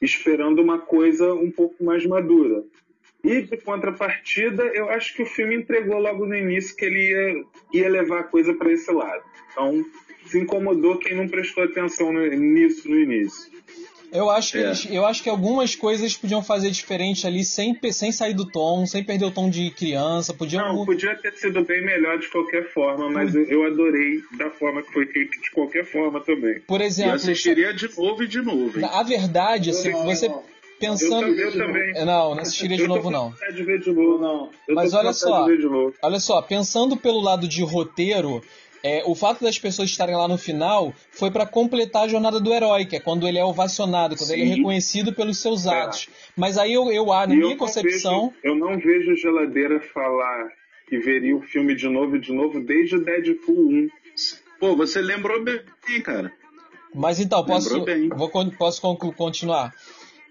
esperando 0.00 0.60
uma 0.60 0.78
coisa 0.78 1.32
um 1.34 1.50
pouco 1.50 1.82
mais 1.82 2.04
madura. 2.04 2.62
E, 3.22 3.42
de 3.42 3.56
contrapartida, 3.58 4.62
eu 4.74 4.88
acho 4.90 5.14
que 5.14 5.22
o 5.22 5.26
filme 5.26 5.56
entregou 5.56 5.98
logo 5.98 6.26
no 6.26 6.34
início 6.34 6.74
que 6.74 6.84
ele 6.84 7.10
ia, 7.10 7.44
ia 7.82 7.88
levar 7.90 8.20
a 8.20 8.24
coisa 8.24 8.54
para 8.54 8.72
esse 8.72 8.90
lado. 8.90 9.22
Então, 9.52 9.84
se 10.26 10.38
incomodou 10.38 10.98
quem 10.98 11.16
não 11.16 11.28
prestou 11.28 11.64
atenção 11.64 12.12
nisso 12.12 12.88
no 12.88 12.98
início. 12.98 13.50
Eu 14.12 14.28
acho, 14.28 14.52
que 14.52 14.58
é. 14.58 14.62
eles, 14.62 14.88
eu 14.90 15.06
acho 15.06 15.22
que 15.22 15.28
algumas 15.28 15.76
coisas 15.76 16.16
podiam 16.16 16.42
fazer 16.42 16.70
diferente 16.70 17.26
ali 17.26 17.44
sem, 17.44 17.78
sem 17.92 18.10
sair 18.10 18.34
do 18.34 18.44
tom, 18.44 18.84
sem 18.84 19.04
perder 19.04 19.26
o 19.26 19.30
tom 19.30 19.48
de 19.48 19.70
criança. 19.70 20.34
Podiam... 20.34 20.74
Não, 20.74 20.84
podia 20.84 21.14
ter 21.14 21.32
sido 21.34 21.64
bem 21.64 21.84
melhor 21.84 22.18
de 22.18 22.28
qualquer 22.28 22.72
forma, 22.72 23.08
mas 23.08 23.34
eu, 23.34 23.44
eu 23.44 23.64
adorei 23.64 24.20
da 24.36 24.50
forma 24.50 24.82
que 24.82 24.92
foi 24.92 25.06
feito 25.06 25.40
de 25.40 25.50
qualquer 25.52 25.84
forma 25.84 26.20
também. 26.20 26.60
Por 26.60 26.80
exemplo. 26.80 27.12
Eu 27.12 27.16
assistiria 27.16 27.72
de 27.72 27.88
novo 27.96 28.24
e 28.24 28.26
de 28.26 28.42
novo. 28.42 28.80
Hein? 28.80 28.88
A 28.90 29.02
verdade, 29.04 29.72
se 29.72 29.90
você. 29.90 30.28
Pensando. 30.80 31.26
Eu, 31.26 31.50
eu 31.50 31.52
também. 31.52 31.92
Não, 32.04 32.34
não 32.34 32.40
assistiria 32.40 32.78
de 32.78 32.88
novo, 32.88 33.10
não. 33.10 33.34
De 33.54 33.62
ver 33.62 33.80
de 33.80 33.92
novo, 33.92 34.18
não. 34.18 34.50
Mas 34.70 34.94
olha 34.94 35.12
só, 35.12 35.46
olha 36.02 36.18
só, 36.18 36.40
pensando 36.40 36.96
pelo 36.96 37.20
lado 37.20 37.46
de 37.46 37.62
roteiro, 37.62 38.42
é, 38.82 39.02
o 39.04 39.14
fato 39.14 39.44
das 39.44 39.58
pessoas 39.58 39.90
estarem 39.90 40.16
lá 40.16 40.26
no 40.26 40.38
final 40.38 40.94
foi 41.12 41.30
para 41.30 41.44
completar 41.44 42.04
a 42.04 42.08
jornada 42.08 42.40
do 42.40 42.52
herói, 42.52 42.86
que 42.86 42.96
é 42.96 43.00
quando 43.00 43.28
ele 43.28 43.38
é 43.38 43.44
ovacionado, 43.44 44.16
quando 44.16 44.28
Sim. 44.28 44.40
ele 44.40 44.50
é 44.50 44.54
reconhecido 44.54 45.12
pelos 45.12 45.38
seus 45.38 45.66
é. 45.66 45.70
atos. 45.70 46.08
Mas 46.34 46.56
aí 46.56 46.72
eu, 46.72 46.90
eu 46.90 47.06
na 47.06 47.26
minha 47.26 47.52
eu 47.52 47.56
concepção. 47.58 48.30
Vejo, 48.30 48.40
eu 48.42 48.56
não 48.56 48.78
vejo 48.78 49.14
Geladeira 49.16 49.80
falar 49.80 50.48
que 50.88 50.98
veria 50.98 51.36
o 51.36 51.42
filme 51.42 51.74
de 51.74 51.88
novo 51.88 52.16
e 52.16 52.20
de 52.20 52.32
novo 52.32 52.58
desde 52.58 52.96
o 52.96 53.04
Deadpool 53.04 53.70
1. 53.70 53.88
Pô, 54.58 54.74
você 54.74 55.00
lembrou 55.02 55.42
bem, 55.44 55.62
cara. 56.02 56.32
Mas 56.94 57.20
então, 57.20 57.44
posso, 57.44 57.84
vou, 58.16 58.30
posso 58.58 58.82
continuar? 59.16 59.72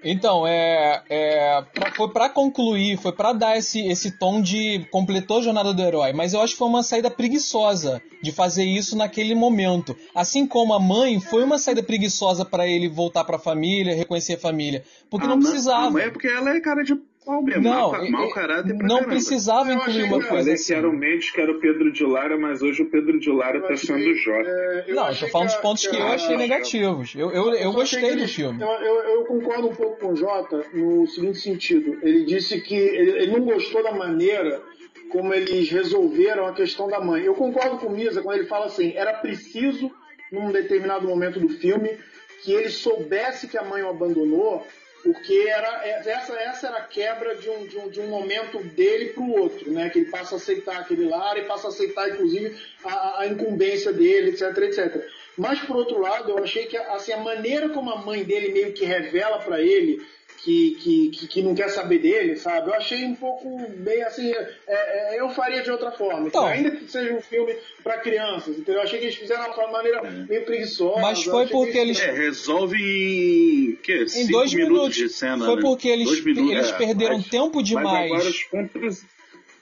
Então, 0.03 0.47
é, 0.47 1.03
é 1.09 1.61
pra, 1.73 1.91
foi 1.91 2.09
para 2.09 2.29
concluir, 2.29 2.97
foi 2.97 3.11
para 3.11 3.33
dar 3.33 3.57
esse, 3.57 3.85
esse 3.85 4.11
tom 4.11 4.41
de 4.41 4.85
completou 4.91 5.39
a 5.39 5.41
jornada 5.41 5.73
do 5.73 5.81
herói, 5.81 6.13
mas 6.13 6.33
eu 6.33 6.41
acho 6.41 6.53
que 6.53 6.59
foi 6.59 6.67
uma 6.67 6.83
saída 6.83 7.11
preguiçosa 7.11 8.01
de 8.21 8.31
fazer 8.31 8.63
isso 8.63 8.97
naquele 8.97 9.35
momento. 9.35 9.95
Assim 10.15 10.47
como 10.47 10.73
a 10.73 10.79
mãe 10.79 11.19
foi 11.19 11.43
uma 11.43 11.57
saída 11.57 11.83
preguiçosa 11.83 12.45
para 12.45 12.67
ele 12.67 12.87
voltar 12.87 13.23
para 13.23 13.35
a 13.35 13.39
família, 13.39 13.95
reconhecer 13.95 14.35
a 14.35 14.39
família, 14.39 14.83
porque 15.09 15.27
não 15.27 15.39
precisava. 15.39 15.87
A 15.87 15.91
mãe 15.91 16.03
é 16.03 16.09
porque 16.11 16.27
ela 16.27 16.49
é 16.51 16.59
cara 16.61 16.83
de 16.83 16.95
não, 17.27 17.61
mau, 17.61 18.09
mau 18.09 18.29
caráter 18.29 18.73
Não 18.73 18.87
caramba. 18.87 19.07
precisava 19.07 19.73
incluir 19.73 20.03
uma 20.03 20.23
coisa 20.23 20.53
assim. 20.53 20.65
que 20.65 20.73
era 20.73 20.89
o 20.89 20.93
Mendes, 20.93 21.31
que 21.31 21.41
era 21.41 21.51
o 21.51 21.59
Pedro 21.59 21.91
de 21.91 22.03
Lara, 22.03 22.37
mas 22.37 22.61
hoje 22.61 22.81
o 22.81 22.89
Pedro 22.89 23.19
de 23.19 23.29
Lara 23.29 23.61
tá 23.61 23.75
sendo 23.75 24.09
o 24.09 24.15
Jota. 24.15 24.49
É, 24.49 24.93
não, 24.93 25.09
eu 25.09 25.19
tô 25.19 25.27
falando 25.27 25.47
dos 25.47 25.57
pontos 25.57 25.85
que, 25.85 25.95
que 25.95 26.01
eu 26.01 26.07
achei 26.07 26.37
negativos. 26.37 27.13
Eu, 27.15 27.31
eu, 27.31 27.53
eu 27.53 27.73
gostei 27.73 28.15
do 28.15 28.27
filme. 28.27 28.61
Eu, 28.61 28.67
eu, 28.67 28.95
eu, 29.03 29.25
concordo 29.25 29.67
um 29.67 29.75
pouco 29.75 29.99
com 29.99 30.13
o 30.13 30.15
Jota 30.15 30.65
no 30.73 31.05
seguinte 31.07 31.39
sentido. 31.39 31.99
Ele 32.01 32.25
disse 32.25 32.61
que 32.61 32.75
ele, 32.75 33.11
ele 33.11 33.31
não 33.31 33.45
gostou 33.45 33.83
da 33.83 33.91
maneira 33.91 34.61
como 35.11 35.33
eles 35.33 35.69
resolveram 35.69 36.45
a 36.45 36.53
questão 36.53 36.87
da 36.87 36.99
mãe. 36.99 37.23
Eu 37.23 37.33
concordo 37.33 37.77
com 37.77 37.87
o 37.87 37.91
Misa 37.91 38.21
quando 38.21 38.37
ele 38.37 38.47
fala 38.47 38.67
assim, 38.67 38.93
era 38.95 39.13
preciso, 39.13 39.91
num 40.31 40.51
determinado 40.51 41.07
momento 41.07 41.39
do 41.39 41.49
filme, 41.49 41.97
que 42.43 42.53
ele 42.53 42.69
soubesse 42.69 43.47
que 43.47 43.57
a 43.57 43.63
mãe 43.63 43.83
o 43.83 43.89
abandonou 43.89 44.65
porque 45.03 45.45
era, 45.47 45.85
essa, 45.85 46.33
essa 46.33 46.67
era 46.67 46.77
a 46.77 46.83
quebra 46.83 47.35
de 47.35 47.49
um, 47.49 47.65
de 47.65 47.77
um, 47.77 47.89
de 47.89 48.01
um 48.01 48.07
momento 48.07 48.59
dele 48.63 49.09
para 49.09 49.23
o 49.23 49.31
outro, 49.39 49.71
né? 49.71 49.89
que 49.89 49.99
ele 49.99 50.09
passa 50.09 50.35
a 50.35 50.37
aceitar 50.37 50.79
aquele 50.79 51.05
lar 51.05 51.37
e 51.37 51.43
passa 51.43 51.67
a 51.67 51.69
aceitar, 51.69 52.09
inclusive, 52.09 52.55
a, 52.83 53.21
a 53.21 53.27
incumbência 53.27 53.93
dele, 53.93 54.31
etc, 54.31 54.57
etc. 54.57 55.05
Mas, 55.37 55.59
por 55.59 55.77
outro 55.77 55.99
lado, 55.99 56.31
eu 56.31 56.43
achei 56.43 56.65
que 56.65 56.75
assim, 56.77 57.13
a 57.13 57.17
maneira 57.17 57.69
como 57.69 57.89
a 57.91 57.97
mãe 57.97 58.23
dele 58.23 58.51
meio 58.51 58.73
que 58.73 58.83
revela 58.83 59.39
para 59.39 59.61
ele 59.61 60.05
que, 60.43 60.71
que, 61.11 61.27
que, 61.27 61.41
não 61.41 61.53
quer 61.53 61.69
saber 61.69 61.99
dele, 61.99 62.35
sabe? 62.37 62.69
Eu 62.69 62.73
achei 62.73 63.05
um 63.05 63.15
pouco 63.15 63.59
bem 63.77 64.01
assim. 64.03 64.31
É, 64.31 65.15
é, 65.15 65.19
eu 65.19 65.29
faria 65.29 65.61
de 65.61 65.69
outra 65.69 65.91
forma. 65.91 66.27
Então, 66.27 66.45
ainda 66.45 66.71
que 66.71 66.89
seja 66.89 67.13
um 67.13 67.21
filme 67.21 67.55
para 67.83 67.97
crianças, 67.99 68.57
entendeu? 68.57 68.75
Eu 68.75 68.81
achei 68.81 68.99
que 68.99 69.05
eles 69.05 69.15
fizeram 69.15 69.51
de 69.51 69.59
uma 69.59 69.71
maneira 69.71 70.01
meio 70.01 70.45
preguiçosa. 70.45 71.01
Mas 71.01 71.23
foi 71.23 71.47
porque 71.47 71.77
eles. 71.77 71.99
É, 71.99 72.11
resolve 72.11 72.77
em. 72.77 73.75
Que? 73.77 74.05
Em 74.15 74.27
dois 74.27 74.53
minutos, 74.53 74.77
minutos 74.77 74.95
de 74.95 75.09
cena. 75.09 75.45
Foi 75.45 75.55
né? 75.55 75.61
porque 75.61 75.87
eles, 75.87 76.23
minutos, 76.23 76.51
eles 76.51 76.69
é, 76.69 76.77
perderam 76.77 77.17
mas, 77.17 77.27
tempo 77.27 77.61
demais. 77.61 78.09
Mas 78.09 78.45
agora 78.51 78.87
os 78.87 79.05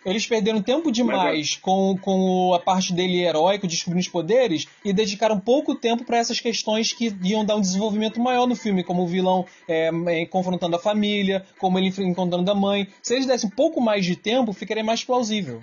eles 0.06 0.26
perderam 0.26 0.62
tempo 0.62 0.92
demais 0.92 1.38
Mas, 1.38 1.56
com, 1.58 1.98
com 2.02 2.54
a 2.54 2.60
parte 2.60 2.94
dele 2.94 3.24
heróico, 3.24 3.68
descobrindo 3.68 4.02
os 4.02 4.08
poderes, 4.08 4.68
e 4.84 4.94
dedicaram 4.94 5.40
pouco 5.40 5.76
tempo 5.76 6.04
para 6.06 6.18
essas 6.18 6.40
questões 6.40 6.94
que 6.94 7.14
iam 7.24 7.46
dar 7.46 7.56
um 7.56 7.62
desenvolvimento 7.62 8.20
maior 8.20 8.48
no 8.48 8.56
filme, 8.56 8.84
como 8.84 9.04
o 9.04 9.08
vilão 9.08 9.46
é, 9.68 9.92
é, 10.08 10.26
confrontando 10.26 10.76
a 10.76 10.80
família, 10.80 11.46
como 11.60 11.78
ele 11.78 11.94
encontrando 12.00 12.50
a 12.50 12.56
mãe. 12.56 12.88
Se 13.02 13.16
eles 13.16 13.26
dessem 13.26 13.50
um 13.50 13.56
pouco 13.56 13.82
mais 13.82 14.06
de 14.06 14.16
tempo, 14.16 14.54
ficaria 14.54 14.84
mais 14.84 15.04
plausível. 15.04 15.62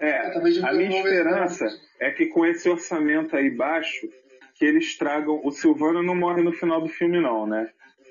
É, 0.00 0.08
é 0.08 0.38
a 0.38 0.72
minha 0.72 0.90
esperança 0.90 1.66
é 2.00 2.10
que 2.10 2.26
com 2.26 2.44
esse 2.44 2.68
orçamento 2.68 3.36
aí 3.36 3.48
baixo, 3.48 4.08
que 4.56 4.64
eles 4.64 4.96
tragam. 4.96 5.40
O 5.44 5.50
Silvana 5.50 6.02
não 6.02 6.14
morre 6.14 6.42
no 6.42 6.52
final 6.52 6.80
do 6.80 6.88
filme, 6.88 7.20
não, 7.20 7.46
né? 7.46 7.68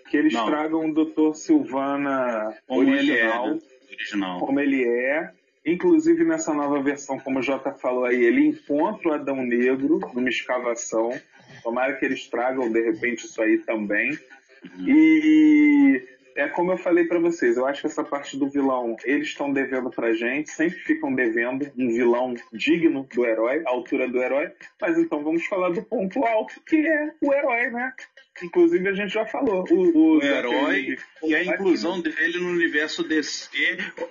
Que 0.09 0.17
eles 0.17 0.33
não. 0.33 0.45
tragam 0.45 0.89
o 0.89 0.93
Dr. 0.93 1.33
Silvana 1.33 2.55
Como 2.67 2.81
original. 2.81 3.47
Ele 3.47 3.53
é, 3.53 3.53
né? 3.53 3.59
Original. 3.93 4.39
Como 4.39 4.59
ele 4.59 4.83
é. 4.83 5.31
Inclusive 5.65 6.23
nessa 6.23 6.53
nova 6.53 6.81
versão, 6.81 7.19
como 7.19 7.39
o 7.39 7.43
Jota 7.43 7.71
falou 7.71 8.05
aí, 8.05 8.23
ele 8.23 8.47
encontra 8.47 9.09
o 9.09 9.13
Adão 9.13 9.43
Negro 9.43 9.99
numa 10.13 10.29
escavação. 10.29 11.11
Tomara 11.61 11.93
que 11.93 12.05
eles 12.05 12.27
tragam 12.27 12.71
de 12.71 12.81
repente 12.81 13.25
isso 13.25 13.41
aí 13.41 13.59
também. 13.59 14.17
Uhum. 14.77 14.87
E 14.87 16.07
é 16.35 16.47
como 16.47 16.71
eu 16.71 16.77
falei 16.77 17.05
para 17.05 17.19
vocês, 17.19 17.57
eu 17.57 17.65
acho 17.65 17.81
que 17.81 17.87
essa 17.87 18.03
parte 18.03 18.37
do 18.37 18.49
vilão 18.49 18.95
eles 19.03 19.27
estão 19.27 19.51
devendo 19.51 19.89
pra 19.89 20.13
gente, 20.13 20.51
sempre 20.51 20.79
ficam 20.79 21.13
devendo 21.13 21.71
um 21.77 21.89
vilão 21.89 22.33
digno 22.53 23.07
do 23.13 23.25
herói, 23.25 23.63
a 23.65 23.69
altura 23.69 24.07
do 24.07 24.21
herói. 24.21 24.51
Mas 24.79 24.97
então 24.97 25.23
vamos 25.23 25.45
falar 25.45 25.69
do 25.69 25.83
ponto 25.83 26.23
alto, 26.25 26.61
que 26.65 26.75
é 26.75 27.11
o 27.21 27.33
herói, 27.33 27.69
né? 27.69 27.93
Inclusive 28.43 28.87
a 28.87 28.93
gente 28.93 29.13
já 29.13 29.25
falou. 29.25 29.65
O, 29.69 30.17
o 30.17 30.23
herói 30.23 30.97
e 31.23 31.35
a 31.35 31.43
inclusão 31.43 32.01
dele 32.01 32.39
no 32.39 32.49
universo 32.49 33.03
DC, 33.03 33.49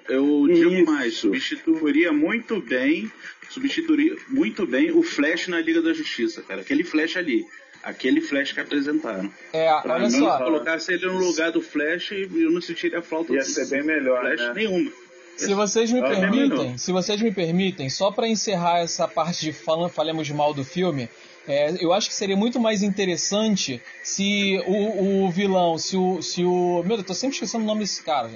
eu 0.09 0.46
digo 0.46 0.70
Isso. 0.70 0.85
mais, 0.85 1.14
substituiria 1.14 2.12
muito 2.12 2.61
bem, 2.61 3.11
substituiria 3.48 4.16
muito 4.28 4.66
bem 4.66 4.90
o 4.90 5.02
Flash 5.02 5.48
na 5.48 5.61
Liga 5.61 5.83
da 5.83 5.92
Justiça, 5.92 6.42
cara. 6.42 6.61
Aquele 6.61 6.85
Flash 6.85 7.16
ali. 7.16 7.44
Aquele 7.83 8.21
Flash 8.21 8.53
que 8.53 8.61
apresentaram. 8.61 9.33
É, 9.53 9.66
pra 9.81 9.95
olha 9.95 10.09
mim, 10.09 10.19
só. 10.19 10.38
colocasse 10.38 10.93
ele 10.93 11.07
no 11.07 11.19
lugar 11.19 11.51
do 11.51 11.62
Flash, 11.62 12.12
eu 12.12 12.51
não 12.51 12.61
sentiria 12.61 13.01
falta 13.01 13.33
Ia 13.33 13.43
ser 13.43 13.69
bem 13.69 13.83
melhor, 13.83 14.21
Flash 14.21 14.40
né? 14.40 14.53
nenhuma. 14.55 14.93
Se 15.37 15.55
vocês 15.55 15.90
me 15.90 16.03
permitem, 16.03 16.77
se 16.77 16.93
vocês 16.93 17.23
me 17.23 17.33
permitem, 17.33 17.88
só 17.88 18.11
para 18.11 18.29
encerrar 18.29 18.81
essa 18.81 19.09
parte 19.09 19.40
de 19.40 19.53
falando, 19.55 19.88
falemos 19.88 20.29
mal 20.31 20.53
do 20.53 20.62
filme, 20.62 21.09
é, 21.48 21.83
eu 21.83 21.94
acho 21.94 22.09
que 22.09 22.15
seria 22.15 22.37
muito 22.37 22.61
mais 22.61 22.83
interessante 22.83 23.81
se 24.02 24.63
o, 24.67 25.25
o 25.25 25.31
vilão, 25.31 25.79
se 25.79 25.96
o, 25.96 26.21
se 26.21 26.44
o. 26.44 26.83
Meu 26.85 26.96
Deus, 26.96 26.98
eu 27.00 27.04
tô 27.07 27.15
sempre 27.15 27.37
esquecendo 27.37 27.65
o 27.65 27.67
nome 27.67 27.81
desse 27.81 28.02
cara. 28.02 28.31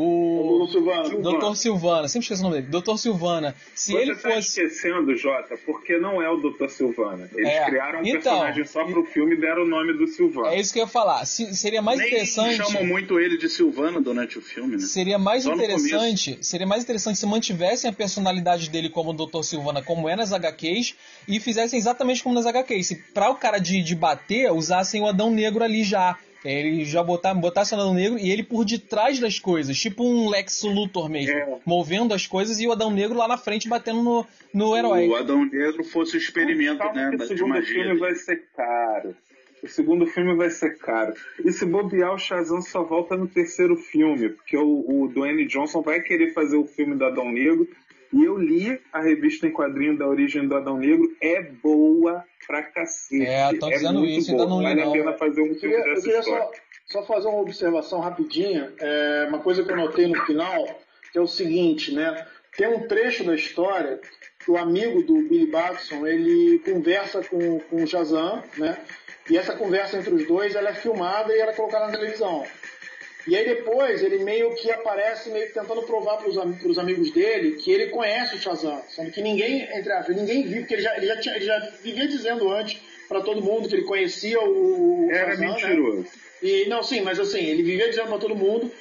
O 0.00 0.66
Silvana. 0.68 1.08
Doutor 1.20 1.56
Silvana, 1.56 2.08
sempre 2.08 2.24
esqueço 2.24 2.40
o 2.42 2.44
nome 2.44 2.60
dele. 2.60 2.70
Doutor 2.70 2.98
Silvana. 2.98 3.54
Se 3.74 3.92
Você 3.92 3.98
ele 3.98 4.14
tá 4.14 4.30
fosse. 4.30 4.60
esquecendo, 4.60 5.16
Jota, 5.16 5.56
porque 5.64 5.98
não 5.98 6.22
é 6.22 6.28
o 6.30 6.36
Doutor 6.36 6.70
Silvana. 6.70 7.28
Eles 7.34 7.48
é. 7.48 7.64
criaram 7.64 8.00
um 8.00 8.02
então, 8.02 8.20
personagem 8.20 8.64
só 8.64 8.84
pro 8.84 9.04
filme 9.04 9.34
e 9.34 9.40
deram 9.40 9.62
o 9.62 9.66
nome 9.66 9.94
do 9.94 10.06
Silvana. 10.06 10.54
É 10.54 10.60
isso 10.60 10.72
que 10.72 10.78
eu 10.78 10.84
ia 10.84 10.88
falar. 10.88 11.24
Se, 11.24 11.54
seria 11.54 11.82
mais 11.82 11.98
Nem 11.98 12.08
interessante. 12.08 12.56
chamam 12.56 12.86
muito 12.86 13.18
ele 13.18 13.36
de 13.36 13.48
Silvana 13.48 14.00
durante 14.00 14.38
o 14.38 14.42
filme, 14.42 14.76
né? 14.76 14.82
Seria 14.82 15.18
mais 15.18 15.44
só 15.44 15.54
interessante. 15.54 16.38
Seria 16.42 16.66
mais 16.66 16.82
interessante 16.82 17.18
se 17.18 17.26
mantivessem 17.26 17.90
a 17.90 17.92
personalidade 17.92 18.70
dele 18.70 18.90
como 18.90 19.12
Doutor 19.12 19.42
Silvana, 19.42 19.82
como 19.82 20.08
é 20.08 20.14
nas 20.14 20.32
HQs, 20.32 20.94
e 21.26 21.40
fizessem 21.40 21.78
exatamente 21.78 22.22
como 22.22 22.34
nas 22.34 22.46
HQs. 22.46 22.86
Se 22.86 22.94
pra 23.12 23.30
o 23.30 23.34
cara 23.34 23.58
de, 23.58 23.82
de 23.82 23.94
bater, 23.94 24.52
usassem 24.52 25.02
o 25.02 25.06
Adão 25.06 25.30
Negro 25.30 25.64
ali 25.64 25.82
já 25.82 26.16
ele 26.44 26.84
já 26.84 27.02
botar, 27.02 27.34
botasse 27.34 27.74
o 27.74 27.76
Adão 27.76 27.94
Negro 27.94 28.18
e 28.18 28.30
ele 28.30 28.42
por 28.42 28.64
detrás 28.64 29.18
das 29.18 29.38
coisas, 29.38 29.78
tipo 29.78 30.04
um 30.04 30.28
Lex 30.28 30.62
Luthor 30.62 31.08
mesmo, 31.08 31.32
é. 31.32 31.58
movendo 31.64 32.14
as 32.14 32.26
coisas 32.26 32.60
e 32.60 32.66
o 32.66 32.72
Adão 32.72 32.90
Negro 32.90 33.16
lá 33.16 33.26
na 33.26 33.36
frente 33.36 33.68
batendo 33.68 34.02
no, 34.02 34.26
no 34.52 34.76
herói. 34.76 35.08
O 35.08 35.16
Adão 35.16 35.44
Negro 35.44 35.82
fosse 35.84 36.16
o 36.16 36.18
experimento, 36.18 36.84
né? 36.92 37.10
O 37.18 37.26
segundo 37.26 37.62
filme 37.62 37.98
vai 37.98 38.14
ser 38.14 38.44
caro. 38.56 39.16
O 39.62 39.66
segundo 39.66 40.06
filme 40.06 40.36
vai 40.36 40.50
ser 40.50 40.78
caro. 40.78 41.14
E 41.44 41.50
se 41.50 41.66
bobear, 41.66 42.14
o 42.14 42.18
Shazam 42.18 42.62
só 42.62 42.84
volta 42.84 43.16
no 43.16 43.26
terceiro 43.26 43.76
filme, 43.76 44.28
porque 44.28 44.56
o, 44.56 44.84
o 44.86 45.08
Dwayne 45.08 45.46
Johnson 45.46 45.82
vai 45.82 46.00
querer 46.00 46.32
fazer 46.32 46.56
o 46.56 46.64
filme 46.64 46.94
do 46.94 47.04
Adão 47.04 47.30
Negro 47.32 47.68
e 48.12 48.24
eu 48.24 48.38
li 48.38 48.80
a 48.92 49.00
revista 49.00 49.46
em 49.46 49.52
quadrinho 49.52 49.96
da 49.96 50.06
origem 50.06 50.46
do 50.46 50.56
Adão 50.56 50.78
Negro, 50.78 51.14
é 51.20 51.42
boa 51.42 52.24
pra 52.46 52.62
cacete. 52.62 53.26
É, 53.26 53.52
tô 53.58 53.68
dizendo 53.68 54.04
é 54.04 54.08
isso, 54.08 54.30
boa. 54.30 54.42
ainda 54.42 54.54
não 54.54 54.60
li 54.60 54.68
Vale 54.68 54.82
a 54.82 54.90
pena 54.90 55.18
fazer 55.18 55.42
um 55.42 55.54
filme 55.54 55.76
dessa 55.76 55.88
eu 55.90 56.02
queria 56.02 56.22
só, 56.22 56.50
só, 56.86 57.02
fazer 57.02 57.28
uma 57.28 57.40
observação 57.40 58.00
rapidinha, 58.00 58.72
é, 58.80 59.26
uma 59.28 59.40
coisa 59.40 59.62
que 59.62 59.70
eu 59.70 59.76
notei 59.76 60.06
no 60.06 60.24
final, 60.24 60.80
que 61.12 61.18
é 61.18 61.20
o 61.20 61.26
seguinte, 61.26 61.94
né? 61.94 62.26
Tem 62.56 62.66
um 62.66 62.88
trecho 62.88 63.24
da 63.24 63.34
história 63.34 64.00
que 64.38 64.50
o 64.50 64.56
amigo 64.56 65.02
do 65.02 65.28
Billy 65.28 65.46
Batson, 65.46 66.06
ele 66.06 66.58
conversa 66.60 67.22
com, 67.22 67.60
com 67.60 67.82
o 67.82 67.86
Shazam, 67.86 68.42
né? 68.56 68.78
E 69.30 69.36
essa 69.36 69.54
conversa 69.54 69.98
entre 69.98 70.14
os 70.14 70.26
dois, 70.26 70.54
ela 70.54 70.70
é 70.70 70.74
filmada 70.74 71.34
e 71.36 71.38
ela 71.38 71.52
é 71.52 71.54
colocada 71.54 71.86
na 71.86 71.92
televisão. 71.92 72.46
E 73.28 73.36
aí 73.36 73.44
depois 73.44 74.02
ele 74.02 74.24
meio 74.24 74.54
que 74.54 74.70
aparece 74.70 75.28
meio 75.28 75.48
que 75.48 75.52
tentando 75.52 75.82
provar 75.82 76.16
para 76.16 76.30
os 76.30 76.78
amigos 76.78 77.10
dele 77.12 77.56
que 77.56 77.70
ele 77.70 77.88
conhece 77.88 78.36
o 78.36 78.38
Shazam, 78.38 78.82
sendo 78.88 79.10
que 79.10 79.20
ninguém, 79.20 79.68
entre 79.76 79.92
aspas, 79.92 80.16
ninguém 80.16 80.44
viu, 80.44 80.60
porque 80.60 80.74
ele 80.74 80.82
já, 80.82 80.96
ele 80.96 81.06
já, 81.06 81.20
tinha, 81.20 81.36
ele 81.36 81.44
já 81.44 81.58
vivia 81.82 82.08
dizendo 82.08 82.50
antes 82.50 82.80
para 83.06 83.20
todo 83.20 83.42
mundo 83.42 83.68
que 83.68 83.74
ele 83.74 83.84
conhecia 83.84 84.40
o, 84.40 85.08
o 85.08 85.10
Era 85.10 85.36
Shazam, 85.36 85.46
né? 85.46 85.52
mentiroso. 85.52 85.98
Né? 85.98 86.08
E, 86.42 86.68
não, 86.70 86.82
sim, 86.82 87.02
mas 87.02 87.20
assim, 87.20 87.44
ele 87.44 87.62
vivia 87.62 87.90
dizendo 87.90 88.08
para 88.08 88.18
todo 88.18 88.34
mundo. 88.34 88.72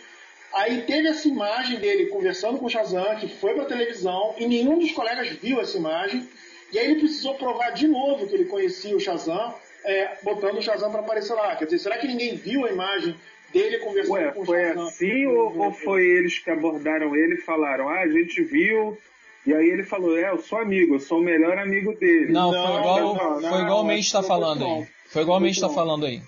Aí 0.54 0.84
teve 0.84 1.10
essa 1.10 1.28
imagem 1.28 1.78
dele 1.80 2.06
conversando 2.06 2.58
com 2.58 2.68
o 2.68 2.70
Shazam, 2.70 3.18
que 3.18 3.28
foi 3.28 3.54
para 3.54 3.66
televisão, 3.66 4.34
e 4.38 4.48
nenhum 4.48 4.80
dos 4.80 4.94
colegas 4.94 5.28
viu 5.28 5.60
essa 5.60 5.78
imagem. 5.78 6.26
E 6.72 6.80
aí 6.80 6.86
ele 6.86 7.02
precisou 7.02 7.36
provar 7.36 7.72
de 7.72 7.86
novo 7.86 8.26
que 8.26 8.34
ele 8.34 8.46
conhecia 8.46 8.96
o 8.96 9.00
Shazam, 9.00 9.54
é, 9.84 10.18
botando 10.24 10.58
o 10.58 10.62
Shazam 10.62 10.90
para 10.90 11.02
aparecer 11.02 11.34
lá. 11.34 11.54
Quer 11.58 11.66
dizer, 11.66 11.80
será 11.80 11.98
que 11.98 12.08
ninguém 12.08 12.36
viu 12.36 12.66
a 12.66 12.72
imagem 12.72 13.14
dele 13.58 13.80
conversando 13.80 14.14
Ué, 14.14 14.32
com 14.32 14.42
o 14.42 14.46
foi 14.46 14.64
assim 14.72 15.26
ou, 15.26 15.58
ou 15.58 15.72
foi 15.72 16.06
eles 16.06 16.40
que 16.40 16.50
abordaram 16.50 17.16
ele 17.16 17.36
e 17.36 17.42
falaram, 17.42 17.90
ah, 17.90 18.02
a 18.02 18.08
gente 18.08 18.44
viu 18.44 18.98
e 19.46 19.54
aí 19.54 19.70
ele 19.70 19.84
falou, 19.84 20.18
é, 20.18 20.30
eu 20.30 20.40
sou 20.40 20.60
amigo, 20.60 20.96
eu 20.96 21.00
sou 21.00 21.20
o 21.20 21.24
melhor 21.24 21.58
amigo 21.58 21.96
dele. 21.96 22.34
Não, 22.34 22.52
não 22.52 22.68
foi 22.68 22.80
igual, 22.80 23.00
não, 23.00 23.42
não, 23.42 23.50
foi 23.50 23.62
igual 23.62 23.82
o 23.82 23.86
Mendes 23.86 24.06
está 24.08 24.22
falando 24.22 24.66
aí. 24.66 24.88
Foi 25.08 25.22
igual 25.22 25.38
o 25.38 25.42
Mendes 25.42 25.58
está 25.58 25.70
falando 25.70 26.06
aí. 26.06 26.22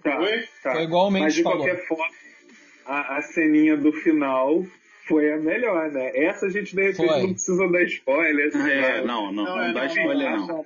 Tá, 0.00 0.18
tá. 0.62 0.72
Foi 0.72 0.82
igual 0.84 1.08
o 1.08 1.10
Mendes 1.10 1.40
falou. 1.40 1.58
Mas 1.58 1.66
de 1.66 1.72
qualquer 1.74 1.88
forma, 1.88 2.14
a, 2.84 3.16
a 3.16 3.22
ceninha 3.22 3.76
do 3.76 3.92
final 3.92 4.64
foi 5.08 5.32
a 5.32 5.36
melhor, 5.38 5.90
né? 5.90 6.12
Essa 6.14 6.46
a 6.46 6.50
gente 6.50 6.74
de 6.74 6.82
repente 6.82 7.08
foi. 7.08 7.22
não 7.22 7.32
precisa 7.32 7.68
dar 7.68 7.82
spoiler. 7.82 8.56
É, 8.56 9.04
não, 9.04 9.32
não, 9.32 9.44
não, 9.44 9.56
não, 9.56 9.74
dá 9.74 9.86
spoiler 9.86 10.30
não. 10.36 10.64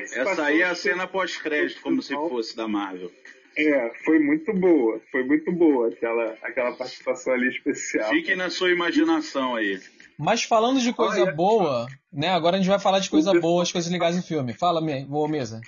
Essa 0.00 0.44
aí 0.44 0.62
é 0.62 0.64
a 0.64 0.74
cena 0.74 1.06
pós-crédito, 1.06 1.80
como 1.82 2.02
se 2.02 2.14
fosse 2.14 2.56
da 2.56 2.66
Marvel. 2.66 3.12
É, 3.56 3.92
foi 4.04 4.18
muito 4.18 4.52
boa, 4.54 5.00
foi 5.10 5.24
muito 5.24 5.52
boa 5.52 5.88
aquela, 5.88 6.36
aquela 6.42 6.72
participação 6.72 7.34
ali 7.34 7.48
especial. 7.48 8.08
Fiquem 8.10 8.36
na 8.36 8.48
sua 8.48 8.70
imaginação 8.70 9.54
aí. 9.54 9.78
Mas 10.18 10.42
falando 10.42 10.80
de 10.80 10.92
coisa 10.92 11.22
Olha, 11.22 11.32
boa, 11.32 11.86
né? 12.12 12.28
Agora 12.28 12.56
a 12.56 12.58
gente 12.58 12.68
vai 12.68 12.78
falar 12.78 12.98
de 13.00 13.10
coisa 13.10 13.38
boa, 13.38 13.62
as 13.62 13.72
coisas 13.72 13.90
legais 13.90 14.16
no 14.16 14.22
filme. 14.22 14.54
Fala, 14.54 14.80
boa 15.06 15.28
mesa. 15.28 15.60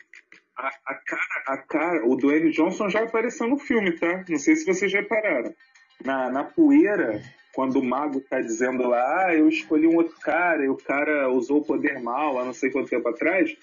A, 0.56 0.68
a, 0.68 0.94
cara, 0.94 1.42
a 1.48 1.56
cara, 1.58 2.08
o 2.08 2.16
Dwayne 2.16 2.52
Johnson 2.52 2.88
já 2.88 3.02
apareceu 3.02 3.48
no 3.48 3.58
filme, 3.58 3.92
tá? 3.92 4.24
Não 4.28 4.38
sei 4.38 4.56
se 4.56 4.64
vocês 4.64 4.92
repararam. 4.92 5.52
Na, 6.02 6.30
na 6.30 6.44
poeira, 6.44 7.20
quando 7.52 7.80
o 7.80 7.84
mago 7.84 8.20
tá 8.20 8.40
dizendo 8.40 8.88
lá, 8.88 9.26
ah, 9.26 9.34
eu 9.34 9.48
escolhi 9.48 9.86
um 9.86 9.96
outro 9.96 10.16
cara, 10.20 10.64
e 10.64 10.68
o 10.68 10.76
cara 10.76 11.28
usou 11.30 11.58
o 11.58 11.64
poder 11.64 12.00
mal 12.00 12.38
há 12.38 12.44
não 12.44 12.54
sei 12.54 12.70
quanto 12.70 12.88
tempo 12.88 13.08
atrás, 13.08 13.54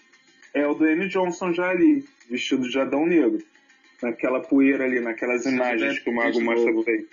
é 0.54 0.68
o 0.68 0.74
Dwayne 0.74 1.08
Johnson 1.08 1.54
já 1.54 1.70
ali, 1.70 2.04
vestido 2.30 2.68
de 2.70 2.80
Adão 2.80 3.06
Negro 3.06 3.42
naquela 4.02 4.40
poeira 4.40 4.84
ali, 4.84 5.00
naquelas 5.00 5.46
imagens 5.46 6.00
que 6.00 6.10
o 6.10 6.14
Mago 6.14 6.42
mostra 6.42 6.72
bem. 6.84 7.06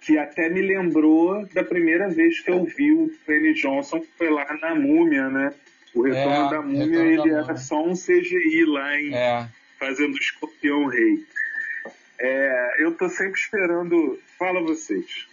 Que 0.00 0.16
até 0.16 0.48
me 0.48 0.62
lembrou 0.62 1.46
da 1.46 1.64
primeira 1.64 2.08
vez 2.08 2.40
que 2.40 2.50
eu 2.50 2.64
vi 2.64 2.92
o 2.92 3.10
Penny 3.26 3.54
Johnson, 3.54 4.00
que 4.00 4.08
foi 4.16 4.30
lá 4.30 4.46
na 4.60 4.74
Múmia, 4.74 5.28
né? 5.28 5.52
O 5.94 6.02
Retorno 6.02 6.46
é, 6.46 6.50
da 6.50 6.62
Múmia, 6.62 6.86
retorno 6.86 7.10
ele 7.10 7.30
da 7.30 7.38
era 7.38 7.56
só 7.56 7.82
um 7.82 7.94
CGI 7.94 8.64
lá 8.66 9.00
em 9.00 9.14
é. 9.14 9.48
fazendo 9.78 10.14
o 10.14 10.18
Escorpião 10.18 10.86
Rei. 10.86 11.24
É, 12.20 12.76
eu 12.78 12.92
tô 12.92 13.08
sempre 13.08 13.38
esperando. 13.38 14.18
Fala 14.38 14.60
vocês. 14.60 15.26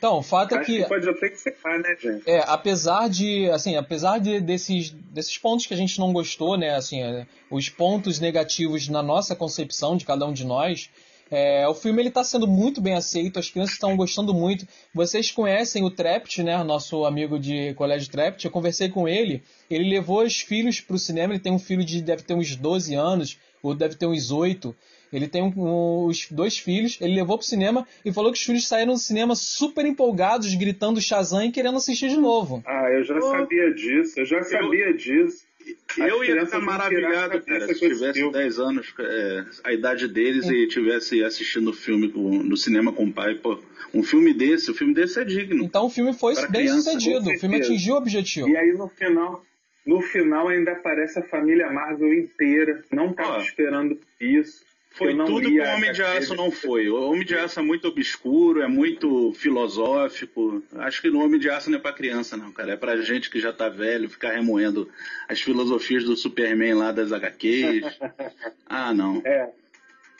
Então, 0.00 0.16
o 0.16 0.22
fato 0.22 0.54
é 0.54 0.64
que, 0.64 0.82
que 0.82 0.88
pode 0.88 1.06
até 1.06 1.28
que 1.28 1.36
secar, 1.36 1.78
né, 1.78 1.94
gente? 2.00 2.22
É, 2.26 2.42
apesar 2.46 3.06
de, 3.10 3.50
assim, 3.50 3.76
apesar 3.76 4.18
de, 4.18 4.40
desses, 4.40 4.88
desses 4.88 5.36
pontos 5.36 5.66
que 5.66 5.74
a 5.74 5.76
gente 5.76 5.98
não 5.98 6.10
gostou, 6.10 6.56
né, 6.56 6.74
assim, 6.74 7.02
é, 7.02 7.26
os 7.50 7.68
pontos 7.68 8.18
negativos 8.18 8.88
na 8.88 9.02
nossa 9.02 9.36
concepção 9.36 9.98
de 9.98 10.06
cada 10.06 10.24
um 10.24 10.32
de 10.32 10.42
nós, 10.42 10.88
é, 11.30 11.68
o 11.68 11.74
filme 11.74 12.00
ele 12.00 12.08
está 12.08 12.24
sendo 12.24 12.46
muito 12.48 12.80
bem 12.80 12.94
aceito, 12.94 13.38
as 13.38 13.50
crianças 13.50 13.74
estão 13.74 13.94
gostando 13.94 14.32
muito. 14.32 14.66
Vocês 14.94 15.30
conhecem 15.30 15.84
o 15.84 15.90
Trept, 15.90 16.42
né, 16.42 16.64
nosso 16.64 17.04
amigo 17.04 17.38
de 17.38 17.74
colégio 17.74 18.10
Trept? 18.10 18.42
Eu 18.42 18.50
conversei 18.50 18.88
com 18.88 19.06
ele. 19.06 19.42
Ele 19.70 19.86
levou 19.86 20.22
os 20.22 20.40
filhos 20.40 20.80
para 20.80 20.96
o 20.96 20.98
cinema. 20.98 21.34
Ele 21.34 21.42
tem 21.42 21.52
um 21.52 21.58
filho 21.58 21.84
de 21.84 22.00
deve 22.00 22.22
ter 22.22 22.32
uns 22.32 22.56
12 22.56 22.94
anos, 22.94 23.38
ou 23.62 23.74
deve 23.74 23.96
ter 23.96 24.06
uns 24.06 24.30
8. 24.30 24.74
Ele 25.12 25.28
tem 25.28 25.42
um, 25.42 25.52
um, 25.56 26.04
os 26.06 26.28
dois 26.30 26.58
filhos, 26.58 26.98
ele 27.00 27.14
levou 27.14 27.36
pro 27.36 27.46
cinema 27.46 27.86
e 28.04 28.12
falou 28.12 28.32
que 28.32 28.38
os 28.38 28.44
filhos 28.44 28.66
saíram 28.66 28.92
do 28.92 28.98
cinema 28.98 29.34
super 29.34 29.84
empolgados, 29.84 30.54
gritando 30.54 31.00
Shazam 31.00 31.44
e 31.44 31.52
querendo 31.52 31.76
assistir 31.76 32.08
de 32.08 32.16
novo. 32.16 32.62
Ah, 32.66 32.88
eu 32.92 33.04
já 33.04 33.16
oh. 33.16 33.22
sabia 33.22 33.74
disso, 33.74 34.20
eu 34.20 34.24
já 34.24 34.42
sabia 34.42 34.88
eu, 34.88 34.96
disso. 34.96 35.50
Eu 35.98 36.24
ia 36.24 36.46
ficar 36.46 36.60
maravilhado, 36.60 37.40
cara, 37.42 37.66
se 37.66 37.78
tivesse 37.78 38.30
10 38.30 38.58
anos, 38.58 38.94
é, 38.98 39.44
a 39.64 39.72
idade 39.72 40.08
deles, 40.08 40.48
é. 40.48 40.52
e 40.52 40.68
tivesse 40.68 41.22
assistindo 41.22 41.70
o 41.70 41.72
filme 41.72 42.08
no 42.08 42.56
cinema 42.56 42.92
com 42.92 43.04
o 43.04 43.12
pai. 43.12 43.34
Pô, 43.34 43.58
um 43.92 44.02
filme 44.02 44.32
desse, 44.32 44.70
o 44.70 44.72
um 44.72 44.76
filme 44.76 44.94
desse 44.94 45.20
é 45.20 45.24
digno. 45.24 45.64
Então 45.64 45.86
o 45.86 45.90
filme 45.90 46.12
foi 46.12 46.34
bem 46.48 46.62
criança, 46.62 46.92
sucedido, 46.92 47.30
o 47.30 47.38
filme 47.38 47.56
atingiu 47.56 47.94
o 47.94 47.98
objetivo. 47.98 48.48
E 48.48 48.56
aí 48.56 48.72
no 48.72 48.88
final, 48.88 49.44
no 49.86 50.00
final 50.00 50.48
ainda 50.48 50.72
aparece 50.72 51.18
a 51.18 51.22
família 51.22 51.70
Marvel 51.70 52.14
inteira, 52.14 52.82
não 52.90 53.10
estava 53.10 53.38
esperando 53.38 53.98
isso. 54.20 54.69
Foi 54.90 55.16
tudo 55.16 55.48
que 55.48 55.60
o 55.60 55.64
Homem 55.64 55.92
de 55.92 56.02
Aço 56.02 56.34
não 56.34 56.50
foi. 56.50 56.88
O 56.88 57.10
Homem 57.10 57.24
de 57.24 57.34
Aço 57.34 57.60
é 57.60 57.62
muito 57.62 57.88
obscuro, 57.88 58.60
é 58.60 58.66
muito 58.66 59.32
filosófico. 59.34 60.62
Acho 60.76 61.00
que 61.00 61.10
no 61.10 61.24
Homem 61.24 61.38
de 61.38 61.48
Aço 61.48 61.70
não 61.70 61.78
é 61.78 61.80
pra 61.80 61.92
criança, 61.92 62.36
não, 62.36 62.50
cara. 62.52 62.72
É 62.72 62.76
pra 62.76 63.00
gente 63.00 63.30
que 63.30 63.40
já 63.40 63.52
tá 63.52 63.68
velho, 63.68 64.10
ficar 64.10 64.32
remoendo 64.32 64.90
as 65.28 65.40
filosofias 65.40 66.04
do 66.04 66.16
Superman 66.16 66.74
lá 66.74 66.92
das 66.92 67.12
HQs. 67.12 67.84
ah, 68.66 68.92
não. 68.92 69.22
É. 69.24 69.50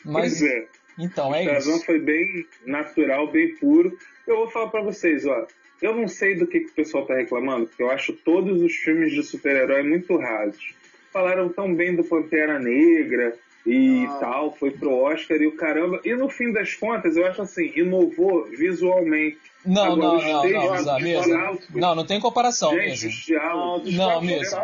Mas, 0.05 0.39
pois 0.39 0.41
é. 0.43 0.67
Então, 0.97 1.33
é 1.33 1.57
isso. 1.57 1.85
foi 1.85 1.99
bem 1.99 2.45
natural, 2.65 3.31
bem 3.31 3.55
puro. 3.55 3.97
Eu 4.25 4.37
vou 4.37 4.49
falar 4.49 4.69
para 4.69 4.81
vocês, 4.81 5.25
ó. 5.25 5.47
Eu 5.81 5.95
não 5.95 6.07
sei 6.07 6.35
do 6.35 6.47
que, 6.47 6.61
que 6.61 6.71
o 6.71 6.73
pessoal 6.73 7.05
tá 7.05 7.15
reclamando, 7.15 7.67
porque 7.67 7.81
eu 7.81 7.89
acho 7.89 8.13
todos 8.13 8.61
os 8.61 8.73
filmes 8.73 9.11
de 9.11 9.23
super-herói 9.23 9.83
muito 9.83 10.15
rasos. 10.15 10.73
Falaram 11.11 11.49
tão 11.49 11.73
bem 11.73 11.95
do 11.95 12.03
Pantera 12.03 12.59
Negra, 12.59 13.35
e 13.65 14.05
ah. 14.05 14.17
tal, 14.19 14.55
foi 14.55 14.71
pro 14.71 14.91
Oscar 14.91 15.37
e 15.37 15.47
o 15.47 15.55
caramba. 15.55 16.01
E 16.03 16.15
no 16.15 16.29
fim 16.29 16.51
das 16.51 16.73
contas, 16.73 17.15
eu 17.15 17.25
acho 17.25 17.41
assim, 17.41 17.71
inovou 17.75 18.45
visualmente. 18.45 19.51
Não, 19.63 19.93
Agora, 19.93 20.23
não, 20.23 20.43
não, 20.43 20.49
não, 20.49 20.83
não, 20.83 20.99
mesmo. 20.99 21.59
Não, 21.75 21.95
não 21.95 22.05
tem 22.05 22.19
comparação 22.19 22.71
Gente, 22.71 22.81
mesmo. 22.81 23.09
Os 23.09 23.15
diálogos 23.15 23.95
não, 23.95 24.21
mesmo. 24.21 24.57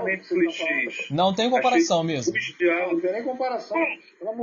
Não 1.12 1.34
tem 1.36 1.50
comparação 1.52 2.02
Achei 2.02 2.16
mesmo. 2.16 2.34
Os 2.36 2.58
diálogos... 2.58 2.94
Não 2.94 3.02
tem 3.02 3.12
nem 3.12 3.24
comparação. 3.24 3.78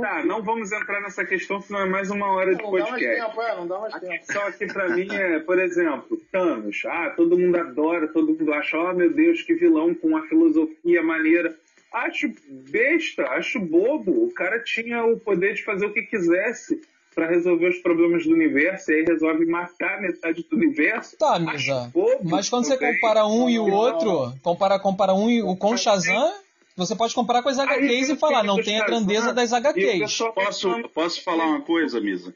Tá, 0.01 0.23
não 0.23 0.41
vamos 0.41 0.71
entrar 0.71 1.01
nessa 1.01 1.25
questão, 1.25 1.59
senão 1.59 1.81
é 1.81 1.85
mais 1.85 2.09
uma 2.09 2.31
hora 2.31 2.55
de 2.55 2.63
não 2.63 2.69
podcast. 2.69 3.03
Dá 3.03 3.11
mais 3.11 3.27
tempo, 3.27 3.41
é, 3.41 3.55
não 3.57 3.67
dá 3.67 3.79
mais 3.79 3.93
tempo. 3.95 4.31
Só 4.31 4.47
aqui 4.47 4.65
pra 4.67 4.89
mim 4.89 5.07
é, 5.11 5.39
por 5.39 5.59
exemplo, 5.59 6.17
Thanos. 6.31 6.83
Ah, 6.85 7.13
todo 7.15 7.37
mundo 7.37 7.57
adora, 7.57 8.07
todo 8.07 8.27
mundo 8.27 8.53
acha, 8.53 8.77
oh 8.77 8.93
meu 8.93 9.13
Deus, 9.13 9.41
que 9.41 9.53
vilão 9.55 9.93
com 9.93 10.07
uma 10.07 10.25
filosofia 10.27 11.03
maneira. 11.03 11.53
Acho 11.95 12.29
besta, 12.69 13.23
acho 13.29 13.57
bobo. 13.59 14.25
O 14.25 14.33
cara 14.33 14.61
tinha 14.61 15.05
o 15.05 15.17
poder 15.17 15.53
de 15.53 15.63
fazer 15.63 15.85
o 15.85 15.93
que 15.93 16.01
quisesse. 16.01 16.81
para 17.15 17.27
resolver 17.29 17.69
os 17.69 17.77
problemas 17.77 18.25
do 18.25 18.33
universo 18.33 18.91
e 18.91 18.95
aí 18.95 19.05
resolve 19.05 19.45
matar 19.45 20.01
metade 20.01 20.45
do 20.49 20.57
universo. 20.57 21.15
Tá, 21.17 21.39
Misa. 21.39 21.89
Mas 22.21 22.49
quando 22.49 22.65
você 22.65 22.77
compara 22.77 23.25
um 23.25 23.49
e 23.49 23.57
o 23.57 23.71
outro, 23.71 24.37
compara, 24.43 24.77
compara 24.77 25.13
um 25.13 25.29
e 25.29 25.41
o 25.41 25.55
com 25.55 25.77
Shazam, 25.77 26.33
você 26.75 26.93
pode 26.93 27.15
comparar 27.15 27.41
com 27.41 27.47
as 27.47 27.57
HQs 27.57 28.09
e 28.09 28.15
falar, 28.17 28.43
não 28.43 28.61
tem 28.61 28.81
a 28.81 28.85
grandeza 28.85 29.33
das 29.33 29.53
HQs. 29.53 30.17
Posso, 30.35 30.89
posso 30.93 31.23
falar 31.23 31.45
uma 31.45 31.61
coisa, 31.61 32.01
Misa? 32.01 32.35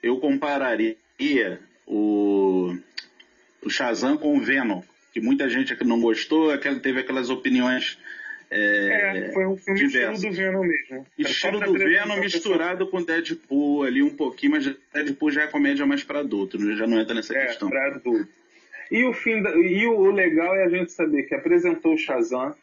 Eu 0.00 0.20
compararia 0.20 0.96
o, 1.84 2.72
o 3.64 3.68
Shazam 3.68 4.16
com 4.16 4.38
o 4.38 4.40
Venom, 4.40 4.80
que 5.12 5.20
muita 5.20 5.48
gente 5.48 5.76
não 5.84 6.00
gostou, 6.00 6.56
teve 6.58 7.00
aquelas 7.00 7.30
opiniões 7.30 7.98
é, 8.50 9.28
é, 9.28 9.32
foi 9.32 9.46
um 9.46 9.56
filme 9.56 9.78
diversas. 9.78 10.24
estilo 10.24 10.32
do 10.32 10.36
Venom 10.36 10.62
mesmo. 10.62 11.06
Estilo 11.18 11.60
do 11.60 11.72
Venom 11.74 12.16
misturado 12.18 12.86
com 12.86 13.02
Deadpool 13.02 13.82
ali 13.82 14.02
um 14.02 14.14
pouquinho, 14.16 14.52
mas 14.52 14.64
Deadpool 14.92 15.30
já 15.30 15.42
é 15.42 15.46
comédia 15.46 15.84
mais 15.84 16.02
para 16.02 16.20
adulto, 16.20 16.58
né? 16.58 16.74
já 16.74 16.86
não 16.86 16.98
entra 16.98 17.14
nessa 17.14 17.36
é, 17.36 17.46
questão. 17.46 17.68
Pra 17.68 17.88
adulto. 17.88 18.26
E 18.90 19.04
o, 19.04 19.12
fim 19.12 19.42
da, 19.42 19.50
e 19.54 19.86
o 19.86 20.10
legal 20.10 20.54
é 20.56 20.64
a 20.64 20.68
gente 20.68 20.90
saber 20.92 21.24
que 21.24 21.34
apresentou 21.34 21.92
o 21.92 21.98
Shazam, 21.98 22.54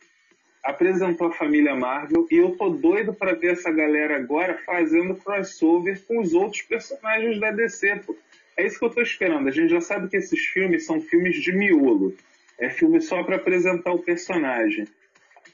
apresentou 0.63 1.27
a 1.27 1.31
família 1.31 1.75
Marvel, 1.75 2.27
e 2.31 2.35
eu 2.37 2.55
tô 2.57 2.69
doido 2.69 3.13
para 3.13 3.35
ver 3.35 3.51
essa 3.51 3.71
galera 3.71 4.15
agora 4.15 4.57
fazendo 4.65 5.13
crossover 5.15 6.01
com 6.07 6.19
os 6.19 6.33
outros 6.33 6.63
personagens 6.63 7.39
da 7.39 7.51
DC. 7.51 8.01
Pô. 8.07 8.17
É 8.57 8.65
isso 8.65 8.79
que 8.79 8.85
eu 8.85 8.89
tô 8.89 9.01
esperando. 9.01 9.47
A 9.47 9.51
gente 9.51 9.69
já 9.69 9.81
sabe 9.81 10.09
que 10.09 10.17
esses 10.17 10.39
filmes 10.47 10.85
são 10.85 10.99
filmes 10.99 11.35
de 11.35 11.51
miolo. 11.51 12.15
É 12.59 12.69
filme 12.69 13.01
só 13.01 13.23
para 13.23 13.35
apresentar 13.35 13.91
o 13.91 13.99
personagem. 13.99 14.85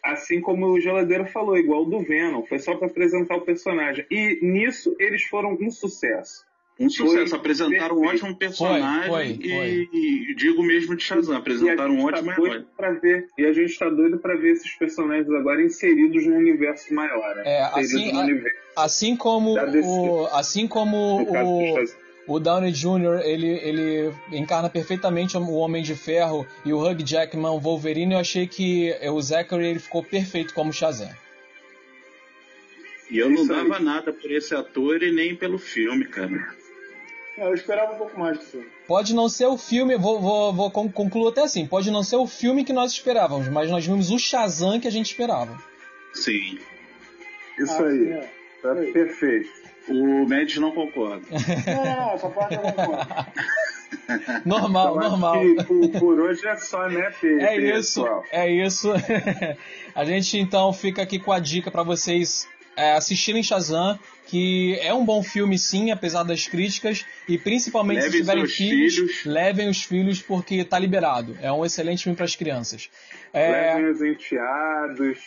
Assim 0.04 0.42
como 0.42 0.68
o 0.68 0.80
Geladeiro 0.80 1.26
falou, 1.26 1.58
igual 1.58 1.86
do 1.86 2.00
Venom, 2.00 2.44
foi 2.44 2.60
só 2.60 2.76
para 2.76 2.88
apresentar 2.88 3.36
o 3.36 3.42
personagem. 3.42 4.06
E 4.10 4.40
nisso 4.42 4.96
eles 5.00 5.24
foram 5.24 5.58
um 5.60 5.70
sucesso. 5.70 6.46
Um 6.80 6.90
sucesso, 6.90 7.30
foi 7.30 7.40
apresentaram 7.40 7.96
perfeito. 7.96 8.00
um 8.00 8.08
ótimo 8.08 8.36
personagem 8.36 9.10
foi, 9.12 9.26
foi, 9.26 9.50
foi. 9.50 9.90
E, 9.94 10.32
e, 10.32 10.36
digo 10.36 10.64
mesmo 10.64 10.96
de 10.96 11.04
Shazam, 11.04 11.38
apresentaram 11.38 11.94
um 11.94 12.06
ótimo 12.06 12.34
tá 12.34 12.42
herói. 12.42 13.00
Ver, 13.00 13.28
e 13.38 13.46
a 13.46 13.54
gente 13.54 13.70
está 13.70 13.88
doido 13.88 14.18
para 14.18 14.36
ver 14.36 14.54
esses 14.54 14.72
personagens 14.74 15.30
agora 15.30 15.62
inseridos 15.62 16.26
no 16.26 16.36
universo 16.36 16.92
maior. 16.94 17.36
Né? 17.36 17.44
É, 17.46 17.64
assim, 17.64 18.12
a, 18.16 18.22
universo 18.22 18.62
assim 18.76 19.16
como 19.16 19.54
o, 19.54 20.26
assim 20.28 20.68
como 20.68 21.22
o, 21.22 21.84
o 22.28 22.40
Downey 22.40 22.72
Jr. 22.72 23.22
Ele, 23.24 23.48
ele 23.48 24.14
encarna 24.32 24.70
perfeitamente 24.70 25.38
o 25.38 25.54
Homem 25.54 25.84
de 25.84 25.96
Ferro 25.96 26.46
e 26.66 26.74
o 26.74 26.80
Hugh 26.80 27.06
Jackman, 27.06 27.52
o 27.52 27.60
Wolverine. 27.60 28.14
Eu 28.14 28.20
achei 28.20 28.48
que 28.48 28.94
o 29.10 29.22
Zachary 29.22 29.68
ele 29.68 29.80
ficou 29.80 30.04
perfeito 30.04 30.54
como 30.54 30.74
Shazam. 30.74 31.10
E 33.10 33.18
eu 33.18 33.30
não 33.30 33.46
dava 33.46 33.78
nada 33.78 34.14
por 34.14 34.32
esse 34.32 34.56
ator 34.56 35.04
e 35.04 35.12
nem 35.12 35.36
pelo 35.36 35.60
filme, 35.60 36.06
cara. 36.06 36.56
É, 37.38 37.46
eu 37.46 37.54
esperava 37.54 37.94
um 37.94 37.98
pouco 37.98 38.18
mais 38.18 38.38
do 38.38 38.44
filme. 38.44 38.68
Pode 38.88 39.14
não 39.14 39.28
ser 39.28 39.48
o 39.48 39.58
filme, 39.58 39.98
vou, 39.98 40.22
vou, 40.22 40.54
vou 40.54 40.72
concluir 40.72 41.30
até 41.30 41.42
assim, 41.42 41.66
pode 41.66 41.92
não 41.92 42.04
ser 42.04 42.16
o 42.16 42.28
filme 42.28 42.64
que 42.64 42.72
nós 42.72 42.92
esperávamos, 42.92 43.50
mas 43.50 43.70
nós 43.70 43.86
vimos 43.86 44.12
o 44.12 44.18
Shazam 44.18 44.80
que 44.80 44.88
a 44.88 44.92
gente 44.92 45.08
esperava. 45.08 45.58
Sim. 46.14 46.58
Isso 47.60 47.74
ah, 47.74 47.88
aí. 47.88 47.98
Sim, 47.98 48.12
é. 48.14 48.30
Tá 48.62 48.76
perfeito. 48.76 49.61
O 49.92 50.26
Mendes 50.26 50.58
não 50.58 50.72
concorda. 50.72 51.26
Não, 51.68 51.84
não, 51.84 52.14
essa 52.14 52.30
parte 52.30 52.56
eu 52.56 52.62
concordo. 52.62 53.08
normal, 54.46 54.96
normal. 54.96 55.36
Por, 55.68 55.90
por, 56.00 56.20
hoje 56.20 56.48
é 56.48 56.56
só, 56.56 56.88
né, 56.88 57.12
Pedro? 57.20 57.46
É 57.46 57.58
isso, 57.58 58.06
é 58.32 58.50
isso. 58.52 58.90
a 59.94 60.06
gente 60.06 60.38
então 60.38 60.72
fica 60.72 61.02
aqui 61.02 61.20
com 61.20 61.32
a 61.32 61.40
dica 61.40 61.70
para 61.70 61.84
vocês 61.84 62.48
é, 62.76 62.94
assistirem 62.94 63.44
Shazam, 63.44 64.00
que 64.28 64.78
é 64.80 64.94
um 64.94 65.04
bom 65.04 65.22
filme 65.22 65.58
sim, 65.58 65.92
apesar 65.92 66.24
das 66.24 66.48
críticas, 66.48 67.06
e 67.28 67.38
principalmente 67.38 68.04
Leve 68.04 68.12
se 68.12 68.18
tiverem 68.18 68.48
filhos, 68.48 68.96
filhos, 68.96 69.26
levem 69.26 69.70
os 69.70 69.84
filhos 69.84 70.22
porque 70.22 70.64
tá 70.64 70.80
liberado. 70.80 71.38
É 71.42 71.52
um 71.52 71.66
excelente 71.66 72.04
filme 72.04 72.16
para 72.16 72.26
as 72.26 72.36
crianças. 72.36 72.90
É... 73.34 73.52
Levem 73.52 73.92
os 73.92 74.02
enteados. 74.02 75.18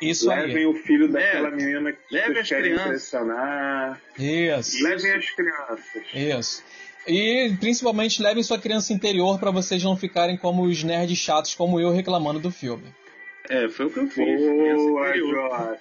Isso 0.00 0.28
Levem 0.28 0.56
aí. 0.56 0.66
o 0.66 0.74
filho 0.74 1.08
daquela 1.08 1.50
menina 1.50 1.92
que 1.92 1.98
Levem 2.10 2.38
as 2.38 2.48
crianças. 2.48 2.86
impressionar. 2.86 4.00
Isso. 4.18 4.82
Levem 4.82 5.12
as 5.12 5.30
crianças. 5.30 6.02
Isso. 6.14 6.64
E 7.06 7.54
principalmente 7.60 8.22
levem 8.22 8.42
sua 8.42 8.58
criança 8.58 8.92
interior 8.92 9.38
para 9.38 9.50
vocês 9.50 9.82
não 9.82 9.96
ficarem 9.96 10.36
como 10.36 10.62
os 10.62 10.82
nerds 10.82 11.18
chatos 11.18 11.54
como 11.54 11.78
eu 11.78 11.90
reclamando 11.92 12.40
do 12.40 12.50
filme. 12.50 12.84
É, 13.48 13.68
foi 13.68 13.86
o 13.86 13.90
que 13.90 14.00
eu 14.00 14.06
fiz. 14.08 14.40
Boa, 14.40 15.78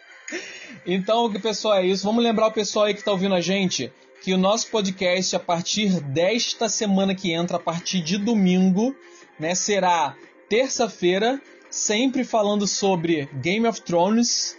Então, 0.85 1.31
pessoal, 1.33 1.75
é 1.75 1.85
isso. 1.85 2.03
Vamos 2.03 2.23
lembrar 2.23 2.47
o 2.47 2.51
pessoal 2.51 2.85
aí 2.85 2.93
que 2.93 2.99
está 2.99 3.11
ouvindo 3.11 3.35
a 3.35 3.41
gente 3.41 3.91
que 4.23 4.33
o 4.33 4.37
nosso 4.37 4.69
podcast, 4.69 5.35
a 5.35 5.39
partir 5.39 5.99
desta 6.01 6.69
semana 6.69 7.13
que 7.13 7.33
entra, 7.33 7.57
a 7.57 7.59
partir 7.59 8.01
de 8.01 8.17
domingo, 8.17 8.95
né, 9.37 9.53
será 9.53 10.15
terça-feira, 10.47 11.41
sempre 11.69 12.23
falando 12.23 12.65
sobre 12.65 13.27
Game 13.41 13.67
of 13.67 13.81
Thrones, 13.81 14.57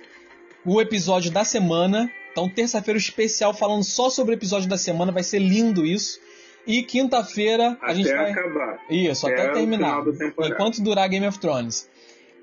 o 0.67 0.83
episódio 0.83 1.31
da 1.31 1.45
semana. 1.45 2.11
Então, 2.31 2.47
terça-feira, 2.47 2.99
especial 2.99 3.55
falando 3.55 3.85
só 3.85 4.11
sobre 4.11 4.35
o 4.35 4.37
episódio 4.37 4.69
da 4.69 4.77
semana, 4.77 5.11
vai 5.11 5.23
ser 5.23 5.39
lindo 5.39 5.87
isso. 5.87 6.21
E 6.67 6.83
quinta-feira 6.83 7.79
a 7.81 7.95
gente 7.95 8.13
vai. 8.13 8.33
acabar. 8.33 8.81
Isso, 8.91 9.27
até, 9.27 9.45
até 9.45 9.53
terminar. 9.53 10.03
Enquanto 10.45 10.83
durar 10.83 11.09
Game 11.09 11.27
of 11.27 11.39
Thrones. 11.39 11.89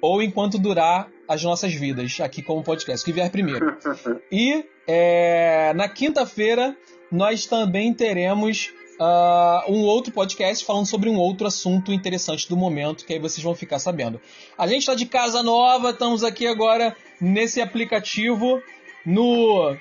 Ou 0.01 0.24
enquanto 0.24 0.57
durar 0.57 1.07
as 1.32 1.41
nossas 1.41 1.73
vidas 1.73 2.19
aqui 2.19 2.41
como 2.41 2.61
podcast, 2.61 3.05
que 3.05 3.13
vier 3.13 3.32
primeiro. 3.32 3.77
e 4.29 4.65
é, 4.86 5.71
na 5.73 5.88
quinta-feira 5.88 6.75
nós 7.09 7.45
também 7.45 7.93
teremos 7.93 8.73
uh, 8.99 9.71
um 9.71 9.79
outro 9.84 10.11
podcast 10.11 10.65
falando 10.65 10.86
sobre 10.86 11.09
um 11.09 11.15
outro 11.15 11.47
assunto 11.47 11.93
interessante 11.93 12.49
do 12.49 12.57
momento, 12.57 13.05
que 13.05 13.13
aí 13.13 13.19
vocês 13.19 13.41
vão 13.41 13.55
ficar 13.55 13.79
sabendo. 13.79 14.19
A 14.57 14.67
gente 14.67 14.79
está 14.79 14.93
de 14.93 15.05
casa 15.05 15.41
nova, 15.41 15.91
estamos 15.91 16.21
aqui 16.21 16.45
agora 16.45 16.97
nesse 17.21 17.61
aplicativo 17.61 18.61
no 19.05 19.73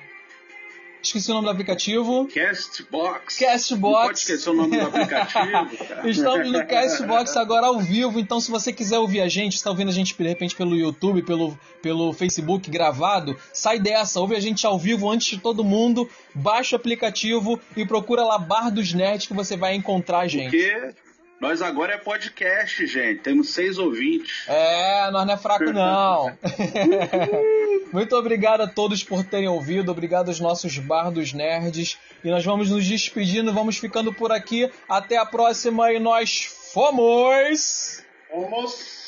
Esqueci 1.01 1.31
o 1.31 1.33
nome 1.33 1.45
do 1.45 1.51
aplicativo. 1.51 2.27
Castbox. 2.27 3.37
Castbox. 3.37 3.93
Não 3.93 4.05
pode 4.05 4.19
esquecer 4.19 4.49
o 4.49 4.53
nome 4.53 4.77
do 4.77 4.85
aplicativo, 4.85 5.77
cara. 5.87 6.09
Estamos 6.09 6.51
no 6.51 6.65
Castbox 6.67 7.35
agora 7.37 7.67
ao 7.67 7.79
vivo, 7.79 8.19
então 8.19 8.39
se 8.39 8.51
você 8.51 8.71
quiser 8.71 8.99
ouvir 8.99 9.21
a 9.21 9.27
gente, 9.27 9.55
está 9.55 9.69
ouvindo 9.69 9.89
a 9.89 9.93
gente 9.93 10.15
de 10.15 10.27
repente 10.27 10.55
pelo 10.55 10.75
YouTube, 10.75 11.23
pelo, 11.23 11.57
pelo 11.81 12.13
Facebook 12.13 12.69
gravado, 12.69 13.35
sai 13.51 13.79
dessa, 13.79 14.19
ouve 14.19 14.35
a 14.35 14.39
gente 14.39 14.65
ao 14.65 14.77
vivo 14.77 15.09
antes 15.09 15.27
de 15.27 15.39
todo 15.39 15.63
mundo, 15.63 16.07
baixa 16.35 16.75
o 16.75 16.79
aplicativo 16.79 17.59
e 17.75 17.85
procura 17.85 18.23
lá 18.23 18.37
Bar 18.37 18.69
dos 18.69 18.93
Nerds 18.93 19.27
que 19.27 19.33
você 19.33 19.57
vai 19.57 19.73
encontrar 19.73 20.19
a 20.19 20.27
gente. 20.27 20.51
Porque 20.51 20.93
nós 21.41 21.59
agora 21.59 21.93
é 21.95 21.97
podcast, 21.97 22.85
gente. 22.85 23.21
Temos 23.21 23.49
seis 23.49 23.79
ouvintes. 23.79 24.43
É, 24.47 25.09
nós 25.09 25.25
não 25.25 25.33
é 25.33 25.37
fraco, 25.37 25.73
não. 25.73 26.31
Muito 27.91 28.15
obrigado 28.15 28.61
a 28.61 28.67
todos 28.67 29.03
por 29.03 29.23
terem 29.23 29.49
ouvido. 29.49 29.91
Obrigado 29.91 30.29
aos 30.29 30.39
nossos 30.39 30.77
bardos 30.77 31.33
nerds. 31.33 31.97
E 32.23 32.29
nós 32.29 32.45
vamos 32.45 32.69
nos 32.69 32.87
despedindo, 32.87 33.51
vamos 33.53 33.77
ficando 33.77 34.13
por 34.13 34.31
aqui. 34.31 34.71
Até 34.87 35.17
a 35.17 35.25
próxima 35.25 35.91
e 35.91 35.99
nós 35.99 36.45
fomos! 36.73 38.01
Fomos! 38.29 39.01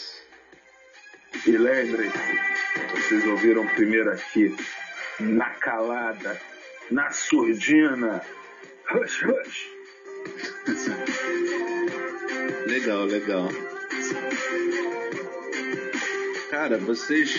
E 1.47 1.57
lembrem-se, 1.57 2.17
vocês 2.91 3.25
ouviram 3.25 3.65
primeiro 3.69 4.11
aqui, 4.11 4.55
na 5.19 5.49
calada, 5.51 6.39
na 6.91 7.09
surdina. 7.11 8.21
Hush, 8.91 9.23
hush. 9.23 9.67
Legal, 12.67 13.05
legal. 13.05 13.47
Cara, 16.53 16.77
vocês. 16.77 17.35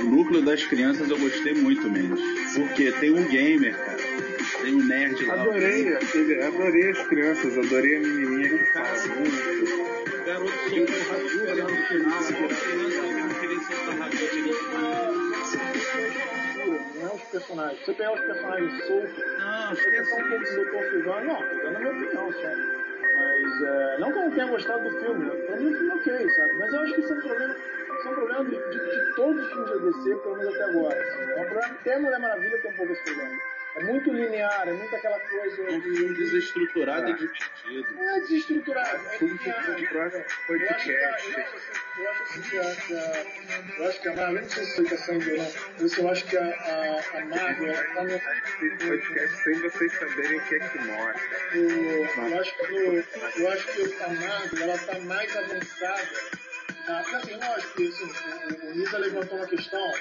O 0.00 0.02
núcleo 0.02 0.42
das 0.42 0.64
crianças 0.66 1.08
eu 1.08 1.16
gostei 1.16 1.54
muito 1.54 1.88
menos. 1.88 2.20
Porque 2.52 2.90
tem 2.90 3.12
um 3.12 3.22
gamer, 3.28 3.76
cara. 3.76 3.98
Tem 4.60 4.74
um 4.74 4.84
nerd 4.84 5.24
lá. 5.24 5.34
Adorei, 5.34 5.94
aquele, 5.94 6.42
adorei 6.42 6.90
as 6.90 6.98
crianças, 7.06 7.56
adorei 7.56 7.96
a 7.96 8.00
menininha 8.00 8.48
que 8.48 8.64
faz 8.72 9.06
muito. 9.06 10.24
Garoto 10.26 10.52
soltou 10.68 10.86
não 13.14 13.28
queria 13.38 13.60
soltar 13.60 13.98
rachuca 13.98 14.36
no 14.36 14.52
final. 14.52 15.12
Não 16.96 17.08
é 17.08 17.14
os 17.14 17.22
personagens. 17.22 17.84
Você 17.84 17.92
pegar 17.92 18.14
os 18.14 18.20
personagens 18.20 18.86
soltos. 18.88 19.24
Não, 19.38 19.72
esquece. 19.74 20.10
Não, 21.06 21.24
não, 21.24 21.40
dando 21.62 21.76
a 21.76 21.78
minha 21.78 21.92
opinião 21.92 22.32
só. 22.32 22.80
Mas 23.14 23.62
é, 23.62 23.98
não 23.98 24.10
que 24.10 24.18
eu 24.18 24.22
não 24.22 24.30
tenha 24.32 24.46
gostado 24.46 24.82
do 24.82 24.98
filme, 24.98 25.30
pra 25.46 25.56
mim 25.56 25.72
o 25.72 25.76
filme 25.76 25.90
é 25.90 25.94
ok, 25.94 26.30
sabe? 26.30 26.52
Mas 26.54 26.72
eu 26.72 26.80
acho 26.80 26.94
que 26.94 27.00
isso 27.00 27.12
é 27.12 27.16
um 27.16 27.20
problema, 27.20 27.56
é 28.06 28.10
um 28.10 28.14
problema 28.14 28.44
de, 28.44 28.50
de, 28.50 29.06
de 29.06 29.14
todos 29.16 29.42
os 29.42 29.48
filmes 29.50 29.70
da 29.70 29.76
DC, 29.76 30.16
pelo 30.22 30.36
menos 30.36 30.54
até 30.54 30.64
agora. 30.64 31.00
Assim. 31.00 31.20
É 31.20 31.40
um 31.40 31.44
problema, 31.44 31.66
até 31.66 31.98
Mulher 31.98 32.20
Maravilha 32.20 32.58
tem 32.58 32.70
um 32.70 32.74
pouco 32.74 32.92
esse 32.92 33.02
problema. 33.02 33.40
É 33.76 33.84
muito 33.84 34.12
linear, 34.12 34.68
é 34.68 34.72
muito 34.72 34.96
aquela 34.96 35.20
coisa. 35.20 35.62
É 35.62 35.76
um 35.76 35.80
filme 35.80 36.14
desestruturado 36.14 37.06
é. 37.06 37.10
e 37.10 37.14
divertido. 37.14 37.94
Não 37.94 38.10
é 38.10 38.20
desestruturado, 38.20 39.06
é 39.06 39.18
linear. 39.18 39.76
Eu 42.00 42.10
acho 42.10 42.22
assim 42.22 42.40
que 42.42 42.58
a, 42.58 42.62
eu 43.78 43.88
acho 43.88 44.00
que 44.00 44.08
a 44.08 44.14
Marvel, 44.14 44.42
não 44.42 44.48
sei 44.48 44.64
se 44.64 44.82
você 44.82 44.94
está 44.94 45.12
ou 45.12 45.18
não, 45.18 45.52
mas 45.80 45.98
eu 45.98 46.08
acho 46.10 46.26
que 46.26 46.36
a, 46.36 46.44
a, 46.44 47.18
a 47.18 47.26
Marvel, 47.26 47.74
ela 47.74 48.04
no. 48.04 48.78
podcast 48.78 49.36
sem 49.42 49.54
vocês 49.60 49.92
saberem 49.98 50.38
o 50.38 50.44
que 50.46 50.54
é 50.54 50.58
que 50.60 50.78
mostra. 50.78 51.22
Eu, 51.54 52.40
acho 52.40 52.56
que, 52.56 53.40
eu, 53.40 53.52
acho 53.52 53.66
que 53.72 54.02
a 54.02 54.08
Marvel, 54.08 54.62
ela 54.62 54.74
está 54.74 54.98
mais 55.00 55.36
avançada. 55.36 56.39
Na, 56.86 57.00
assim, 57.00 57.34
lógico 57.34 57.74
que 57.76 57.88
assim, 57.88 58.04
o, 58.04 58.66
o 58.66 58.74
Nisa 58.74 58.98
levantou 58.98 59.38
uma 59.38 59.46
questão 59.46 59.92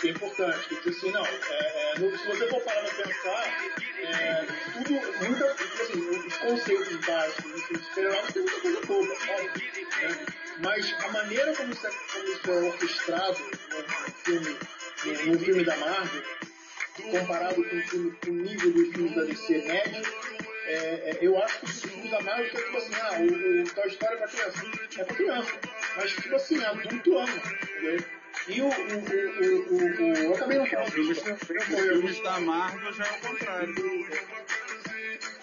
que 0.00 0.08
é 0.08 0.10
importante. 0.10 0.68
Porque 0.68 0.88
assim, 0.90 1.10
não, 1.10 1.24
é, 1.24 1.30
é, 1.30 1.94
se 1.96 2.26
você 2.26 2.48
for 2.48 2.60
parar 2.62 2.82
para 2.82 3.04
pensar, 3.04 3.70
é, 3.98 4.46
tudo, 4.72 5.28
muita, 5.28 5.52
assim, 5.52 6.10
os 6.10 6.36
conceitos 6.36 7.06
básicos 7.06 7.52
do 7.52 7.58
filme 7.58 7.84
super 7.84 8.32
tem 8.32 8.42
muita 8.42 8.60
coisa 8.60 8.80
boa, 8.86 9.16
óbvio. 9.30 9.88
Né? 10.02 10.26
Mas 10.62 10.94
a 11.04 11.08
maneira 11.08 11.54
como 11.56 11.72
isso 11.72 11.86
é, 11.86 11.90
como 11.90 12.32
isso 12.32 12.50
é 12.50 12.62
orquestrado 12.68 13.38
no, 13.40 14.14
filme, 14.24 14.56
no, 15.26 15.38
filme 15.38 15.64
da 15.64 15.76
Marvel, 15.76 16.22
comparado 17.10 17.54
com 17.54 17.76
o, 17.76 17.82
filme, 17.82 18.16
com 18.22 18.30
o 18.30 18.34
nível 18.34 18.72
dos 18.72 18.88
filmes 18.90 19.14
da 19.14 19.22
DC 19.22 19.58
médio, 19.66 20.02
é, 20.70 21.10
é, 21.10 21.18
eu 21.20 21.42
acho 21.42 21.60
que 21.60 21.64
os 21.66 21.82
filmes 21.82 22.10
da 22.10 22.20
Marvel 22.20 22.46
é 22.46 22.48
tipo 22.48 22.76
assim, 22.76 22.94
ah, 22.94 23.18
o, 23.20 23.62
o 23.62 23.74
Toy 23.74 23.88
Story 23.88 24.14
é 24.14 24.16
pra 24.16 24.28
criança. 24.28 24.62
É 24.98 25.04
pra 25.04 25.14
criança. 25.16 25.52
Mas, 25.96 26.12
tipo 26.12 26.34
assim, 26.36 26.64
adulto 26.64 27.18
ama. 27.18 27.36
Entendeu? 27.62 28.04
E 28.48 28.60
o, 28.62 28.66
o, 28.66 28.70
o, 28.70 29.74
o, 29.74 30.02
o, 30.02 30.16
eu 30.16 30.32
também 30.38 30.58
não 30.58 30.66
falo 30.66 30.90
filmes, 30.90 31.18
os 31.18 31.42
filmes 31.42 32.22
da 32.22 32.40
Marvel 32.40 32.92
já 32.92 33.04
é 33.04 33.10
o 33.10 33.20
contrário. 33.20 33.74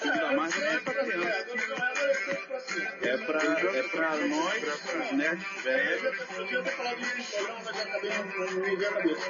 O 0.04 0.36
Marvel 0.36 0.62
não 0.62 0.68
é 0.68 0.80
pra 0.80 0.94
criança. 0.94 1.48
É 3.02 3.18
pra, 3.18 3.42
é 3.42 3.84
pra 3.84 4.16
nós, 4.16 5.12
nerds 5.14 5.64
velhos. 5.64 6.20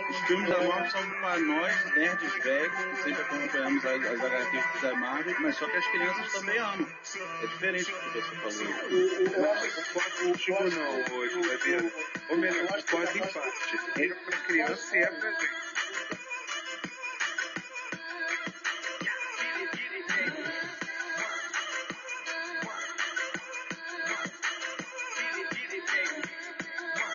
Os 0.09 0.17
filmes 0.27 0.49
da 0.49 0.63
Marvel 0.63 0.91
são 0.91 1.09
pra 1.09 1.39
nós, 1.39 1.95
nerds 1.95 2.43
velhos, 2.43 2.73
que 2.75 3.03
sempre 3.03 3.21
acompanhamos 3.21 3.85
as, 3.85 4.05
as 4.05 4.23
HQs 4.23 4.81
da 4.81 4.95
Marvel, 4.95 5.35
mas 5.39 5.55
só 5.55 5.65
que 5.67 5.77
as 5.77 5.87
crianças 5.87 6.33
também 6.33 6.57
amam. 6.57 6.87
É 7.41 7.47
diferente 7.47 7.91
do 7.91 8.21
que 8.21 8.35
você 8.37 8.65
falou. 8.65 9.55
Pode 9.93 10.11
contigo 10.23 10.63
não 10.69 11.17
hoje, 11.17 11.91
Ou 12.29 12.37
melhor, 12.37 12.83
pode 12.83 13.17
em 13.17 13.27
parte. 13.27 14.01
É 14.01 14.07
pra 14.09 14.37
criança 14.39 14.97
e 14.97 14.99
é 14.99 15.07
pra 15.07 15.31
gente. 15.31 15.66